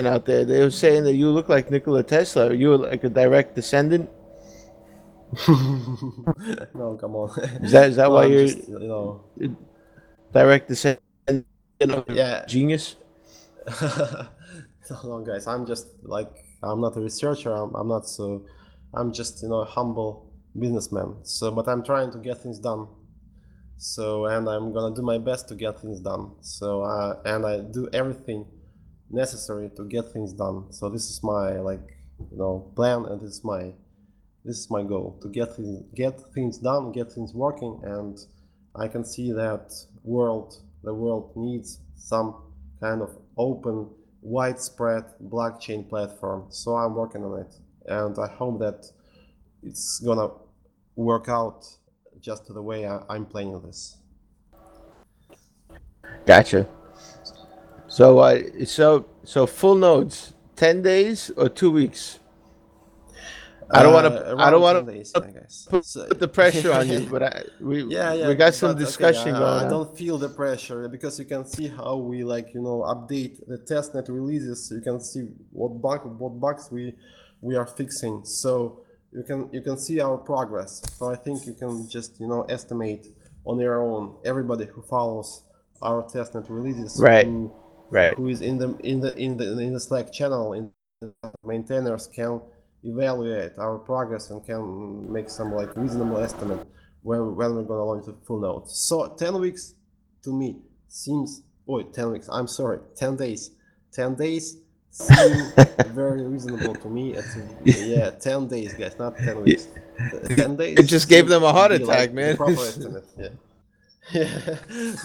out 0.00 0.24
there. 0.26 0.44
They 0.44 0.60
were 0.60 0.70
saying 0.70 1.04
that 1.04 1.14
you 1.14 1.30
look 1.30 1.48
like 1.48 1.70
Nikola 1.70 2.02
Tesla. 2.02 2.52
You 2.52 2.70
were 2.70 2.78
like 2.78 3.04
a 3.04 3.08
direct 3.08 3.54
descendant 3.54 4.10
no, 5.48 6.96
come 7.00 7.16
on. 7.16 7.28
Is 7.62 7.72
that 7.72 7.90
is 7.90 7.96
that 7.96 8.08
No, 8.08 8.14
why 8.14 8.24
I'm 8.24 8.32
you're 8.32 8.46
just, 8.46 8.68
you 8.68 8.78
know, 8.78 9.24
direct 10.32 10.68
descendant 10.68 11.46
of 11.80 12.04
yeah. 12.08 12.46
genius? 12.46 12.96
no, 13.82 14.28
no, 15.04 15.20
guys, 15.26 15.46
I'm 15.46 15.66
just 15.66 15.88
like 16.02 16.30
I'm 16.66 16.80
not 16.80 16.96
a 16.96 17.00
researcher. 17.00 17.52
I'm, 17.52 17.74
I'm 17.74 17.88
not 17.88 18.08
so. 18.08 18.44
I'm 18.94 19.12
just 19.12 19.42
you 19.42 19.48
know 19.48 19.60
a 19.60 19.64
humble 19.64 20.32
businessman. 20.58 21.16
So, 21.22 21.50
but 21.50 21.68
I'm 21.68 21.82
trying 21.84 22.10
to 22.12 22.18
get 22.18 22.42
things 22.42 22.58
done. 22.58 22.88
So, 23.78 24.26
and 24.26 24.48
I'm 24.48 24.72
gonna 24.72 24.94
do 24.94 25.02
my 25.02 25.18
best 25.18 25.48
to 25.48 25.54
get 25.54 25.80
things 25.80 26.00
done. 26.00 26.32
So, 26.40 26.82
uh, 26.82 27.20
and 27.24 27.44
I 27.46 27.60
do 27.60 27.88
everything 27.92 28.46
necessary 29.10 29.70
to 29.76 29.84
get 29.84 30.12
things 30.12 30.32
done. 30.32 30.72
So, 30.72 30.88
this 30.88 31.10
is 31.10 31.22
my 31.22 31.58
like 31.60 31.86
you 32.30 32.38
know 32.38 32.72
plan, 32.74 33.04
and 33.06 33.20
this 33.20 33.32
is 33.38 33.44
my 33.44 33.72
this 34.44 34.58
is 34.58 34.70
my 34.70 34.82
goal 34.82 35.18
to 35.22 35.28
get 35.28 35.56
things 35.56 35.82
get 35.94 36.20
things 36.32 36.58
done, 36.58 36.92
get 36.92 37.12
things 37.12 37.34
working, 37.34 37.80
and 37.84 38.18
I 38.74 38.88
can 38.88 39.04
see 39.04 39.32
that 39.32 39.74
world 40.04 40.62
the 40.82 40.94
world 40.94 41.32
needs 41.36 41.80
some 41.96 42.36
kind 42.80 43.02
of 43.02 43.10
open 43.36 43.88
widespread 44.26 45.04
blockchain 45.28 45.88
platform 45.88 46.46
so 46.48 46.74
i'm 46.74 46.94
working 46.94 47.22
on 47.24 47.40
it 47.40 47.54
and 47.86 48.18
i 48.18 48.26
hope 48.26 48.58
that 48.58 48.84
it's 49.62 50.00
gonna 50.00 50.28
work 50.96 51.28
out 51.28 51.64
just 52.20 52.46
the 52.52 52.62
way 52.62 52.86
I, 52.86 53.00
i'm 53.08 53.24
planning 53.24 53.60
this 53.62 53.98
Gotcha. 56.26 56.66
So 57.88 58.18
uh, 58.18 58.42
so 58.64 59.06
so 59.24 59.46
full 59.46 59.76
nodes, 59.76 60.34
ten 60.56 60.82
days 60.82 61.30
or 61.36 61.48
two 61.48 61.70
weeks. 61.70 62.18
I 63.70 63.82
don't 63.82 63.92
want 63.92 64.06
Uh, 64.06 64.10
to. 64.10 64.36
I 64.38 64.50
don't 64.50 64.62
want 64.62 64.86
to 64.86 64.92
put, 65.70 65.84
So- 65.84 66.06
put 66.06 66.20
the 66.20 66.28
pressure 66.28 66.72
on 66.72 66.88
you, 66.88 67.00
but 67.10 67.22
I, 67.24 67.42
we 67.60 67.84
yeah, 67.84 68.12
yeah. 68.14 68.28
we 68.28 68.34
got 68.34 68.54
some 68.54 68.70
okay, 68.70 68.80
discussion 68.84 69.34
I, 69.34 69.38
going 69.38 69.60
I 69.60 69.64
on. 69.64 69.70
don't 69.70 69.96
feel 69.98 70.18
the 70.18 70.28
pressure 70.28 70.88
because 70.88 71.18
you 71.18 71.24
can 71.24 71.44
see 71.44 71.68
how 71.68 71.96
we 71.96 72.24
like 72.24 72.54
you 72.54 72.62
know 72.62 72.78
update 72.94 73.34
the 73.46 73.58
testnet 73.58 74.08
releases. 74.08 74.70
You 74.74 74.80
can 74.82 75.00
see 75.00 75.22
what 75.52 75.80
bug 75.82 76.00
what 76.20 76.40
bugs 76.40 76.70
we 76.70 76.94
we 77.40 77.56
are 77.56 77.66
fixing. 77.66 78.24
So 78.24 78.80
you 79.12 79.24
can 79.24 79.48
you 79.52 79.62
can 79.62 79.78
see 79.78 80.00
our 80.00 80.16
progress. 80.18 80.82
So 80.98 81.10
I 81.10 81.16
think 81.16 81.46
you 81.46 81.54
can 81.54 81.88
just 81.88 82.20
you 82.20 82.28
know 82.28 82.42
estimate 82.42 83.08
on 83.44 83.58
your 83.60 83.82
own. 83.82 84.14
Everybody 84.24 84.66
who 84.66 84.82
follows 84.82 85.42
our 85.82 86.02
testnet 86.04 86.46
releases, 86.48 86.98
Right. 87.00 87.26
who, 87.26 87.52
Right. 87.90 88.14
who 88.14 88.28
is 88.28 88.40
in 88.42 88.58
the 88.58 88.76
in 88.80 89.00
the 89.00 89.16
in 89.18 89.36
the 89.36 89.58
in 89.58 89.72
the 89.74 89.80
Slack 89.80 90.12
channel, 90.12 90.52
in 90.54 90.70
the 91.00 91.12
maintainers 91.44 92.06
can 92.06 92.40
evaluate 92.84 93.52
our 93.58 93.78
progress 93.78 94.30
and 94.30 94.44
can 94.44 95.12
make 95.12 95.28
some 95.30 95.52
like 95.52 95.76
reasonable 95.76 96.18
estimate 96.18 96.66
when 97.02 97.36
when 97.36 97.54
we're 97.56 97.62
gonna 97.64 97.84
launch 97.84 98.06
the 98.06 98.14
full 98.26 98.40
node. 98.40 98.68
So 98.70 99.08
10 99.08 99.40
weeks 99.40 99.74
to 100.24 100.32
me 100.32 100.56
seems 100.88 101.42
oh 101.68 101.82
10 101.82 102.12
weeks, 102.12 102.28
I'm 102.32 102.46
sorry, 102.48 102.80
10 102.96 103.16
days. 103.16 103.50
10 103.92 104.14
days 104.16 104.58
seem 104.90 105.52
very 105.94 106.26
reasonable 106.26 106.74
to 106.76 106.88
me. 106.88 107.14
It's 107.14 107.36
yeah, 107.64 108.10
10 108.10 108.48
days, 108.48 108.74
guys, 108.74 108.98
not 108.98 109.16
10 109.18 109.42
weeks. 109.42 109.68
10 110.36 110.56
days. 110.56 110.78
It 110.78 110.84
just 110.84 111.08
gave 111.08 111.28
them 111.28 111.42
a 111.44 111.52
heart 111.52 111.72
be, 111.72 111.84
like, 111.84 112.08
attack, 112.08 112.12
man. 112.12 112.36
proper 112.36 112.66
estimate, 112.66 113.04
yeah. 113.18 113.28
Yeah, 114.12 114.58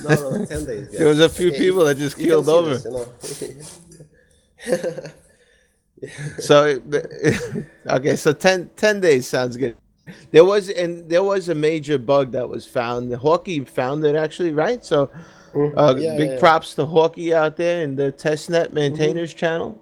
no, 0.04 0.32
no, 0.32 0.46
10 0.46 0.66
days. 0.66 0.92
There 0.98 1.08
was 1.08 1.20
a 1.20 1.30
few 1.30 1.52
Okay, 1.52 1.58
people 1.58 1.86
that 1.86 1.98
just 1.98 2.18
keeled 2.18 2.50
over. 2.50 2.78
this, 2.78 2.86
you 2.86 2.92
know. 2.92 3.08
So 6.40 6.82
okay, 7.88 8.16
so 8.16 8.34
10, 8.34 8.72
10 8.76 9.00
days 9.02 9.28
sounds 9.28 9.58
good. 9.58 9.78
There 10.32 10.46
was 10.46 10.70
and 10.70 11.10
there 11.10 11.24
was 11.24 11.50
a 11.50 11.56
major 11.56 11.98
bug 12.00 12.32
that 12.34 12.50
was 12.50 12.66
found. 12.68 13.12
Hawkey 13.12 13.68
found 13.68 14.06
it 14.06 14.16
actually, 14.16 14.54
right? 14.54 14.84
So 14.84 15.12
uh, 15.78 15.96
Yeah, 15.96 16.16
big 16.16 16.32
yeah, 16.32 16.36
yeah. 16.36 16.40
props 16.40 16.76
to 16.76 16.84
Hawkey 16.86 17.34
out 17.34 17.58
there 17.58 17.84
in 17.84 17.96
the 17.96 18.12
testnet 18.12 18.74
maintainers 18.74 19.34
channel. 19.34 19.82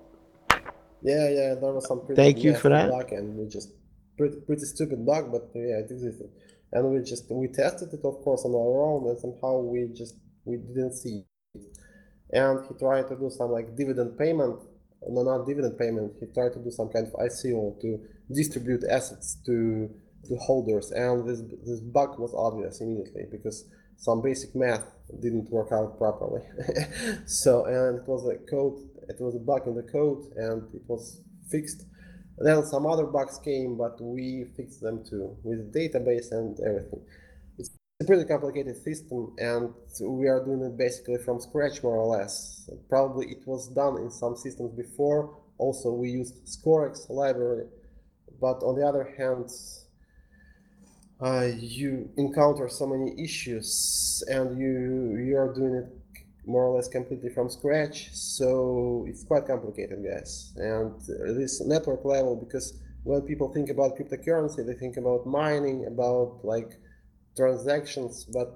Yeah, 1.01 1.29
yeah, 1.29 1.55
there 1.55 1.73
was 1.73 1.87
some 1.87 2.05
pretty 2.05 2.15
Thank 2.15 2.43
you 2.43 2.55
for 2.55 2.69
that. 2.69 2.89
bug, 2.89 3.11
and 3.13 3.35
we 3.37 3.47
just 3.47 3.71
pretty 4.17 4.37
pretty 4.45 4.65
stupid 4.65 5.05
bug, 5.05 5.31
but 5.31 5.43
uh, 5.55 5.59
yeah, 5.59 5.79
it 5.79 5.91
existed, 5.91 6.29
and 6.73 6.91
we 6.91 7.01
just 7.03 7.25
we 7.31 7.47
tested 7.47 7.93
it, 7.93 8.05
of 8.05 8.21
course, 8.23 8.43
on 8.45 8.51
our 8.53 8.83
own, 8.91 9.07
and 9.09 9.17
somehow 9.19 9.59
we 9.59 9.87
just 9.95 10.15
we 10.45 10.57
didn't 10.57 10.93
see 10.93 11.23
it. 11.55 11.61
And 12.31 12.65
he 12.67 12.73
tried 12.75 13.07
to 13.09 13.15
do 13.15 13.29
some 13.29 13.51
like 13.51 13.75
dividend 13.77 14.17
payment, 14.17 14.59
no, 15.07 15.23
not 15.23 15.45
dividend 15.47 15.77
payment. 15.77 16.13
He 16.19 16.27
tried 16.27 16.53
to 16.53 16.59
do 16.59 16.71
some 16.71 16.89
kind 16.89 17.07
of 17.07 17.13
ICO 17.13 17.79
to 17.81 17.99
distribute 18.31 18.83
assets 18.89 19.37
to 19.45 19.89
to 20.27 20.35
holders, 20.35 20.91
and 20.91 21.27
this 21.27 21.41
this 21.65 21.79
bug 21.79 22.19
was 22.19 22.33
obvious 22.35 22.81
immediately 22.81 23.25
because 23.31 23.65
some 23.97 24.21
basic 24.21 24.55
math 24.55 24.85
didn't 25.21 25.49
work 25.49 25.71
out 25.71 25.97
properly. 25.97 26.41
so 27.25 27.65
and 27.65 27.99
it 27.99 28.07
was 28.07 28.27
a 28.27 28.37
code, 28.49 28.77
it 29.07 29.19
was 29.19 29.35
a 29.35 29.39
bug 29.39 29.67
in 29.67 29.75
the 29.75 29.83
code, 29.83 30.25
and 30.35 30.63
it 30.73 30.81
was 30.87 31.21
fixed. 31.49 31.85
Then 32.37 32.65
some 32.65 32.85
other 32.85 33.05
bugs 33.05 33.37
came, 33.39 33.77
but 33.77 33.99
we 34.01 34.45
fixed 34.55 34.81
them 34.81 35.03
too 35.03 35.35
with 35.43 35.73
database 35.73 36.31
and 36.31 36.57
everything. 36.61 37.01
It's 38.01 38.09
a 38.09 38.13
pretty 38.13 38.29
complicated 38.29 38.81
system, 38.81 39.35
and 39.39 39.73
we 39.99 40.29
are 40.29 40.41
doing 40.45 40.61
it 40.61 40.77
basically 40.77 41.17
from 41.17 41.41
scratch, 41.41 41.83
more 41.83 41.97
or 41.97 42.07
less. 42.07 42.69
Probably 42.87 43.27
it 43.27 43.45
was 43.45 43.67
done 43.67 43.97
in 43.97 44.09
some 44.09 44.37
systems 44.37 44.71
before. 44.71 45.37
Also, 45.57 45.91
we 45.91 46.11
used 46.11 46.45
Scorex 46.45 47.09
library, 47.09 47.65
but 48.39 48.63
on 48.63 48.79
the 48.79 48.87
other 48.87 49.03
hand, 49.17 49.49
uh, 51.19 51.49
you 51.59 52.09
encounter 52.15 52.69
so 52.69 52.87
many 52.87 53.21
issues 53.21 54.23
and 54.29 54.57
you 54.57 55.17
you 55.17 55.35
are 55.35 55.53
doing 55.53 55.75
it 55.75 55.89
more 56.45 56.63
or 56.67 56.77
less 56.77 56.87
completely 56.87 57.29
from 57.29 57.49
scratch 57.49 58.09
so 58.13 59.05
it's 59.09 59.25
quite 59.25 59.45
complicated 59.45 60.01
guys 60.01 60.53
and 60.55 60.93
this 61.37 61.59
network 61.59 62.05
level 62.05 62.37
because 62.37 62.79
when 63.03 63.21
people 63.23 63.51
think 63.51 63.69
about 63.69 63.97
cryptocurrency 63.97 64.65
they 64.65 64.73
think 64.73 64.95
about 64.95 65.27
mining 65.27 65.85
about 65.87 66.39
like 66.43 66.79
transactions 67.39 68.13
but 68.37 68.49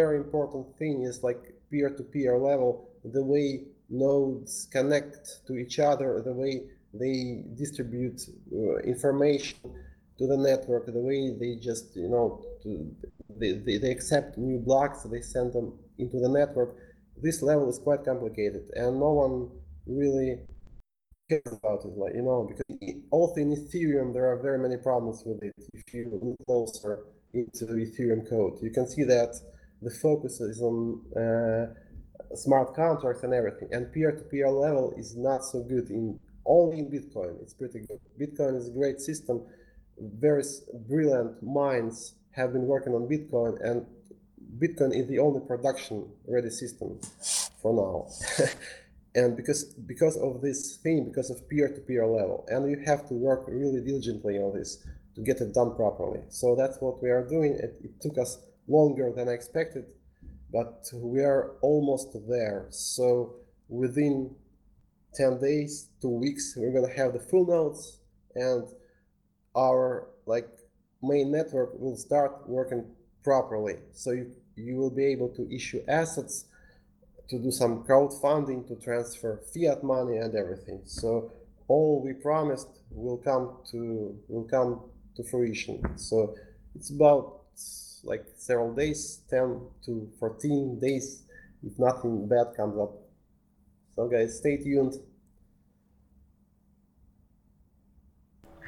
very 0.00 0.16
important 0.24 0.64
thing 0.80 0.96
is 1.10 1.22
like 1.28 1.42
peer-to-peer 1.70 2.34
level 2.50 2.70
the 3.16 3.24
way 3.32 3.46
nodes 3.90 4.52
connect 4.76 5.22
to 5.46 5.52
each 5.62 5.78
other 5.90 6.10
the 6.30 6.36
way 6.42 6.54
they 7.02 7.42
distribute 7.62 8.20
uh, 8.52 8.76
information 8.94 9.58
to 10.18 10.24
the 10.32 10.36
network 10.48 10.84
the 10.86 11.06
way 11.10 11.20
they 11.40 11.52
just 11.70 11.86
you 12.04 12.10
know 12.14 12.26
to, 12.62 12.70
they, 13.40 13.52
they, 13.66 13.76
they 13.78 13.90
accept 13.90 14.38
new 14.38 14.58
blocks 14.58 15.02
they 15.04 15.20
send 15.20 15.52
them 15.52 15.72
into 15.98 16.18
the 16.18 16.28
network. 16.28 16.76
This 17.22 17.42
level 17.42 17.68
is 17.68 17.78
quite 17.78 18.04
complicated 18.04 18.70
and 18.74 18.98
no 18.98 19.12
one 19.12 19.50
really 19.86 20.40
cares 21.28 21.58
about 21.62 21.84
it 21.84 21.96
like 21.96 22.14
you 22.14 22.22
know 22.22 22.48
because 22.48 22.94
also 23.10 23.36
in 23.36 23.50
ethereum 23.50 24.12
there 24.12 24.30
are 24.30 24.36
very 24.42 24.58
many 24.58 24.76
problems 24.76 25.22
with 25.24 25.42
it. 25.42 25.54
If 25.72 25.94
you 25.94 26.20
look 26.22 26.36
closer 26.46 27.04
into 27.34 27.66
the 27.66 27.74
ethereum 27.74 28.28
code. 28.28 28.58
You 28.62 28.70
can 28.70 28.86
see 28.86 29.04
that 29.04 29.34
the 29.82 29.90
focus 29.90 30.40
is 30.40 30.60
on 30.62 31.00
uh, 31.16 31.74
smart 32.36 32.74
contracts 32.74 33.22
and 33.22 33.34
everything. 33.34 33.68
And 33.72 33.92
peer-to-peer 33.92 34.48
level 34.50 34.94
is 34.96 35.16
not 35.16 35.44
so 35.44 35.62
good 35.62 35.90
in 35.90 36.18
only 36.46 36.78
in 36.80 36.86
bitcoin. 36.90 37.40
It's 37.42 37.54
pretty 37.54 37.80
good. 37.80 38.00
Bitcoin 38.20 38.56
is 38.56 38.68
a 38.68 38.72
great 38.72 39.00
system. 39.00 39.42
Various 39.98 40.60
brilliant 40.88 41.42
minds 41.42 42.14
have 42.32 42.52
been 42.52 42.66
working 42.66 42.94
on 42.94 43.08
Bitcoin, 43.08 43.60
and 43.64 43.86
Bitcoin 44.58 44.94
is 44.94 45.06
the 45.08 45.18
only 45.18 45.40
production 45.40 46.08
ready 46.26 46.50
system 46.50 46.98
for 47.62 47.72
now. 47.72 48.46
and 49.14 49.36
because 49.36 49.64
because 49.64 50.16
of 50.16 50.40
this 50.42 50.76
thing, 50.76 51.04
because 51.04 51.30
of 51.30 51.48
peer-to-peer 51.48 52.06
level, 52.06 52.44
and 52.48 52.68
you 52.70 52.82
have 52.84 53.06
to 53.08 53.14
work 53.14 53.44
really 53.46 53.80
diligently 53.80 54.36
on 54.36 54.52
this 54.58 54.84
to 55.14 55.22
get 55.22 55.40
it 55.40 55.54
done 55.54 55.74
properly. 55.74 56.20
So 56.28 56.54
that's 56.56 56.78
what 56.80 57.02
we 57.02 57.10
are 57.10 57.26
doing. 57.26 57.54
It, 57.54 57.76
it 57.82 58.00
took 58.00 58.18
us 58.18 58.38
longer 58.66 59.12
than 59.14 59.28
I 59.28 59.32
expected, 59.32 59.84
but 60.52 60.88
we 60.92 61.20
are 61.22 61.52
almost 61.60 62.16
there. 62.28 62.66
So 62.70 63.36
within 63.68 64.34
10 65.14 65.40
days, 65.40 65.88
two 66.00 66.08
weeks, 66.08 66.54
we're 66.56 66.72
gonna 66.72 66.94
have 66.94 67.12
the 67.12 67.20
full 67.20 67.46
nodes 67.46 68.00
and 68.34 68.68
our 69.56 70.08
like 70.26 70.48
main 71.02 71.30
network 71.30 71.78
will 71.78 71.96
start 71.96 72.48
working 72.48 72.84
properly. 73.22 73.76
So 73.92 74.10
you, 74.10 74.32
you 74.56 74.76
will 74.76 74.90
be 74.90 75.04
able 75.06 75.28
to 75.30 75.54
issue 75.54 75.82
assets 75.88 76.46
to 77.28 77.38
do 77.38 77.50
some 77.50 77.84
crowdfunding, 77.84 78.66
to 78.68 78.76
transfer 78.76 79.40
fiat 79.52 79.82
money 79.82 80.16
and 80.16 80.34
everything. 80.34 80.82
So 80.84 81.32
all 81.68 82.02
we 82.04 82.12
promised 82.12 82.68
will 82.90 83.16
come 83.16 83.58
to 83.70 84.16
will 84.28 84.44
come 84.44 84.80
to 85.16 85.24
fruition. 85.24 85.82
So 85.96 86.34
it's 86.74 86.90
about 86.90 87.40
like 88.02 88.26
several 88.36 88.74
days, 88.74 89.20
10 89.30 89.60
to 89.86 90.10
14 90.20 90.78
days, 90.80 91.22
if 91.66 91.78
nothing 91.78 92.28
bad 92.28 92.54
comes 92.56 92.78
up. 92.78 92.92
So 93.96 94.08
guys, 94.08 94.38
stay 94.38 94.56
tuned. 94.56 94.94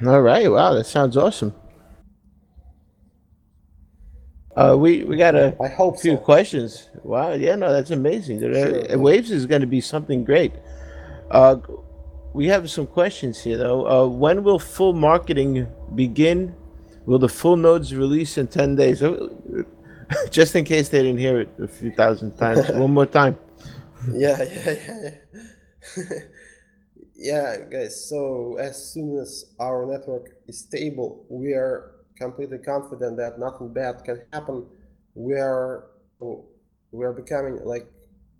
All 0.05 0.21
right. 0.21 0.49
Wow, 0.51 0.73
that 0.73 0.85
sounds 0.85 1.17
awesome. 1.17 1.53
Uh, 4.55 4.75
we 4.75 5.03
we 5.03 5.17
got 5.17 5.35
a 5.35 5.55
I 5.61 5.67
hope 5.67 5.99
few 5.99 6.15
so. 6.15 6.17
questions. 6.17 6.89
Wow, 7.03 7.33
yeah, 7.33 7.55
no, 7.55 7.71
that's 7.71 7.91
amazing. 7.91 8.39
Sure. 8.39 8.97
Waves 8.97 9.29
is 9.29 9.45
going 9.45 9.61
to 9.61 9.67
be 9.67 9.81
something 9.81 10.23
great. 10.23 10.53
Uh, 11.29 11.57
we 12.37 12.45
have 12.45 12.69
some 12.69 12.85
questions 12.85 13.41
here 13.41 13.57
though. 13.57 13.81
Uh, 13.87 14.07
when 14.07 14.43
will 14.43 14.59
full 14.59 14.93
marketing 14.93 15.67
begin? 15.95 16.55
Will 17.07 17.17
the 17.17 17.29
full 17.29 17.57
nodes 17.57 17.95
release 17.95 18.37
in 18.37 18.47
ten 18.47 18.75
days? 18.75 19.01
Uh, 19.01 19.29
Just 20.29 20.55
in 20.55 20.63
case 20.63 20.89
they 20.89 21.01
didn't 21.01 21.19
hear 21.19 21.41
it 21.41 21.49
a 21.59 21.67
few 21.67 21.91
thousand 21.91 22.37
times, 22.37 22.69
one 22.85 22.93
more 22.93 23.07
time. 23.07 23.37
Yeah, 24.11 24.37
yeah, 24.43 24.75
yeah. 24.87 25.09
yeah. 25.97 26.19
yeah, 27.15 27.57
guys. 27.71 28.07
So 28.07 28.57
as 28.59 28.75
soon 28.93 29.17
as 29.17 29.55
our 29.59 29.87
network 29.87 30.37
is 30.47 30.59
stable, 30.59 31.25
we 31.29 31.53
are 31.53 31.91
completely 32.15 32.59
confident 32.59 33.17
that 33.17 33.39
nothing 33.39 33.73
bad 33.73 34.03
can 34.05 34.21
happen. 34.31 34.67
We 35.15 35.33
are 35.33 35.87
we 36.91 37.03
are 37.03 37.13
becoming 37.13 37.65
like 37.65 37.87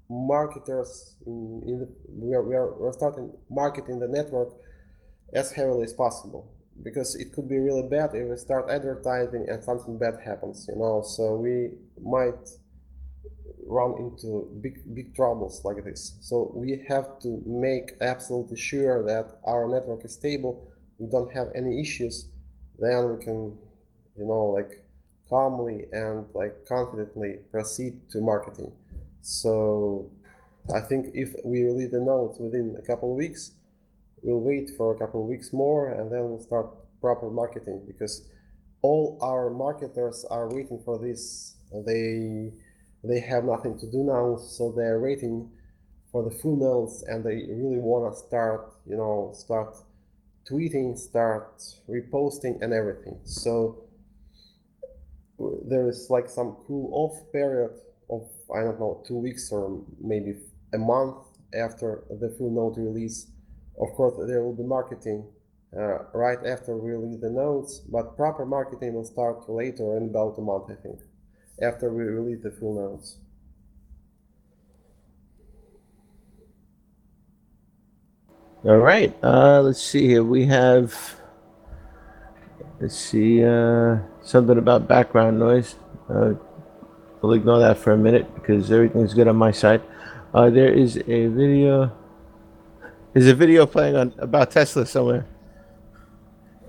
marketers 0.10 1.16
in, 1.26 1.62
in 1.68 1.80
the, 1.80 1.90
we 2.10 2.34
are 2.34 2.44
we 2.44 2.56
are 2.56 2.74
we're 2.78 2.94
starting 2.94 3.32
marketing 3.50 4.00
the 4.00 4.08
network 4.08 4.54
as 5.34 5.52
heavily 5.52 5.84
as 5.84 5.94
possible 5.94 6.52
because 6.84 7.16
it 7.16 7.34
could 7.34 7.50
be 7.50 7.58
really 7.58 7.88
bad 7.88 8.12
if 8.14 8.30
we 8.30 8.38
start 8.38 8.70
advertising 8.70 9.46
and 9.50 9.64
something 9.64 9.98
bad 9.98 10.16
happens, 10.24 10.68
you 10.70 10.76
know. 10.78 11.02
So 11.02 11.36
we 11.36 11.72
might 12.02 12.48
run 13.66 13.96
into 14.00 14.50
big 14.62 14.96
big 14.96 15.16
troubles 15.16 15.62
like 15.66 15.84
this. 15.84 16.18
So 16.22 16.52
we 16.56 16.86
have 16.88 17.20
to 17.22 17.42
make 17.46 17.94
absolutely 18.02 18.58
sure 18.58 19.04
that 19.06 19.40
our 19.46 19.68
network 19.68 20.06
is 20.06 20.14
stable. 20.14 20.70
We 21.00 21.08
don't 21.10 21.32
have 21.34 21.48
any 21.56 21.82
issues. 21.82 22.30
Then 22.80 23.18
we 23.18 23.24
can, 23.24 23.58
you 24.16 24.26
know, 24.26 24.46
like 24.46 24.84
calmly 25.30 25.88
and 25.92 26.26
like 26.34 26.66
confidently 26.66 27.40
proceed 27.52 28.10
to 28.12 28.22
marketing. 28.22 28.72
So 29.28 30.10
I 30.74 30.80
think 30.80 31.08
if 31.14 31.36
we 31.44 31.64
release 31.64 31.92
the 31.92 32.00
nodes 32.00 32.40
within 32.40 32.78
a 32.80 32.82
couple 32.82 33.12
of 33.12 33.18
weeks, 33.18 33.52
we'll 34.24 34.40
wait 34.40 34.72
for 34.78 34.96
a 34.96 34.98
couple 34.98 35.22
of 35.22 35.28
weeks 35.28 35.52
more 35.52 35.92
and 35.92 36.10
then 36.10 36.30
we'll 36.30 36.40
start 36.40 36.68
proper 37.02 37.30
marketing 37.30 37.84
because 37.86 38.26
all 38.82 39.18
our 39.22 39.50
marketers 39.50 40.24
are 40.32 40.48
waiting 40.50 40.82
for 40.86 40.98
this. 40.98 41.58
They 41.86 42.54
they 43.04 43.20
have 43.20 43.44
nothing 43.44 43.78
to 43.80 43.92
do 43.92 44.06
now, 44.06 44.38
so 44.38 44.72
they're 44.72 45.02
waiting 45.02 45.52
for 46.10 46.24
the 46.24 46.32
full 46.32 46.56
nodes 46.56 47.04
and 47.04 47.22
they 47.22 47.36
really 47.50 47.80
want 47.80 48.14
to 48.14 48.18
start, 48.18 48.76
you 48.86 48.96
know, 48.96 49.34
start 49.36 49.76
tweeting, 50.50 50.98
start 50.98 51.62
reposting 51.90 52.62
and 52.62 52.72
everything. 52.72 53.20
So 53.26 53.84
there 55.68 55.90
is 55.90 56.08
like 56.10 56.30
some 56.30 56.56
cool 56.66 56.90
off 56.94 57.30
period 57.34 57.72
I 58.56 58.62
don't 58.62 58.80
know 58.80 59.04
two 59.06 59.18
weeks 59.18 59.52
or 59.52 59.82
maybe 60.00 60.38
a 60.74 60.78
month 60.78 61.16
after 61.54 62.04
the 62.10 62.30
full 62.38 62.52
node 62.52 62.78
release. 62.78 63.28
Of 63.80 63.94
course, 63.94 64.16
there 64.28 64.44
will 64.44 64.56
be 64.56 64.64
marketing 64.64 65.26
uh, 65.76 66.00
right 66.14 66.40
after 66.46 66.76
we 66.78 66.92
release 66.92 67.20
the 67.22 67.30
nodes, 67.30 67.80
but 67.80 68.16
proper 68.16 68.46
marketing 68.46 68.94
will 68.94 69.06
start 69.06 69.50
later 69.50 69.98
in 69.98 70.04
about 70.06 70.38
a 70.38 70.42
month, 70.42 70.72
I 70.72 70.76
think, 70.82 71.00
after 71.62 71.92
we 71.92 72.04
release 72.04 72.42
the 72.42 72.52
full 72.52 72.76
nodes. 72.76 73.18
All 78.64 78.78
right. 78.78 79.16
Uh, 79.24 79.62
let's 79.62 79.82
see 79.82 80.08
here. 80.08 80.24
We 80.24 80.46
have. 80.46 80.94
Let's 82.80 82.98
see. 82.98 83.44
Uh, 83.44 84.00
something 84.24 84.58
about 84.58 84.88
background 84.88 85.40
noise. 85.40 85.76
Uh, 86.10 86.34
we'll 87.22 87.34
ignore 87.34 87.60
that 87.60 87.78
for 87.78 87.92
a 87.94 87.98
minute 87.98 88.34
because 88.36 88.72
everything's 88.72 89.14
good 89.14 89.28
on 89.28 89.36
my 89.36 89.52
side. 89.52 89.82
Uh, 90.34 90.50
there 90.50 90.72
is 90.72 90.98
a 90.98 91.28
video. 91.28 91.92
There's 93.14 93.28
a 93.28 93.34
video 93.36 93.66
playing 93.66 93.96
on 93.96 94.14
about 94.20 94.52
Tesla 94.52 94.86
somewhere. 94.86 95.26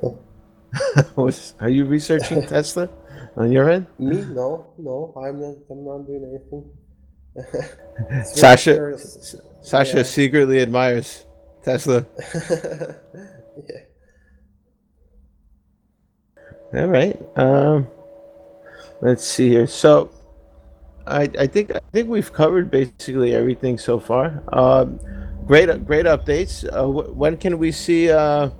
Was, 1.16 1.54
are 1.60 1.68
you 1.68 1.84
researching 1.84 2.42
Tesla 2.46 2.88
on 3.36 3.50
your 3.50 3.70
end? 3.70 3.86
Me? 3.98 4.22
No, 4.22 4.66
no, 4.78 5.12
I'm 5.16 5.40
not. 5.40 5.56
I'm 5.70 5.84
not 5.84 6.06
doing 6.06 6.24
anything. 6.28 6.64
Sasha. 8.24 8.96
Sasha 9.62 9.98
Yeah. 9.98 10.02
secretly 10.02 10.60
admires 10.60 11.24
Tesla. 11.62 12.04
yeah. 13.68 13.80
All 16.74 16.86
right. 16.86 17.20
Um, 17.36 17.86
let's 19.00 19.24
see 19.24 19.48
here. 19.48 19.66
So, 19.66 20.10
I 21.08 21.30
I 21.38 21.46
think 21.46 21.74
I 21.74 21.80
think 21.92 22.08
we've 22.08 22.32
covered 22.32 22.70
basically 22.70 23.34
everything 23.34 23.78
so 23.78 23.98
far. 23.98 24.42
Um, 24.52 25.00
great 25.46 25.66
great 25.86 26.06
updates. 26.06 26.64
Uh, 26.70 26.86
wh- 26.86 27.16
when 27.16 27.36
can 27.36 27.58
we 27.58 27.72
see? 27.72 28.10
Uh, 28.10 28.50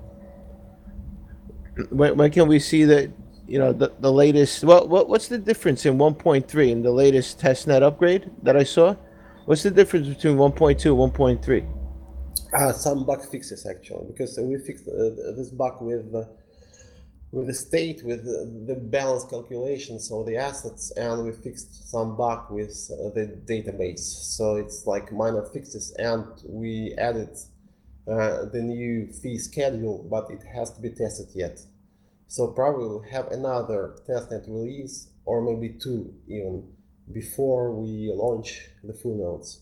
when 1.90 2.16
when 2.16 2.30
can 2.30 2.48
we 2.48 2.58
see 2.58 2.84
that? 2.84 3.10
You 3.46 3.58
know 3.58 3.72
the, 3.72 3.92
the 4.00 4.12
latest. 4.12 4.62
Well, 4.64 4.86
what 4.86 5.08
what's 5.08 5.28
the 5.28 5.38
difference 5.38 5.86
in 5.86 5.96
1.3 5.96 6.72
and 6.72 6.84
the 6.84 6.90
latest 6.90 7.40
testnet 7.40 7.82
upgrade 7.82 8.30
that 8.42 8.56
I 8.56 8.62
saw? 8.64 8.94
What's 9.46 9.62
the 9.62 9.70
difference 9.70 10.06
between 10.08 10.36
1.2 10.36 10.84
and 10.92 11.40
1.3? 11.40 11.66
Uh, 12.52 12.72
some 12.72 13.04
bug 13.04 13.24
fixes 13.30 13.66
actually, 13.66 14.06
because 14.06 14.38
we 14.38 14.58
fixed 14.58 14.86
uh, 14.88 15.32
this 15.36 15.50
bug 15.50 15.80
with 15.80 16.14
uh, 16.14 16.24
with 17.30 17.46
the 17.46 17.54
state, 17.54 18.02
with 18.04 18.24
the, 18.24 18.74
balance 18.74 19.24
calculations 19.24 20.10
of 20.10 20.26
the 20.26 20.36
assets, 20.36 20.90
and 20.92 21.24
we 21.24 21.32
fixed 21.32 21.90
some 21.90 22.16
bug 22.16 22.50
with 22.50 22.90
uh, 22.92 23.10
the 23.10 23.38
database. 23.44 23.98
So 23.98 24.56
it's 24.56 24.86
like 24.86 25.12
minor 25.12 25.42
fixes, 25.42 25.92
and 25.98 26.24
we 26.46 26.94
added 26.96 27.36
uh, 28.06 28.46
the 28.46 28.62
new 28.62 29.12
fee 29.12 29.38
schedule, 29.38 30.06
but 30.10 30.30
it 30.30 30.42
has 30.54 30.70
to 30.72 30.80
be 30.80 30.90
tested 30.90 31.28
yet. 31.34 31.60
So 32.28 32.48
probably 32.48 32.86
we'll 32.86 33.02
have 33.10 33.28
another 33.28 33.96
testnet 34.08 34.48
release, 34.48 35.08
or 35.26 35.42
maybe 35.42 35.74
two 35.78 36.14
even, 36.26 36.66
before 37.12 37.72
we 37.72 38.10
launch 38.14 38.68
the 38.82 38.94
full 38.94 39.16
nodes. 39.16 39.60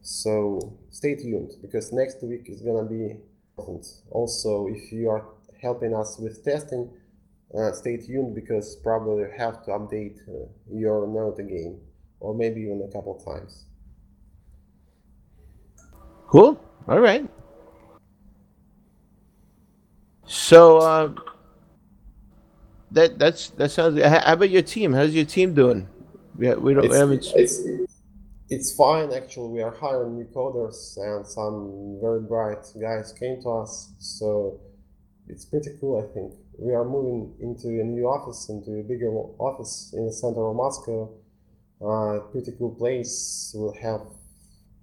So 0.00 0.78
stay 0.90 1.14
tuned 1.14 1.52
because 1.60 1.92
next 1.92 2.22
week 2.22 2.48
is 2.48 2.62
gonna 2.62 2.88
be 2.88 3.16
important. 3.56 3.86
Also, 4.10 4.68
if 4.68 4.92
you 4.92 5.08
are 5.10 5.24
helping 5.64 5.94
us 5.94 6.18
with 6.18 6.44
testing, 6.44 6.90
uh, 7.58 7.72
stay 7.72 7.96
tuned 7.96 8.34
because 8.34 8.76
probably 8.76 9.22
you 9.22 9.30
have 9.36 9.64
to 9.64 9.70
update 9.70 10.18
uh, 10.28 10.46
your 10.70 11.08
node 11.08 11.40
again, 11.40 11.80
or 12.20 12.34
maybe 12.34 12.60
even 12.60 12.86
a 12.88 12.92
couple 12.92 13.14
times. 13.14 13.64
Cool. 16.28 16.60
All 16.86 17.00
right. 17.00 17.24
So 20.26 20.78
uh, 20.78 21.12
that 22.90 23.18
that's 23.18 23.50
that 23.50 23.70
sounds. 23.70 24.02
How 24.02 24.32
about 24.32 24.50
your 24.50 24.62
team? 24.62 24.92
How's 24.92 25.14
your 25.14 25.24
team 25.24 25.54
doing? 25.54 25.88
We, 26.36 26.52
we 26.54 26.74
don't 26.74 26.88
we 26.88 26.96
haven't. 26.96 27.26
it's, 27.36 27.62
it's 28.50 28.74
fine 28.74 29.12
actually. 29.12 29.48
We 29.48 29.62
are 29.62 29.74
hiring 29.74 30.16
new 30.16 30.28
coders 30.34 30.96
and 30.96 31.26
some 31.26 31.98
very 32.00 32.20
bright 32.20 32.64
guys 32.80 33.12
came 33.12 33.40
to 33.42 33.50
us, 33.62 33.92
so 33.98 34.60
it's 35.28 35.44
pretty 35.44 35.70
cool. 35.80 35.98
I 35.98 36.12
think 36.12 36.34
we 36.58 36.72
are 36.74 36.84
moving 36.84 37.34
into 37.40 37.68
a 37.80 37.84
new 37.84 38.06
office, 38.06 38.48
into 38.48 38.78
a 38.78 38.82
bigger 38.82 39.10
office 39.38 39.92
in 39.96 40.06
the 40.06 40.12
center 40.12 40.46
of 40.46 40.56
Moscow. 40.56 41.10
Uh, 41.84 42.20
pretty 42.30 42.52
cool 42.58 42.74
place. 42.74 43.52
We'll 43.54 43.74
have 43.74 44.02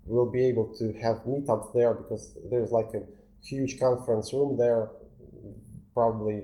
we'll 0.05 0.31
be 0.31 0.45
able 0.45 0.73
to 0.77 0.93
have 1.01 1.17
meetups 1.27 1.73
there 1.73 1.93
because 1.93 2.35
there's 2.49 2.71
like 2.71 2.93
a 2.93 3.03
huge 3.43 3.79
conference 3.79 4.33
room 4.33 4.57
there, 4.57 4.89
probably 5.93 6.43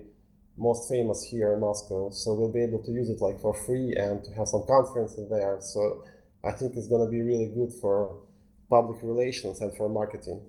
most 0.57 0.89
famous 0.89 1.23
here 1.23 1.53
in 1.53 1.59
Moscow. 1.59 2.09
So 2.11 2.33
we'll 2.33 2.51
be 2.51 2.63
able 2.63 2.83
to 2.83 2.91
use 2.91 3.09
it 3.09 3.21
like 3.21 3.39
for 3.41 3.53
free 3.53 3.95
and 3.95 4.23
to 4.23 4.31
have 4.33 4.47
some 4.47 4.65
conferences 4.67 5.29
there. 5.29 5.57
So 5.59 6.03
I 6.43 6.51
think 6.51 6.75
it's 6.75 6.87
going 6.87 7.05
to 7.05 7.11
be 7.11 7.21
really 7.21 7.47
good 7.47 7.73
for 7.81 8.17
public 8.69 8.99
relations 9.03 9.61
and 9.61 9.75
for 9.75 9.89
marketing. 9.89 10.41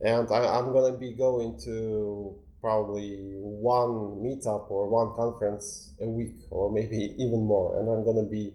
And 0.00 0.30
I, 0.30 0.58
I'm 0.58 0.72
going 0.72 0.92
to 0.92 0.98
be 0.98 1.12
going 1.12 1.58
to 1.64 2.36
probably 2.64 3.18
one 3.42 3.92
meetup 4.24 4.70
or 4.70 4.88
one 4.88 5.14
conference 5.14 5.92
a 6.00 6.08
week 6.08 6.34
or 6.48 6.72
maybe 6.72 7.14
even 7.18 7.44
more. 7.44 7.78
And 7.78 7.90
I'm 7.90 8.02
going 8.04 8.24
to 8.24 8.30
be 8.30 8.54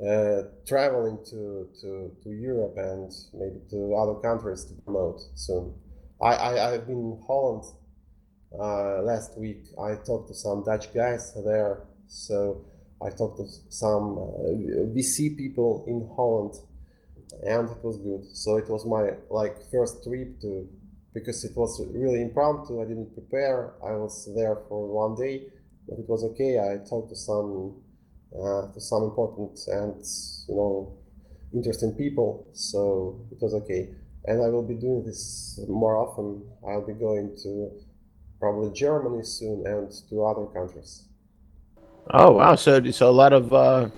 uh, 0.00 0.48
traveling 0.64 1.18
to, 1.30 1.68
to, 1.80 2.12
to 2.22 2.30
Europe 2.30 2.74
and 2.76 3.12
maybe 3.34 3.58
to 3.70 3.96
other 3.96 4.14
countries 4.20 4.64
to 4.66 4.74
promote 4.82 5.20
soon. 5.34 5.74
I, 6.22 6.34
I, 6.34 6.72
I've 6.72 6.86
been 6.86 6.98
in 6.98 7.22
Holland 7.26 7.64
uh, 8.56 9.02
last 9.02 9.36
week. 9.36 9.64
I 9.76 9.96
talked 10.06 10.28
to 10.28 10.34
some 10.34 10.62
Dutch 10.62 10.94
guys 10.94 11.34
there, 11.44 11.82
so 12.06 12.64
I 13.04 13.10
talked 13.10 13.38
to 13.38 13.46
some 13.70 14.18
uh, 14.18 14.94
VC 14.94 15.36
people 15.36 15.84
in 15.88 16.08
Holland, 16.14 16.54
and 17.42 17.68
it 17.68 17.84
was 17.84 17.98
good. 17.98 18.24
So 18.36 18.56
it 18.56 18.68
was 18.70 18.86
my 18.86 19.16
like 19.30 19.56
first 19.72 20.04
trip 20.04 20.40
to 20.42 20.68
because 21.18 21.44
it 21.44 21.56
was 21.56 21.80
really 21.92 22.22
impromptu. 22.22 22.80
I 22.82 22.84
didn't 22.86 23.12
prepare. 23.14 23.72
I 23.84 23.92
was 23.96 24.28
there 24.36 24.56
for 24.68 24.86
one 24.88 25.14
day, 25.16 25.46
but 25.88 25.98
it 25.98 26.08
was 26.08 26.24
okay. 26.24 26.58
I 26.58 26.78
talked 26.88 27.10
to 27.10 27.16
some 27.16 27.74
uh, 28.34 28.72
to 28.72 28.80
some 28.80 29.02
important 29.04 29.58
and 29.68 29.94
you 30.48 30.54
know 30.56 30.92
interesting 31.54 31.92
people. 31.94 32.46
So 32.52 33.20
it 33.32 33.38
was 33.40 33.54
okay, 33.54 33.88
and 34.26 34.42
I 34.42 34.48
will 34.48 34.66
be 34.66 34.74
doing 34.74 35.04
this 35.04 35.58
more 35.68 35.96
often. 35.96 36.42
I'll 36.66 36.86
be 36.86 36.94
going 36.94 37.36
to 37.44 37.70
probably 38.40 38.70
Germany 38.72 39.24
soon 39.24 39.66
and 39.66 39.90
to 40.10 40.24
other 40.24 40.46
countries. 40.46 41.04
Oh 42.10 42.32
wow! 42.32 42.54
So 42.54 42.90
so 42.90 43.08
a 43.10 43.12
lot 43.22 43.32
of 43.32 43.52
uh, 43.52 43.88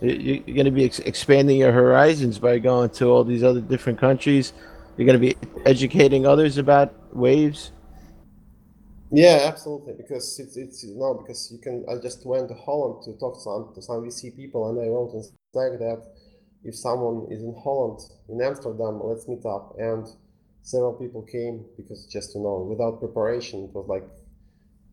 you- 0.00 0.42
you're 0.46 0.54
going 0.54 0.64
to 0.66 0.70
be 0.70 0.84
ex- 0.84 1.00
expanding 1.00 1.58
your 1.58 1.72
horizons 1.72 2.38
by 2.38 2.58
going 2.58 2.90
to 2.90 3.06
all 3.06 3.24
these 3.24 3.42
other 3.42 3.60
different 3.60 3.98
countries. 3.98 4.52
You're 4.98 5.06
going 5.06 5.20
to 5.20 5.26
be 5.26 5.36
educating 5.64 6.26
others 6.26 6.58
about 6.58 7.14
waves. 7.16 7.70
Yeah, 9.12 9.44
absolutely. 9.44 9.94
Because 9.96 10.38
it's 10.40 10.56
it's 10.56 10.82
you 10.82 10.96
know 10.96 11.14
because 11.14 11.50
you 11.52 11.58
can. 11.58 11.86
I 11.88 12.02
just 12.02 12.26
went 12.26 12.48
to 12.48 12.54
Holland 12.54 13.04
to 13.04 13.12
talk 13.16 13.34
to 13.34 13.40
some 13.40 13.72
to 13.76 13.80
some 13.80 14.02
VC 14.02 14.36
people, 14.36 14.68
and 14.68 14.78
I 14.78 14.88
wrote 14.88 15.14
in 15.14 15.22
Slack 15.52 15.78
that 15.78 16.02
if 16.64 16.74
someone 16.74 17.28
is 17.30 17.42
in 17.42 17.54
Holland 17.62 18.00
in 18.28 18.42
Amsterdam, 18.42 19.00
let's 19.02 19.28
meet 19.28 19.46
up. 19.46 19.76
And 19.78 20.06
several 20.62 20.94
people 20.94 21.22
came 21.22 21.64
because 21.76 22.04
just 22.06 22.34
you 22.34 22.42
know 22.42 22.66
without 22.68 22.98
preparation, 22.98 23.64
it 23.64 23.74
was 23.74 23.86
like 23.86 24.04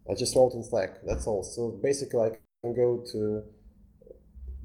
I 0.10 0.14
just 0.14 0.36
wrote 0.36 0.54
in 0.54 0.64
Slack. 0.64 0.98
That's 1.04 1.26
all. 1.26 1.42
So 1.44 1.80
basically, 1.82 2.22
I 2.22 2.30
can 2.62 2.76
go 2.76 3.04
to 3.12 3.44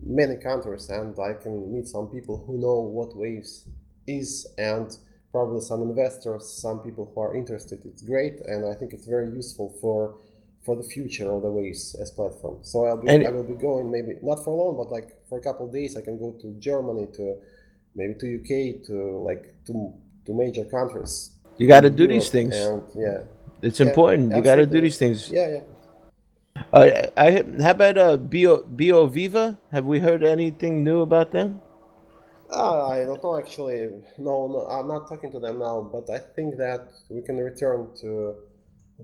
many 0.02 0.36
countries 0.36 0.90
and 0.90 1.18
I 1.18 1.32
can 1.32 1.72
meet 1.72 1.88
some 1.88 2.08
people 2.08 2.44
who 2.46 2.58
know 2.58 2.80
what 2.80 3.16
waves 3.16 3.64
is 4.06 4.46
and 4.58 4.96
probably 5.32 5.60
some 5.60 5.82
investors, 5.82 6.48
some 6.48 6.80
people 6.80 7.10
who 7.14 7.20
are 7.20 7.34
interested. 7.36 7.78
It's 7.84 8.02
great, 8.02 8.40
and 8.46 8.66
I 8.66 8.74
think 8.74 8.92
it's 8.92 9.06
very 9.06 9.28
useful 9.30 9.68
for 9.80 10.14
for 10.64 10.76
the 10.76 10.82
future 10.82 11.30
of 11.32 11.40
the 11.42 11.50
waves 11.50 11.94
as 12.02 12.10
platform. 12.10 12.58
So 12.62 12.84
I'll 12.84 12.98
be 12.98 13.08
And- 13.08 13.26
I 13.26 13.30
will 13.30 13.48
be 13.54 13.54
going 13.68 13.90
maybe 13.90 14.12
not 14.22 14.44
for 14.44 14.52
long, 14.54 14.76
but 14.76 14.90
like 14.90 15.08
for 15.28 15.38
a 15.38 15.42
couple 15.42 15.66
of 15.66 15.72
days. 15.72 15.96
I 15.96 16.02
can 16.02 16.18
go 16.18 16.32
to 16.42 16.48
Germany, 16.58 17.06
to 17.16 17.36
maybe 17.94 18.14
to 18.22 18.26
UK, 18.38 18.52
to 18.88 18.94
like 19.28 19.54
to 19.66 19.72
to 20.26 20.34
major 20.34 20.64
countries. 20.64 21.30
You 21.58 21.66
got 21.66 21.80
to 21.82 21.90
do 21.90 22.04
Europe, 22.04 22.14
these 22.14 22.28
things. 22.30 22.54
And 22.56 22.82
yeah, 22.94 23.20
It's 23.62 23.80
yeah, 23.80 23.86
important. 23.88 24.34
You 24.36 24.42
got 24.42 24.56
to 24.56 24.66
do 24.66 24.80
these 24.80 24.98
things. 24.98 25.30
yeah, 25.30 25.48
yeah. 25.56 25.62
Uh, 26.72 27.06
I 27.16 27.42
how 27.62 27.70
about 27.70 27.96
uh 27.98 28.16
Bio 28.18 28.62
Bio 28.64 29.06
Viva? 29.06 29.58
Have 29.72 29.86
we 29.86 29.98
heard 30.00 30.22
anything 30.22 30.84
new 30.84 31.00
about 31.00 31.32
them? 31.32 31.60
Uh, 32.52 32.86
I 32.88 33.04
don't 33.04 33.22
know 33.22 33.38
actually. 33.38 33.88
No, 34.18 34.48
no, 34.48 34.66
I'm 34.68 34.88
not 34.88 35.08
talking 35.08 35.30
to 35.32 35.38
them 35.38 35.58
now, 35.60 35.82
but 35.82 36.10
I 36.10 36.18
think 36.18 36.56
that 36.56 36.88
we 37.08 37.22
can 37.22 37.36
return 37.38 37.88
to 38.00 38.34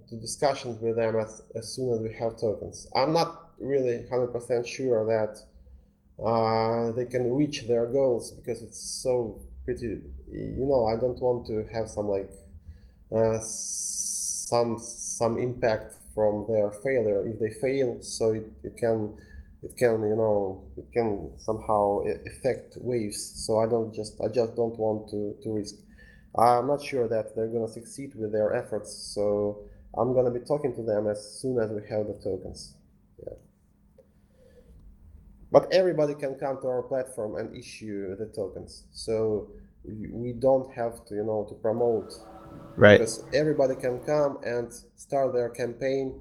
to 0.08 0.16
discussions 0.16 0.80
with 0.82 0.96
them 0.96 1.16
as, 1.16 1.42
as 1.54 1.74
soon 1.74 1.92
as 1.92 2.00
we 2.00 2.12
have 2.14 2.36
tokens. 2.38 2.86
I'm 2.94 3.12
not 3.14 3.50
really 3.58 4.04
100% 4.10 4.66
sure 4.66 5.06
that 5.06 5.38
uh, 6.24 6.92
they 6.92 7.06
can 7.06 7.34
reach 7.34 7.66
their 7.68 7.86
goals 7.86 8.32
because 8.32 8.62
it's 8.62 8.80
so 8.80 9.40
pretty. 9.64 10.00
You 10.32 10.66
know, 10.70 10.86
I 10.86 10.96
don't 11.00 11.20
want 11.20 11.46
to 11.48 11.64
have 11.72 11.88
some 11.88 12.08
like 12.08 12.30
uh, 13.14 13.38
some 13.42 14.78
some 14.78 15.38
impact 15.38 15.94
from 16.14 16.46
their 16.48 16.70
failure 16.70 17.26
if 17.26 17.38
they 17.38 17.50
fail, 17.50 17.98
so 18.02 18.32
it, 18.32 18.46
it 18.64 18.76
can 18.76 19.14
it 19.62 19.76
can 19.76 20.02
you 20.02 20.16
know 20.16 20.62
it 20.76 20.86
can 20.92 21.30
somehow 21.38 22.00
affect 22.26 22.76
waves 22.80 23.32
so 23.46 23.58
i 23.58 23.66
don't 23.66 23.94
just 23.94 24.20
i 24.20 24.28
just 24.28 24.54
don't 24.56 24.78
want 24.78 25.08
to 25.08 25.34
to 25.42 25.50
risk. 25.54 25.76
I'm 26.38 26.66
not 26.66 26.82
sure 26.82 27.08
that 27.08 27.34
they're 27.34 27.48
going 27.48 27.66
to 27.66 27.72
succeed 27.72 28.14
with 28.14 28.30
their 28.32 28.54
efforts 28.54 28.92
so 29.14 29.62
i'm 29.98 30.12
going 30.12 30.26
to 30.26 30.38
be 30.38 30.44
talking 30.44 30.74
to 30.74 30.82
them 30.82 31.06
as 31.08 31.40
soon 31.40 31.58
as 31.58 31.70
we 31.70 31.80
have 31.88 32.06
the 32.06 32.18
tokens. 32.22 32.74
Yeah. 33.18 33.34
But 35.50 35.72
everybody 35.72 36.14
can 36.14 36.34
come 36.34 36.60
to 36.60 36.68
our 36.68 36.82
platform 36.82 37.36
and 37.36 37.56
issue 37.56 38.14
the 38.16 38.26
tokens 38.26 38.84
so 38.92 39.48
we 39.84 40.08
we 40.12 40.32
don't 40.32 40.70
have 40.74 41.04
to 41.06 41.14
you 41.14 41.24
know 41.24 41.46
to 41.48 41.54
promote. 41.54 42.12
Right. 42.76 42.98
because 42.98 43.24
everybody 43.32 43.74
can 43.74 44.00
come 44.00 44.38
and 44.44 44.72
start 44.96 45.32
their 45.32 45.48
campaign, 45.48 46.20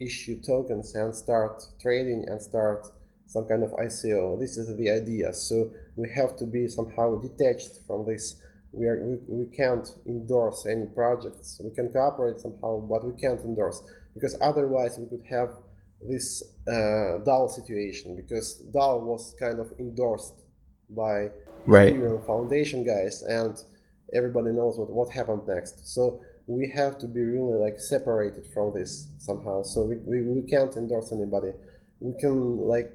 issue 0.00 0.40
tokens, 0.40 0.94
and 0.94 1.14
start 1.14 1.64
trading 1.80 2.24
and 2.28 2.40
start 2.40 2.86
some 3.26 3.46
kind 3.46 3.62
of 3.62 3.70
ICO. 3.72 4.38
This 4.38 4.56
is 4.56 4.76
the 4.76 4.90
idea. 4.90 5.32
So 5.32 5.70
we 5.96 6.08
have 6.10 6.36
to 6.36 6.44
be 6.44 6.68
somehow 6.68 7.20
detached 7.20 7.80
from 7.86 8.06
this. 8.06 8.36
We 8.72 8.86
are 8.86 8.98
we, 9.04 9.16
we 9.28 9.56
can't 9.56 9.88
endorse 10.06 10.66
any 10.66 10.86
projects. 10.86 11.60
We 11.62 11.70
can 11.70 11.88
cooperate 11.90 12.40
somehow, 12.40 12.80
but 12.80 13.04
we 13.04 13.20
can't 13.20 13.40
endorse 13.40 13.82
because 14.14 14.36
otherwise 14.40 14.98
we 14.98 15.06
could 15.06 15.24
have 15.30 15.50
this 16.06 16.42
uh, 16.68 17.22
DAO 17.24 17.50
situation 17.50 18.14
because 18.16 18.62
DAO 18.74 19.00
was 19.00 19.34
kind 19.38 19.58
of 19.58 19.72
endorsed 19.78 20.34
by 20.90 21.30
Right. 21.66 21.94
Ethereum 21.94 22.26
Foundation 22.26 22.84
guys, 22.84 23.22
and 23.22 23.56
everybody 24.12 24.50
knows 24.50 24.78
what, 24.78 24.90
what 24.90 25.10
happened 25.10 25.42
next. 25.46 25.86
So 25.94 26.20
we 26.46 26.68
have 26.74 26.98
to 26.98 27.06
be 27.06 27.20
really 27.20 27.58
like 27.58 27.78
separated 27.78 28.46
from 28.52 28.72
this 28.74 29.08
somehow. 29.18 29.62
So 29.62 29.82
we, 29.82 29.96
we, 29.96 30.22
we 30.22 30.42
can't 30.42 30.74
endorse 30.76 31.12
anybody. 31.12 31.52
We 32.00 32.12
can 32.20 32.58
like 32.58 32.92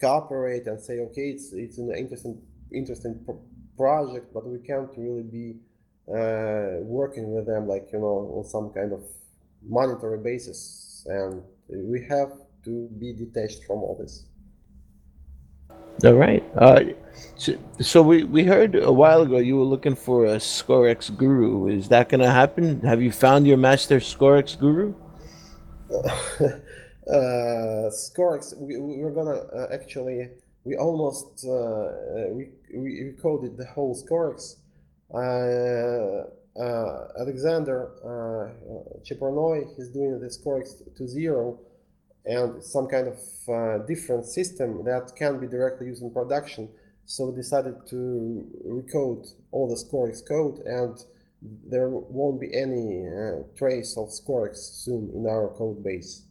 cooperate 0.00 0.66
and 0.66 0.80
say, 0.80 1.00
okay, 1.00 1.30
it's 1.30 1.52
it's 1.52 1.78
an 1.78 1.94
interesting 1.96 2.40
interesting 2.72 3.20
pro- 3.24 3.40
project, 3.76 4.32
but 4.32 4.46
we 4.46 4.58
can't 4.58 4.90
really 4.96 5.22
be 5.22 5.56
uh, 6.08 6.80
working 6.80 7.32
with 7.32 7.46
them 7.46 7.68
like 7.68 7.88
you 7.92 7.98
know 7.98 8.34
on 8.36 8.44
some 8.44 8.70
kind 8.70 8.92
of 8.92 9.02
monetary 9.62 10.18
basis, 10.18 11.06
and 11.08 11.42
we 11.68 12.04
have 12.08 12.32
to 12.64 12.88
be 12.98 13.12
detached 13.12 13.64
from 13.64 13.78
all 13.78 13.96
this. 14.00 14.24
All 16.04 16.14
right. 16.14 16.42
Uh, 16.56 16.80
so, 17.36 17.52
so 17.80 18.02
we 18.02 18.24
we 18.24 18.44
heard 18.44 18.74
a 18.74 18.92
while 18.92 19.22
ago 19.22 19.38
you 19.38 19.56
were 19.56 19.64
looking 19.64 19.94
for 19.96 20.26
a 20.26 20.36
Scorex 20.36 21.14
guru. 21.16 21.68
Is 21.68 21.88
that 21.88 22.08
going 22.08 22.20
to 22.20 22.30
happen? 22.30 22.80
Have 22.80 23.02
you 23.02 23.12
found 23.12 23.46
your 23.46 23.56
master 23.56 23.98
Scorex 24.00 24.58
guru? 24.58 24.94
uh, 25.92 26.50
Scorex, 27.90 28.56
we, 28.58 28.76
we- 28.78 28.98
we're 28.98 29.10
gonna 29.10 29.40
uh, 29.58 29.66
actually, 29.72 30.28
we 30.64 30.76
almost 30.76 31.44
uh, 31.46 31.50
uh, 31.52 31.90
we, 32.30 32.48
we 32.74 33.12
recoded 33.12 33.56
the 33.56 33.66
whole 33.66 33.94
Scorex. 33.94 34.56
Uh, 35.12 36.24
uh, 36.58 37.08
Alexander 37.20 37.88
uh, 38.04 38.98
Chepurnoy, 39.04 39.74
he's 39.76 39.88
doing 39.88 40.20
the 40.20 40.26
Scorex 40.26 40.82
to 40.96 41.08
zero 41.08 41.58
and 42.24 42.62
some 42.62 42.86
kind 42.86 43.08
of 43.08 43.18
uh, 43.48 43.78
different 43.86 44.24
system 44.26 44.84
that 44.84 45.12
can 45.16 45.40
be 45.40 45.46
directly 45.46 45.86
used 45.86 46.02
in 46.02 46.10
production. 46.10 46.68
So 47.04 47.26
we 47.26 47.36
decided 47.36 47.86
to 47.88 48.46
recode 48.66 49.28
all 49.50 49.68
the 49.68 49.76
Scorex 49.76 50.26
code 50.26 50.60
and 50.64 50.96
there 51.42 51.88
won't 51.88 52.40
be 52.40 52.54
any 52.54 53.06
uh, 53.06 53.42
trace 53.56 53.96
of 53.96 54.08
Scorex 54.08 54.56
soon 54.56 55.10
in 55.14 55.26
our 55.26 55.48
code 55.48 55.82
base. 55.82 56.22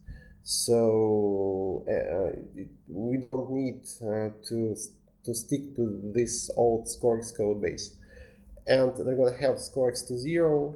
So 0.42 1.84
uh, 1.88 2.40
it, 2.56 2.68
we 2.88 3.18
don't 3.30 3.50
need 3.50 3.82
uh, 4.02 4.30
to 4.48 4.76
to 5.24 5.34
stick 5.34 5.76
to 5.76 6.00
this 6.14 6.50
old 6.56 6.86
Scorex 6.86 7.36
code 7.36 7.62
base, 7.62 7.96
and 8.66 8.92
they're 8.96 9.14
gonna 9.14 9.36
have 9.40 9.56
Scorex 9.56 10.06
to 10.08 10.18
zero, 10.18 10.74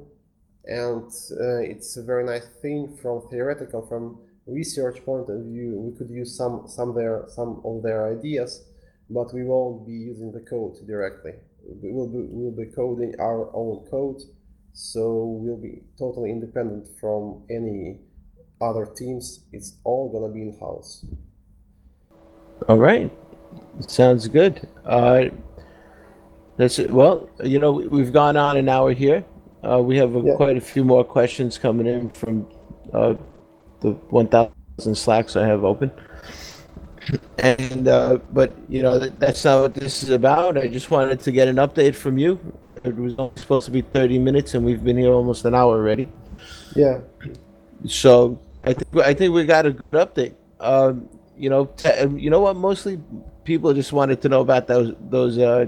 and 0.65 1.11
uh, 1.31 1.59
it's 1.59 1.97
a 1.97 2.03
very 2.03 2.23
nice 2.23 2.47
thing 2.61 2.95
from 3.01 3.27
theoretical, 3.29 3.85
from 3.85 4.19
research 4.45 5.03
point 5.03 5.29
of 5.29 5.41
view. 5.41 5.77
We 5.77 5.97
could 5.97 6.09
use 6.09 6.37
some 6.37 6.63
some 6.67 6.95
their 6.95 7.25
some 7.27 7.61
of 7.65 7.83
their 7.83 8.07
ideas, 8.07 8.63
but 9.09 9.33
we 9.33 9.43
won't 9.43 9.85
be 9.87 9.93
using 9.93 10.31
the 10.31 10.39
code 10.41 10.75
directly. 10.87 11.33
We 11.81 11.91
will 11.91 12.07
be 12.07 12.25
we'll 12.29 12.51
be 12.65 12.71
coding 12.71 13.13
our 13.19 13.49
own 13.55 13.85
code, 13.89 14.21
so 14.73 15.37
we'll 15.41 15.57
be 15.61 15.83
totally 15.97 16.31
independent 16.31 16.87
from 16.99 17.43
any 17.49 17.99
other 18.61 18.85
teams. 18.85 19.41
It's 19.51 19.77
all 19.83 20.09
gonna 20.11 20.33
be 20.33 20.41
in 20.41 20.57
house. 20.59 21.05
All 22.67 22.77
right. 22.77 23.11
Sounds 23.87 24.27
good. 24.27 24.67
Uh, 24.85 25.25
that's 26.57 26.79
it. 26.79 26.89
Well, 26.91 27.29
you 27.43 27.59
know, 27.59 27.71
we- 27.73 27.87
we've 27.87 28.11
gone 28.11 28.35
on 28.35 28.57
an 28.57 28.67
hour 28.67 28.91
here. 28.93 29.23
Uh, 29.63 29.81
we 29.83 29.97
have 29.97 30.15
a, 30.15 30.19
Yeah. 30.21 30.35
quite 30.35 30.57
a 30.57 30.61
few 30.61 30.83
more 30.83 31.03
questions 31.03 31.57
coming 31.57 31.85
in 31.87 32.09
from 32.09 32.47
uh, 32.93 33.15
the 33.81 33.91
1,000 34.09 34.95
slacks 34.95 35.35
I 35.35 35.45
have 35.45 35.63
open. 35.63 35.91
And 37.39 37.87
uh, 37.87 38.19
but 38.33 38.53
you 38.67 38.81
know 38.81 38.99
that, 38.99 39.19
that's 39.19 39.45
not 39.45 39.61
what 39.61 39.73
this 39.73 40.03
is 40.03 40.09
about. 40.09 40.57
I 40.57 40.67
just 40.67 40.91
wanted 40.91 41.19
to 41.21 41.31
get 41.31 41.47
an 41.47 41.57
update 41.57 41.95
from 41.95 42.17
you. 42.17 42.39
It 42.83 42.95
was 42.95 43.15
only 43.17 43.33
supposed 43.35 43.65
to 43.65 43.71
be 43.71 43.81
30 43.81 44.19
minutes, 44.19 44.53
and 44.53 44.65
we've 44.65 44.83
been 44.83 44.97
here 44.97 45.11
almost 45.11 45.45
an 45.45 45.53
hour 45.55 45.73
already. 45.75 46.07
Yeah. 46.75 46.99
So 47.85 48.39
I 48.63 48.73
think 48.73 49.05
I 49.05 49.13
think 49.13 49.33
we 49.33 49.45
got 49.45 49.65
a 49.65 49.71
good 49.71 49.91
update. 49.91 50.33
Um, 50.59 51.09
you 51.37 51.49
know, 51.49 51.65
te- 51.77 52.07
you 52.17 52.29
know 52.29 52.41
what? 52.41 52.55
Mostly 52.55 52.99
people 53.43 53.73
just 53.73 53.93
wanted 53.93 54.21
to 54.23 54.29
know 54.29 54.41
about 54.41 54.67
those 54.67 54.93
those. 55.09 55.37
Uh, 55.37 55.67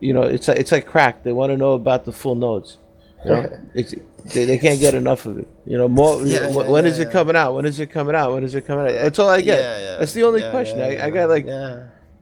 you 0.00 0.12
know, 0.12 0.22
it's 0.22 0.48
like- 0.48 0.58
it's 0.58 0.72
like 0.72 0.86
crack. 0.86 1.22
They 1.22 1.32
want 1.32 1.50
to 1.50 1.56
know 1.56 1.72
about 1.72 2.04
the 2.04 2.12
full 2.12 2.34
nodes. 2.34 2.78
You 3.24 3.30
know, 3.30 3.60
it's 3.74 3.94
they, 4.32 4.44
they 4.44 4.58
can't 4.58 4.80
get 4.80 4.94
enough 4.94 5.26
of 5.26 5.38
it. 5.38 5.48
You 5.66 5.78
know, 5.78 5.88
more. 5.88 6.22
Yeah, 6.22 6.50
wh- 6.50 6.56
yeah, 6.56 6.70
when 6.70 6.86
is 6.86 6.98
it 6.98 7.10
coming 7.10 7.36
out? 7.36 7.54
When 7.54 7.64
is 7.66 7.78
it 7.80 7.90
coming 7.90 8.14
out? 8.14 8.32
When 8.32 8.44
is 8.44 8.54
it 8.54 8.66
coming 8.66 8.86
out? 8.86 8.92
That's 8.92 9.18
all 9.18 9.28
I 9.28 9.40
get. 9.40 9.58
Yeah, 9.58 9.78
yeah. 9.78 9.98
That's 9.98 10.12
the 10.12 10.24
only 10.24 10.42
question. 10.50 10.80
I, 10.80 11.06
I 11.06 11.10
got 11.10 11.28
like. 11.28 11.46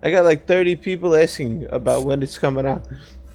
I 0.04 0.10
got 0.10 0.24
like 0.24 0.46
thirty 0.46 0.76
people 0.76 1.16
asking 1.16 1.66
about 1.70 2.04
when 2.04 2.22
it's 2.22 2.36
coming 2.36 2.66
out. 2.66 2.86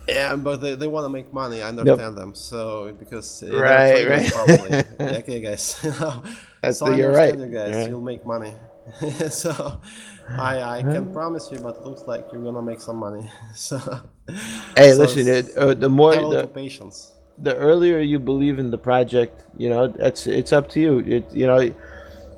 Yeah, 0.08 0.36
but 0.36 0.58
they, 0.58 0.76
they 0.76 0.88
want 0.88 1.06
to 1.06 1.10
make 1.10 1.34
money. 1.34 1.62
I 1.62 1.70
understand 1.70 2.16
them. 2.16 2.36
So 2.36 2.96
because 2.98 3.44
Right, 3.44 4.08
right. 4.08 4.86
okay, 5.00 5.40
guys. 5.42 5.80
That's 6.62 6.80
so 6.80 6.86
the- 6.86 6.98
you're 6.98 7.12
right. 7.12 7.38
you 7.38 7.48
guys. 7.48 7.74
Right. 7.76 7.90
You'll 7.90 8.02
make 8.02 8.26
money. 8.26 8.54
so 9.30 9.80
I 10.30 10.62
I 10.62 10.82
can 10.82 11.12
promise 11.14 11.50
you, 11.52 11.60
but 11.60 11.78
it 11.78 11.84
looks 11.84 12.04
like 12.08 12.28
you're 12.32 12.44
gonna 12.44 12.62
make 12.62 12.82
some 12.82 12.98
money. 12.98 13.30
so 13.56 13.78
Hey, 14.76 14.92
so 14.92 14.98
listen. 15.00 15.28
It, 15.28 15.56
uh, 15.58 15.74
the 15.74 15.90
more 15.90 16.16
the, 16.16 16.48
patience. 16.48 17.14
The 17.42 17.56
earlier 17.56 18.00
you 18.00 18.20
believe 18.20 18.60
in 18.60 18.72
the 18.72 18.78
project, 18.78 19.44
you 19.58 19.70
know, 19.70 19.88
that's 19.88 20.28
it's 20.28 20.54
up 20.54 20.70
to 20.70 20.80
you. 20.80 21.00
It 21.00 21.32
you 21.34 21.48
know, 21.48 21.74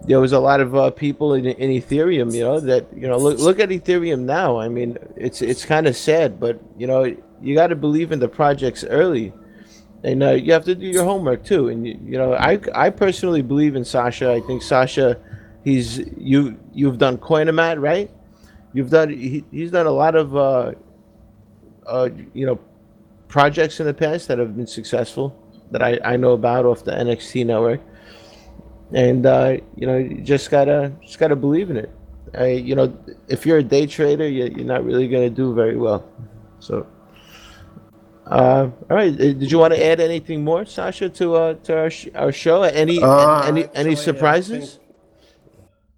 there 0.06 0.20
was 0.20 0.34
a 0.34 0.39
lot 0.39 0.62
of 0.62 0.76
uh, 0.76 0.91
people 0.91 1.34
in, 1.34 1.45
in 1.45 1.82
Ethereum, 1.82 2.34
you 2.34 2.43
know, 2.43 2.60
that 2.60 2.86
you 2.95 3.08
know 3.08 3.18
look 3.18 3.39
look 3.39 3.60
at 3.60 3.70
Ethereum 3.70 4.22
now. 4.22 4.60
I 4.60 4.68
mean, 4.68 4.97
it's 5.16 5.41
it's 5.41 5.66
kind 5.66 5.88
of 5.88 5.95
sad, 5.95 6.39
but 6.39 6.60
you 6.78 6.88
know, 6.88 7.16
you 7.41 7.56
got 7.56 7.68
to 7.68 7.76
believe 7.76 8.12
in 8.12 8.20
the 8.20 8.28
projects 8.28 8.84
early, 8.84 9.34
and 10.04 10.24
uh, 10.24 10.32
you 10.32 10.54
have 10.54 10.66
to 10.66 10.76
do 10.76 10.86
your 10.86 11.04
homework 11.04 11.43
too. 11.43 11.70
And 11.70 11.88
you, 11.88 11.99
you 12.04 12.18
know, 12.18 12.34
I 12.34 12.60
I 12.74 12.89
personally 12.89 13.41
believe 13.41 13.76
in 13.76 13.86
Sasha. 13.86 14.32
I 14.32 14.41
think 14.41 14.62
Sasha, 14.62 15.18
he's 15.64 15.99
you 16.18 16.60
you've 16.74 16.97
done 16.97 17.18
Coinomat, 17.18 17.82
right? 17.82 18.10
You've 18.74 18.89
done 18.89 19.10
he, 19.10 19.43
he's 19.52 19.72
done 19.72 19.88
a 19.88 19.91
lot 19.91 20.16
of 20.16 20.36
uh, 20.36 20.74
uh, 21.86 22.10
you 22.34 22.45
know 22.45 22.60
projects 23.36 23.79
in 23.79 23.86
the 23.88 23.93
past 23.93 24.27
that 24.27 24.38
have 24.38 24.55
been 24.55 24.67
successful 24.67 25.25
that 25.71 25.82
I, 25.82 25.97
I 26.03 26.17
know 26.17 26.34
about 26.34 26.65
off 26.65 26.84
the 26.84 26.91
NXT 26.91 27.45
network. 27.45 27.79
And 28.93 29.25
uh, 29.25 29.57
you 29.79 29.88
know, 29.88 29.97
you 29.97 30.21
just 30.21 30.51
gotta 30.51 30.91
just 31.01 31.17
gotta 31.17 31.36
believe 31.38 31.69
in 31.69 31.77
it. 31.77 31.89
I, 32.38 32.47
you 32.69 32.75
know, 32.75 32.88
if 33.29 33.45
you're 33.45 33.59
a 33.59 33.63
day 33.63 33.86
trader, 33.88 34.27
you, 34.27 34.45
you're 34.55 34.65
not 34.75 34.84
really 34.84 35.07
gonna 35.07 35.29
do 35.29 35.53
very 35.55 35.77
well. 35.77 36.03
So, 36.59 36.86
uh, 38.27 38.69
all 38.89 38.95
right. 38.97 39.13
uh, 39.13 39.17
Did 39.41 39.49
you 39.51 39.57
want 39.59 39.73
to 39.73 39.84
add 39.84 39.99
anything 40.01 40.43
more, 40.43 40.65
Sasha, 40.65 41.09
to 41.09 41.36
uh, 41.36 41.53
to 41.65 41.77
our 41.77 41.89
sh- 41.89 42.09
our 42.15 42.32
show? 42.34 42.63
Any 42.63 43.01
Uh, 43.01 43.41
any 43.43 43.63
actually, 43.63 43.79
any 43.79 43.91
I 43.91 43.95
surprises? 43.95 44.75
think- 44.75 44.88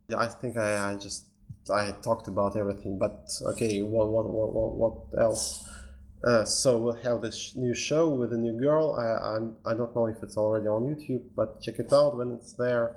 Yeah, 0.10 0.18
I 0.20 0.28
think 0.28 0.58
I, 0.58 0.92
I 0.92 0.96
just 0.96 1.26
I 1.74 1.92
talked 2.04 2.28
about 2.28 2.56
everything. 2.56 3.00
But 3.00 3.26
okay, 3.54 3.82
what 3.82 4.08
what 4.08 4.26
what, 4.30 4.76
what 4.82 4.94
else? 5.20 5.63
Uh, 6.24 6.46
so 6.46 6.78
we'll 6.78 6.94
have 6.94 7.22
this 7.22 7.54
new 7.56 7.74
show 7.74 8.08
with 8.10 8.32
a 8.32 8.38
new 8.38 8.58
girl. 8.58 8.96
I, 8.96 9.36
I'm, 9.36 9.56
I 9.66 9.74
don't 9.74 9.94
know 9.94 10.08
if 10.08 10.24
it's 10.24 10.38
already 10.38 10.68
on 10.68 10.84
YouTube, 10.84 11.24
but 11.36 11.62
check 11.62 11.80
it 11.80 11.92
out 11.92 12.16
when 12.16 12.32
it's 12.32 12.54
there. 12.54 12.96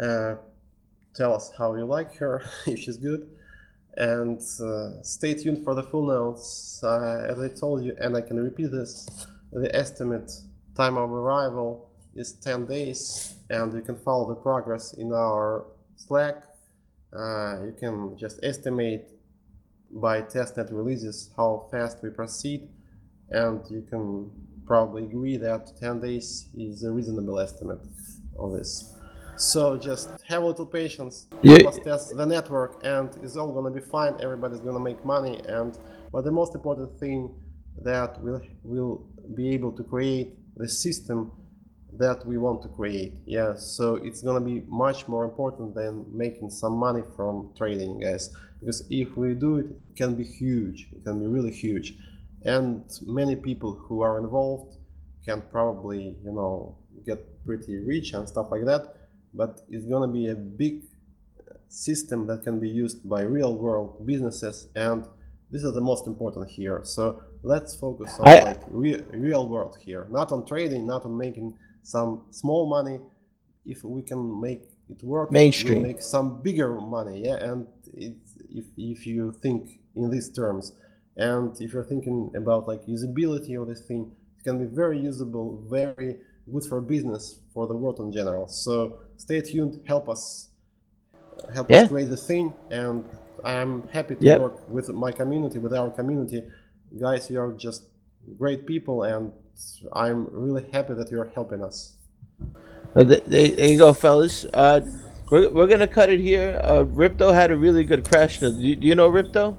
Uh, 0.00 0.36
tell 1.14 1.34
us 1.34 1.50
how 1.58 1.74
you 1.74 1.84
like 1.84 2.14
her, 2.16 2.44
if 2.66 2.78
she's 2.78 2.98
good, 2.98 3.28
and 3.96 4.40
uh, 4.60 5.02
stay 5.02 5.34
tuned 5.34 5.64
for 5.64 5.74
the 5.74 5.82
full 5.82 6.06
nodes. 6.06 6.80
Uh, 6.84 7.26
as 7.28 7.40
I 7.40 7.48
told 7.48 7.82
you, 7.84 7.96
and 8.00 8.16
I 8.16 8.20
can 8.20 8.36
repeat 8.36 8.70
this: 8.70 9.26
the 9.52 9.74
estimate 9.74 10.30
time 10.76 10.96
of 10.98 11.10
arrival 11.10 11.90
is 12.14 12.32
10 12.34 12.66
days, 12.66 13.34
and 13.50 13.72
you 13.72 13.80
can 13.80 13.96
follow 13.96 14.28
the 14.28 14.34
progress 14.36 14.92
in 14.92 15.12
our 15.12 15.64
Slack. 15.96 16.44
Uh, 17.12 17.64
you 17.64 17.74
can 17.78 18.16
just 18.16 18.38
estimate 18.42 19.15
by 19.90 20.22
testnet 20.22 20.68
releases 20.72 21.30
how 21.36 21.66
fast 21.70 22.02
we 22.02 22.10
proceed, 22.10 22.68
and 23.30 23.60
you 23.70 23.82
can 23.82 24.30
probably 24.66 25.04
agree 25.04 25.36
that 25.36 25.72
10 25.78 26.00
days 26.00 26.48
is 26.56 26.82
a 26.84 26.90
reasonable 26.90 27.38
estimate 27.38 27.80
of 28.38 28.52
this. 28.52 28.92
So 29.36 29.76
just 29.76 30.08
have 30.22 30.42
a 30.42 30.46
little 30.46 30.66
patience, 30.66 31.26
Yeah. 31.42 31.68
us 31.68 31.78
test 31.78 32.16
the 32.16 32.26
network, 32.26 32.80
and 32.82 33.10
it's 33.22 33.36
all 33.36 33.52
gonna 33.52 33.70
be 33.70 33.80
fine. 33.80 34.14
Everybody's 34.20 34.60
gonna 34.60 34.80
make 34.80 35.04
money, 35.04 35.40
and 35.46 35.78
but 36.10 36.24
the 36.24 36.32
most 36.32 36.54
important 36.54 36.98
thing 36.98 37.30
that 37.82 38.20
we'll 38.22 38.40
we'll 38.64 39.04
be 39.34 39.50
able 39.50 39.72
to 39.72 39.84
create 39.84 40.28
the 40.56 40.68
system 40.68 41.30
that 41.98 42.26
we 42.26 42.38
want 42.38 42.62
to 42.62 42.68
create. 42.68 43.12
Yeah, 43.26 43.54
so 43.54 43.96
it's 43.96 44.22
gonna 44.22 44.40
be 44.40 44.62
much 44.68 45.06
more 45.06 45.24
important 45.24 45.74
than 45.74 46.04
making 46.12 46.50
some 46.50 46.74
money 46.76 47.02
from 47.14 47.50
trading, 47.56 48.00
guys. 48.00 48.30
Because 48.66 48.84
if 48.90 49.16
we 49.16 49.34
do 49.34 49.58
it, 49.58 49.66
it 49.66 49.94
can 49.94 50.16
be 50.16 50.24
huge. 50.24 50.88
It 50.92 51.04
can 51.04 51.20
be 51.20 51.26
really 51.28 51.52
huge, 51.52 51.94
and 52.42 52.82
many 53.06 53.36
people 53.36 53.74
who 53.74 54.00
are 54.02 54.18
involved 54.18 54.78
can 55.24 55.40
probably, 55.52 56.16
you 56.24 56.32
know, 56.32 56.76
get 57.04 57.20
pretty 57.46 57.76
rich 57.78 58.12
and 58.12 58.28
stuff 58.28 58.50
like 58.50 58.64
that. 58.64 58.82
But 59.32 59.60
it's 59.70 59.86
gonna 59.86 60.08
be 60.08 60.30
a 60.30 60.34
big 60.34 60.82
uh, 60.82 61.54
system 61.68 62.26
that 62.26 62.42
can 62.42 62.58
be 62.58 62.68
used 62.68 63.08
by 63.08 63.20
real 63.22 63.54
world 63.54 64.04
businesses 64.04 64.66
and 64.74 65.04
this 65.52 65.62
is 65.62 65.72
the 65.74 65.80
most 65.80 66.06
important 66.08 66.48
here 66.48 66.80
so 66.82 67.22
let's 67.42 67.76
focus 67.76 68.18
on 68.18 68.26
I- 68.28 68.42
like 68.50 68.62
re- 68.68 69.04
real 69.12 69.48
world 69.48 69.76
here 69.80 70.06
not 70.10 70.32
on 70.32 70.44
trading 70.44 70.86
not 70.86 71.04
on 71.04 71.16
making 71.16 71.54
some 71.82 72.22
small 72.30 72.68
money 72.68 72.98
if 73.64 73.84
we 73.84 74.02
can 74.02 74.40
make 74.40 74.62
it 74.88 75.02
work 75.04 75.30
Mainstream. 75.30 75.82
make 75.82 76.02
some 76.02 76.42
bigger 76.42 76.80
money 76.80 77.22
yeah 77.26 77.36
and 77.48 77.66
it's, 77.94 78.25
if, 78.50 78.64
if 78.76 79.06
you 79.06 79.32
think 79.42 79.80
in 79.94 80.10
these 80.10 80.30
terms 80.30 80.72
and 81.16 81.60
if 81.60 81.72
you're 81.72 81.84
thinking 81.84 82.30
about 82.36 82.68
like 82.68 82.84
usability 82.86 83.60
of 83.60 83.68
this 83.68 83.82
thing 83.82 84.10
it 84.38 84.44
can 84.44 84.58
be 84.58 84.64
very 84.66 84.98
usable 84.98 85.62
very 85.68 86.16
good 86.52 86.64
for 86.64 86.80
business 86.80 87.40
for 87.52 87.66
the 87.66 87.74
world 87.76 87.98
in 88.00 88.12
general 88.12 88.46
so 88.48 88.98
stay 89.16 89.40
tuned 89.40 89.80
help 89.86 90.08
us 90.08 90.48
help 91.54 91.70
Yeah. 91.70 91.82
us 91.82 91.88
create 91.88 92.10
the 92.10 92.16
thing 92.16 92.52
and 92.70 93.04
i'm 93.44 93.86
happy 93.88 94.14
to 94.16 94.26
Yep. 94.26 94.40
work 94.42 94.68
with 94.68 94.88
my 94.90 95.12
community 95.12 95.58
with 95.58 95.74
our 95.74 95.90
community 95.90 96.42
guys 97.00 97.30
you 97.30 97.40
are 97.40 97.52
just 97.52 97.84
great 98.38 98.66
people 98.66 99.02
and 99.04 99.32
i'm 99.92 100.26
really 100.32 100.64
happy 100.72 100.94
that 100.94 101.10
you're 101.10 101.30
helping 101.34 101.62
us 101.62 101.94
There 102.94 103.04
there 103.04 103.68
you 103.68 103.78
go, 103.78 103.92
fellas. 103.92 104.46
Uh, 104.54 104.80
we're, 105.30 105.48
we're 105.50 105.66
gonna 105.66 105.86
cut 105.88 106.08
it 106.10 106.20
here. 106.20 106.60
Uh, 106.62 106.84
Ripto 106.84 107.32
had 107.34 107.50
a 107.50 107.56
really 107.56 107.84
good 107.84 108.08
question. 108.08 108.58
Do 108.60 108.66
you, 108.66 108.76
do 108.76 108.86
you 108.86 108.94
know 108.94 109.10
Ripto? 109.10 109.56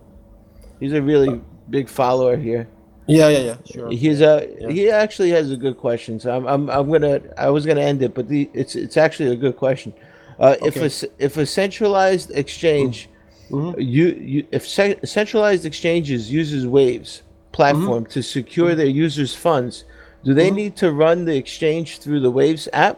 He's 0.79 0.93
a 0.93 1.01
really 1.01 1.41
big 1.69 1.89
follower 1.89 2.37
here. 2.37 2.67
yeah 3.07 3.29
yeah 3.29 3.39
yeah 3.49 3.57
sure 3.71 3.89
He's 3.91 4.21
a 4.21 4.33
he 4.69 4.89
actually 4.91 5.29
has 5.31 5.51
a 5.51 5.57
good 5.57 5.77
question. 5.77 6.19
So 6.19 6.35
I'm 6.35 6.45
I'm, 6.47 6.69
I'm 6.69 6.91
gonna 6.91 7.21
I 7.37 7.49
was 7.49 7.65
gonna 7.65 7.81
end 7.91 8.01
it, 8.01 8.13
but 8.13 8.27
the, 8.27 8.49
it's 8.53 8.75
it's 8.75 8.97
actually 8.97 9.31
a 9.31 9.35
good 9.35 9.57
question. 9.57 9.93
Uh, 10.39 10.55
If 10.61 10.77
Okay. 10.77 10.85
a 10.85 10.89
c- 10.89 11.07
if 11.17 11.37
a 11.37 11.45
centralized 11.45 12.29
exchange, 12.31 13.09
Mhm. 13.49 13.75
you 13.95 14.05
you 14.33 14.39
if 14.51 14.63
ce- 14.67 14.99
centralized 15.17 15.65
exchanges 15.65 16.21
uses 16.41 16.67
Waves 16.67 17.23
platform 17.57 18.05
to 18.15 18.21
secure 18.21 18.75
their 18.75 18.91
users' 19.05 19.33
funds, 19.33 19.85
do 20.23 20.33
they 20.33 20.51
need 20.51 20.75
to 20.83 20.91
run 20.91 21.25
the 21.25 21.35
exchange 21.43 21.87
through 22.01 22.19
the 22.19 22.29
Waves 22.39 22.67
app, 22.73 22.97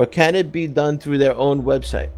or 0.00 0.06
can 0.06 0.34
it 0.34 0.50
be 0.50 0.66
done 0.66 0.98
through 0.98 1.18
their 1.18 1.36
own 1.36 1.62
website? 1.62 2.08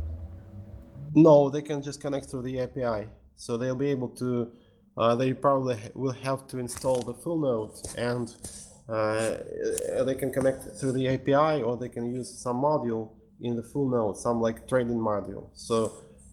No, 1.17 1.51
they 1.51 1.63
can 1.63 1.83
just 1.83 2.01
connect 2.01 2.27
through 2.27 2.43
the 2.43 2.61
API. 2.61 3.09
So 3.35 3.57
they'll 3.57 3.75
be 3.75 3.91
able 3.91 4.11
to, 4.23 4.53
uh, 4.97 5.17
they 5.17 5.33
probably 5.33 5.77
will 5.95 6.13
have 6.29 6.47
to 6.51 6.59
install 6.59 7.01
the 7.03 7.13
full 7.13 7.41
node 7.41 7.75
and 7.99 8.29
uh, 8.89 9.39
they 10.05 10.15
can 10.15 10.33
connect 10.33 10.61
through 10.79 10.93
the 10.93 11.09
API 11.09 11.63
or 11.65 11.77
they 11.77 11.89
can 11.89 12.15
use 12.15 12.31
some 12.45 12.59
module 12.63 13.11
in 13.41 13.57
the 13.57 13.65
full 13.65 13.89
node, 13.89 14.17
some 14.17 14.41
like 14.41 14.69
trading 14.69 15.01
module. 15.11 15.49
So 15.55 15.77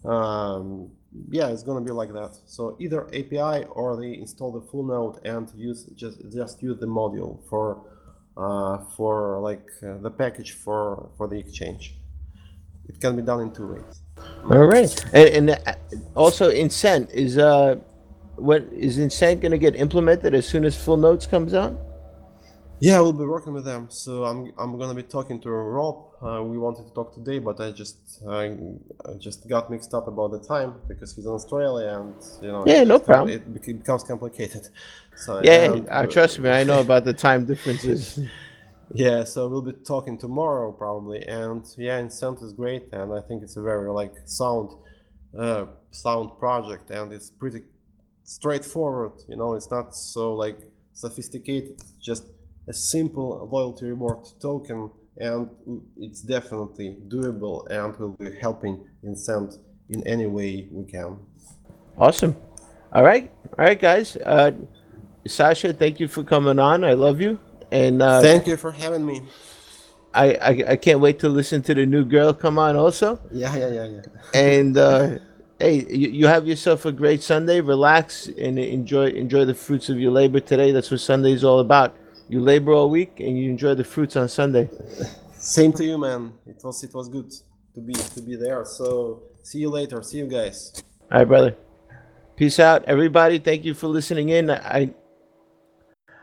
um, 0.04 0.92
yeah, 1.32 1.48
it's 1.48 1.64
gonna 1.64 1.84
be 1.84 1.90
like 1.90 2.12
that. 2.12 2.38
So 2.46 2.76
either 2.78 3.08
API 3.08 3.64
or 3.72 4.00
they 4.00 4.14
install 4.14 4.52
the 4.52 4.64
full 4.70 4.84
node 4.84 5.16
and 5.26 5.50
use 5.56 5.86
just 5.96 6.18
just 6.30 6.62
use 6.62 6.78
the 6.78 6.86
module 6.86 7.40
for 7.48 7.82
for 8.96 9.40
like 9.40 9.66
uh, 9.82 9.98
the 9.98 10.10
package 10.10 10.52
for 10.52 11.10
for 11.16 11.28
the 11.28 11.38
exchange. 11.38 11.96
It 12.88 13.00
can 13.00 13.16
be 13.16 13.22
done 13.22 13.40
in 13.40 13.52
two 13.52 13.68
ways. 13.74 14.02
All 14.50 14.66
right, 14.66 15.04
and, 15.14 15.50
and 15.50 15.50
uh, 15.50 15.74
also 16.14 16.50
Incent 16.50 17.10
is 17.10 17.38
uh, 17.38 17.76
what 18.36 18.62
is 18.72 18.98
Incent 18.98 19.40
going 19.40 19.52
to 19.52 19.58
get 19.58 19.76
implemented 19.76 20.34
as 20.34 20.46
soon 20.48 20.64
as 20.64 20.76
Full 20.76 20.96
Nodes 20.96 21.26
comes 21.26 21.54
out? 21.54 21.78
Yeah, 22.80 22.98
we'll 23.00 23.12
be 23.12 23.26
working 23.26 23.52
with 23.52 23.66
them. 23.66 23.88
So 23.90 24.24
I'm 24.24 24.52
I'm 24.58 24.78
gonna 24.78 24.94
be 24.94 25.02
talking 25.02 25.38
to 25.42 25.50
Rob. 25.50 25.96
Uh, 26.22 26.42
we 26.42 26.56
wanted 26.56 26.86
to 26.88 26.94
talk 26.94 27.14
today, 27.14 27.38
but 27.38 27.60
I 27.60 27.72
just 27.72 27.98
I, 28.26 28.56
I 29.04 29.14
just 29.18 29.46
got 29.48 29.70
mixed 29.70 29.92
up 29.92 30.08
about 30.08 30.30
the 30.32 30.40
time 30.40 30.74
because 30.88 31.14
he's 31.14 31.26
in 31.26 31.32
Australia 31.32 32.00
and 32.00 32.14
you 32.40 32.48
know 32.48 32.64
Yeah, 32.66 32.84
no 32.84 32.98
problem. 32.98 33.28
It 33.28 33.52
bec- 33.52 33.78
becomes 33.78 34.02
complicated. 34.02 34.68
So 35.20 35.42
Yeah, 35.42 35.72
um, 35.72 35.86
uh, 35.90 36.06
trust 36.06 36.38
me, 36.38 36.50
I 36.50 36.64
know 36.64 36.80
about 36.86 37.04
the 37.04 37.12
time 37.12 37.44
differences. 37.44 38.18
Yeah, 38.92 39.22
so 39.22 39.46
we'll 39.46 39.62
be 39.62 39.72
talking 39.72 40.18
tomorrow 40.18 40.72
probably, 40.72 41.22
and 41.28 41.64
yeah, 41.78 42.00
Incent 42.00 42.42
is 42.42 42.52
great, 42.52 42.88
and 42.92 43.12
I 43.14 43.20
think 43.20 43.44
it's 43.44 43.56
a 43.56 43.62
very 43.62 43.88
like 43.88 44.12
sound, 44.24 44.72
uh, 45.38 45.66
sound 45.92 46.36
project, 46.40 46.90
and 46.90 47.12
it's 47.12 47.30
pretty 47.30 47.62
straightforward. 48.24 49.12
You 49.28 49.36
know, 49.36 49.54
it's 49.54 49.70
not 49.70 49.94
so 49.94 50.34
like 50.34 50.58
sophisticated. 50.92 51.80
Just 52.00 52.24
a 52.66 52.72
simple 52.72 53.48
loyalty 53.52 53.86
reward 53.86 54.26
token, 54.42 54.90
and 55.18 55.48
it's 55.96 56.22
definitely 56.22 56.96
doable 57.06 57.70
and 57.70 57.96
will 57.96 58.16
be 58.18 58.36
helping 58.40 58.84
Incent 59.04 59.56
in 59.88 60.04
any 60.04 60.26
way 60.26 60.68
we 60.72 60.84
can. 60.84 61.16
Awesome. 61.96 62.34
All 62.92 63.04
right. 63.04 63.30
All 63.56 63.64
right, 63.66 63.80
guys. 63.80 64.16
Uh, 64.16 64.50
Sasha, 65.26 65.72
thank 65.72 66.00
you 66.00 66.08
for 66.08 66.24
coming 66.24 66.58
on. 66.58 66.84
I 66.84 66.94
love 66.94 67.20
you. 67.20 67.38
And 67.70 68.02
uh, 68.02 68.20
Thank 68.20 68.46
you 68.46 68.56
for 68.56 68.72
having 68.72 69.04
me. 69.06 69.22
I, 70.12 70.34
I, 70.34 70.64
I 70.70 70.76
can't 70.76 71.00
wait 71.00 71.20
to 71.20 71.28
listen 71.28 71.62
to 71.62 71.74
the 71.74 71.86
new 71.86 72.04
girl 72.04 72.32
come 72.32 72.58
on 72.58 72.76
also. 72.76 73.20
Yeah, 73.30 73.54
yeah, 73.56 73.68
yeah, 73.68 73.84
yeah. 73.84 74.00
And 74.34 74.76
uh, 74.76 75.18
hey, 75.60 75.86
you, 75.88 76.10
you 76.10 76.26
have 76.26 76.48
yourself 76.48 76.84
a 76.84 76.92
great 76.92 77.22
Sunday. 77.22 77.60
Relax 77.60 78.26
and 78.26 78.58
enjoy 78.58 79.08
enjoy 79.08 79.44
the 79.44 79.54
fruits 79.54 79.88
of 79.88 80.00
your 80.00 80.10
labor 80.10 80.40
today. 80.40 80.72
That's 80.72 80.90
what 80.90 81.00
Sunday 81.00 81.32
is 81.32 81.44
all 81.44 81.60
about. 81.60 81.96
You 82.28 82.40
labor 82.40 82.72
all 82.72 82.90
week 82.90 83.20
and 83.20 83.38
you 83.38 83.50
enjoy 83.50 83.74
the 83.74 83.84
fruits 83.84 84.16
on 84.16 84.28
Sunday. 84.28 84.68
Same 85.34 85.72
to 85.74 85.84
you, 85.84 85.96
man. 85.96 86.32
It 86.46 86.60
was 86.64 86.82
it 86.82 86.92
was 86.92 87.08
good 87.08 87.30
to 87.74 87.80
be 87.80 87.92
to 87.92 88.20
be 88.20 88.34
there. 88.34 88.64
So 88.64 89.22
see 89.44 89.58
you 89.58 89.70
later. 89.70 90.02
See 90.02 90.18
you 90.18 90.26
guys. 90.26 90.82
All 91.12 91.18
right, 91.18 91.28
brother. 91.28 91.56
Peace 92.36 92.58
out, 92.58 92.84
everybody. 92.86 93.38
Thank 93.38 93.64
you 93.64 93.74
for 93.74 93.86
listening 93.86 94.30
in. 94.30 94.50
I 94.50 94.94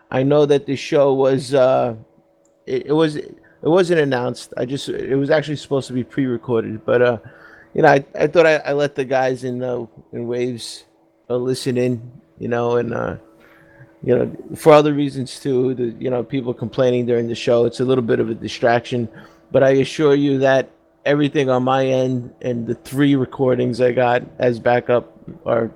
I 0.09 0.23
know 0.23 0.45
that 0.45 0.65
the 0.65 0.75
show 0.75 1.13
was 1.13 1.53
uh, 1.53 1.95
it, 2.65 2.87
it 2.87 2.93
was 2.93 3.15
it 3.15 3.35
wasn't 3.61 3.99
announced. 3.99 4.53
I 4.57 4.65
just 4.65 4.89
it 4.89 5.15
was 5.15 5.29
actually 5.29 5.57
supposed 5.57 5.87
to 5.87 5.93
be 5.93 6.03
pre-recorded, 6.03 6.85
but 6.85 7.01
uh, 7.01 7.17
you 7.73 7.81
know, 7.81 7.89
I, 7.89 8.05
I 8.15 8.27
thought 8.27 8.45
I, 8.45 8.55
I 8.57 8.73
let 8.73 8.95
the 8.95 9.05
guys 9.05 9.43
in 9.43 9.63
uh, 9.63 9.85
in 10.13 10.27
waves 10.27 10.85
uh, 11.29 11.35
listen 11.35 11.77
in, 11.77 12.11
you 12.39 12.47
know, 12.47 12.77
and 12.77 12.93
uh, 12.93 13.17
you 14.03 14.17
know, 14.17 14.55
for 14.55 14.73
other 14.73 14.93
reasons 14.93 15.39
too. 15.39 15.73
The 15.73 15.95
you 15.99 16.09
know, 16.09 16.23
people 16.23 16.53
complaining 16.53 17.05
during 17.05 17.27
the 17.27 17.35
show. 17.35 17.65
It's 17.65 17.79
a 17.79 17.85
little 17.85 18.03
bit 18.03 18.19
of 18.19 18.29
a 18.29 18.35
distraction, 18.35 19.09
but 19.51 19.63
I 19.63 19.71
assure 19.71 20.15
you 20.15 20.37
that 20.39 20.69
everything 21.05 21.49
on 21.49 21.63
my 21.63 21.85
end 21.85 22.33
and 22.41 22.67
the 22.67 22.75
three 22.75 23.15
recordings 23.15 23.79
I 23.79 23.93
got 23.93 24.23
as 24.39 24.59
backup 24.59 25.13
are 25.45 25.71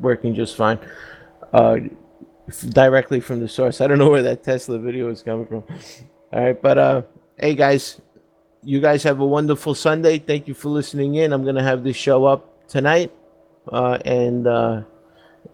working 0.00 0.34
just 0.34 0.56
fine. 0.56 0.78
Uh, 1.52 1.76
directly 2.68 3.20
from 3.20 3.40
the 3.40 3.48
source. 3.48 3.80
I 3.80 3.86
don't 3.86 3.98
know 3.98 4.10
where 4.10 4.22
that 4.22 4.42
Tesla 4.42 4.78
video 4.78 5.08
is 5.10 5.22
coming 5.22 5.46
from. 5.46 5.64
All 6.32 6.44
right, 6.44 6.60
but 6.60 6.78
uh, 6.78 7.02
hey 7.38 7.54
guys, 7.54 8.00
you 8.62 8.80
guys 8.80 9.02
have 9.02 9.20
a 9.20 9.26
wonderful 9.26 9.74
Sunday. 9.74 10.18
Thank 10.18 10.48
you 10.48 10.54
for 10.54 10.68
listening 10.68 11.16
in. 11.16 11.32
I'm 11.32 11.44
gonna 11.44 11.62
have 11.62 11.84
this 11.84 11.96
show 11.96 12.24
up 12.24 12.68
tonight, 12.68 13.12
uh, 13.70 13.98
and 14.04 14.46
uh, 14.46 14.82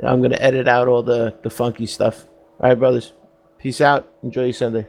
I'm 0.02 0.22
gonna 0.22 0.38
edit 0.40 0.68
out 0.68 0.88
all 0.88 1.02
the 1.02 1.34
the 1.42 1.50
funky 1.50 1.86
stuff. 1.86 2.26
All 2.60 2.68
right, 2.68 2.78
brothers. 2.78 3.12
Peace 3.58 3.80
out. 3.80 4.08
Enjoy 4.22 4.44
your 4.44 4.52
Sunday. 4.52 4.86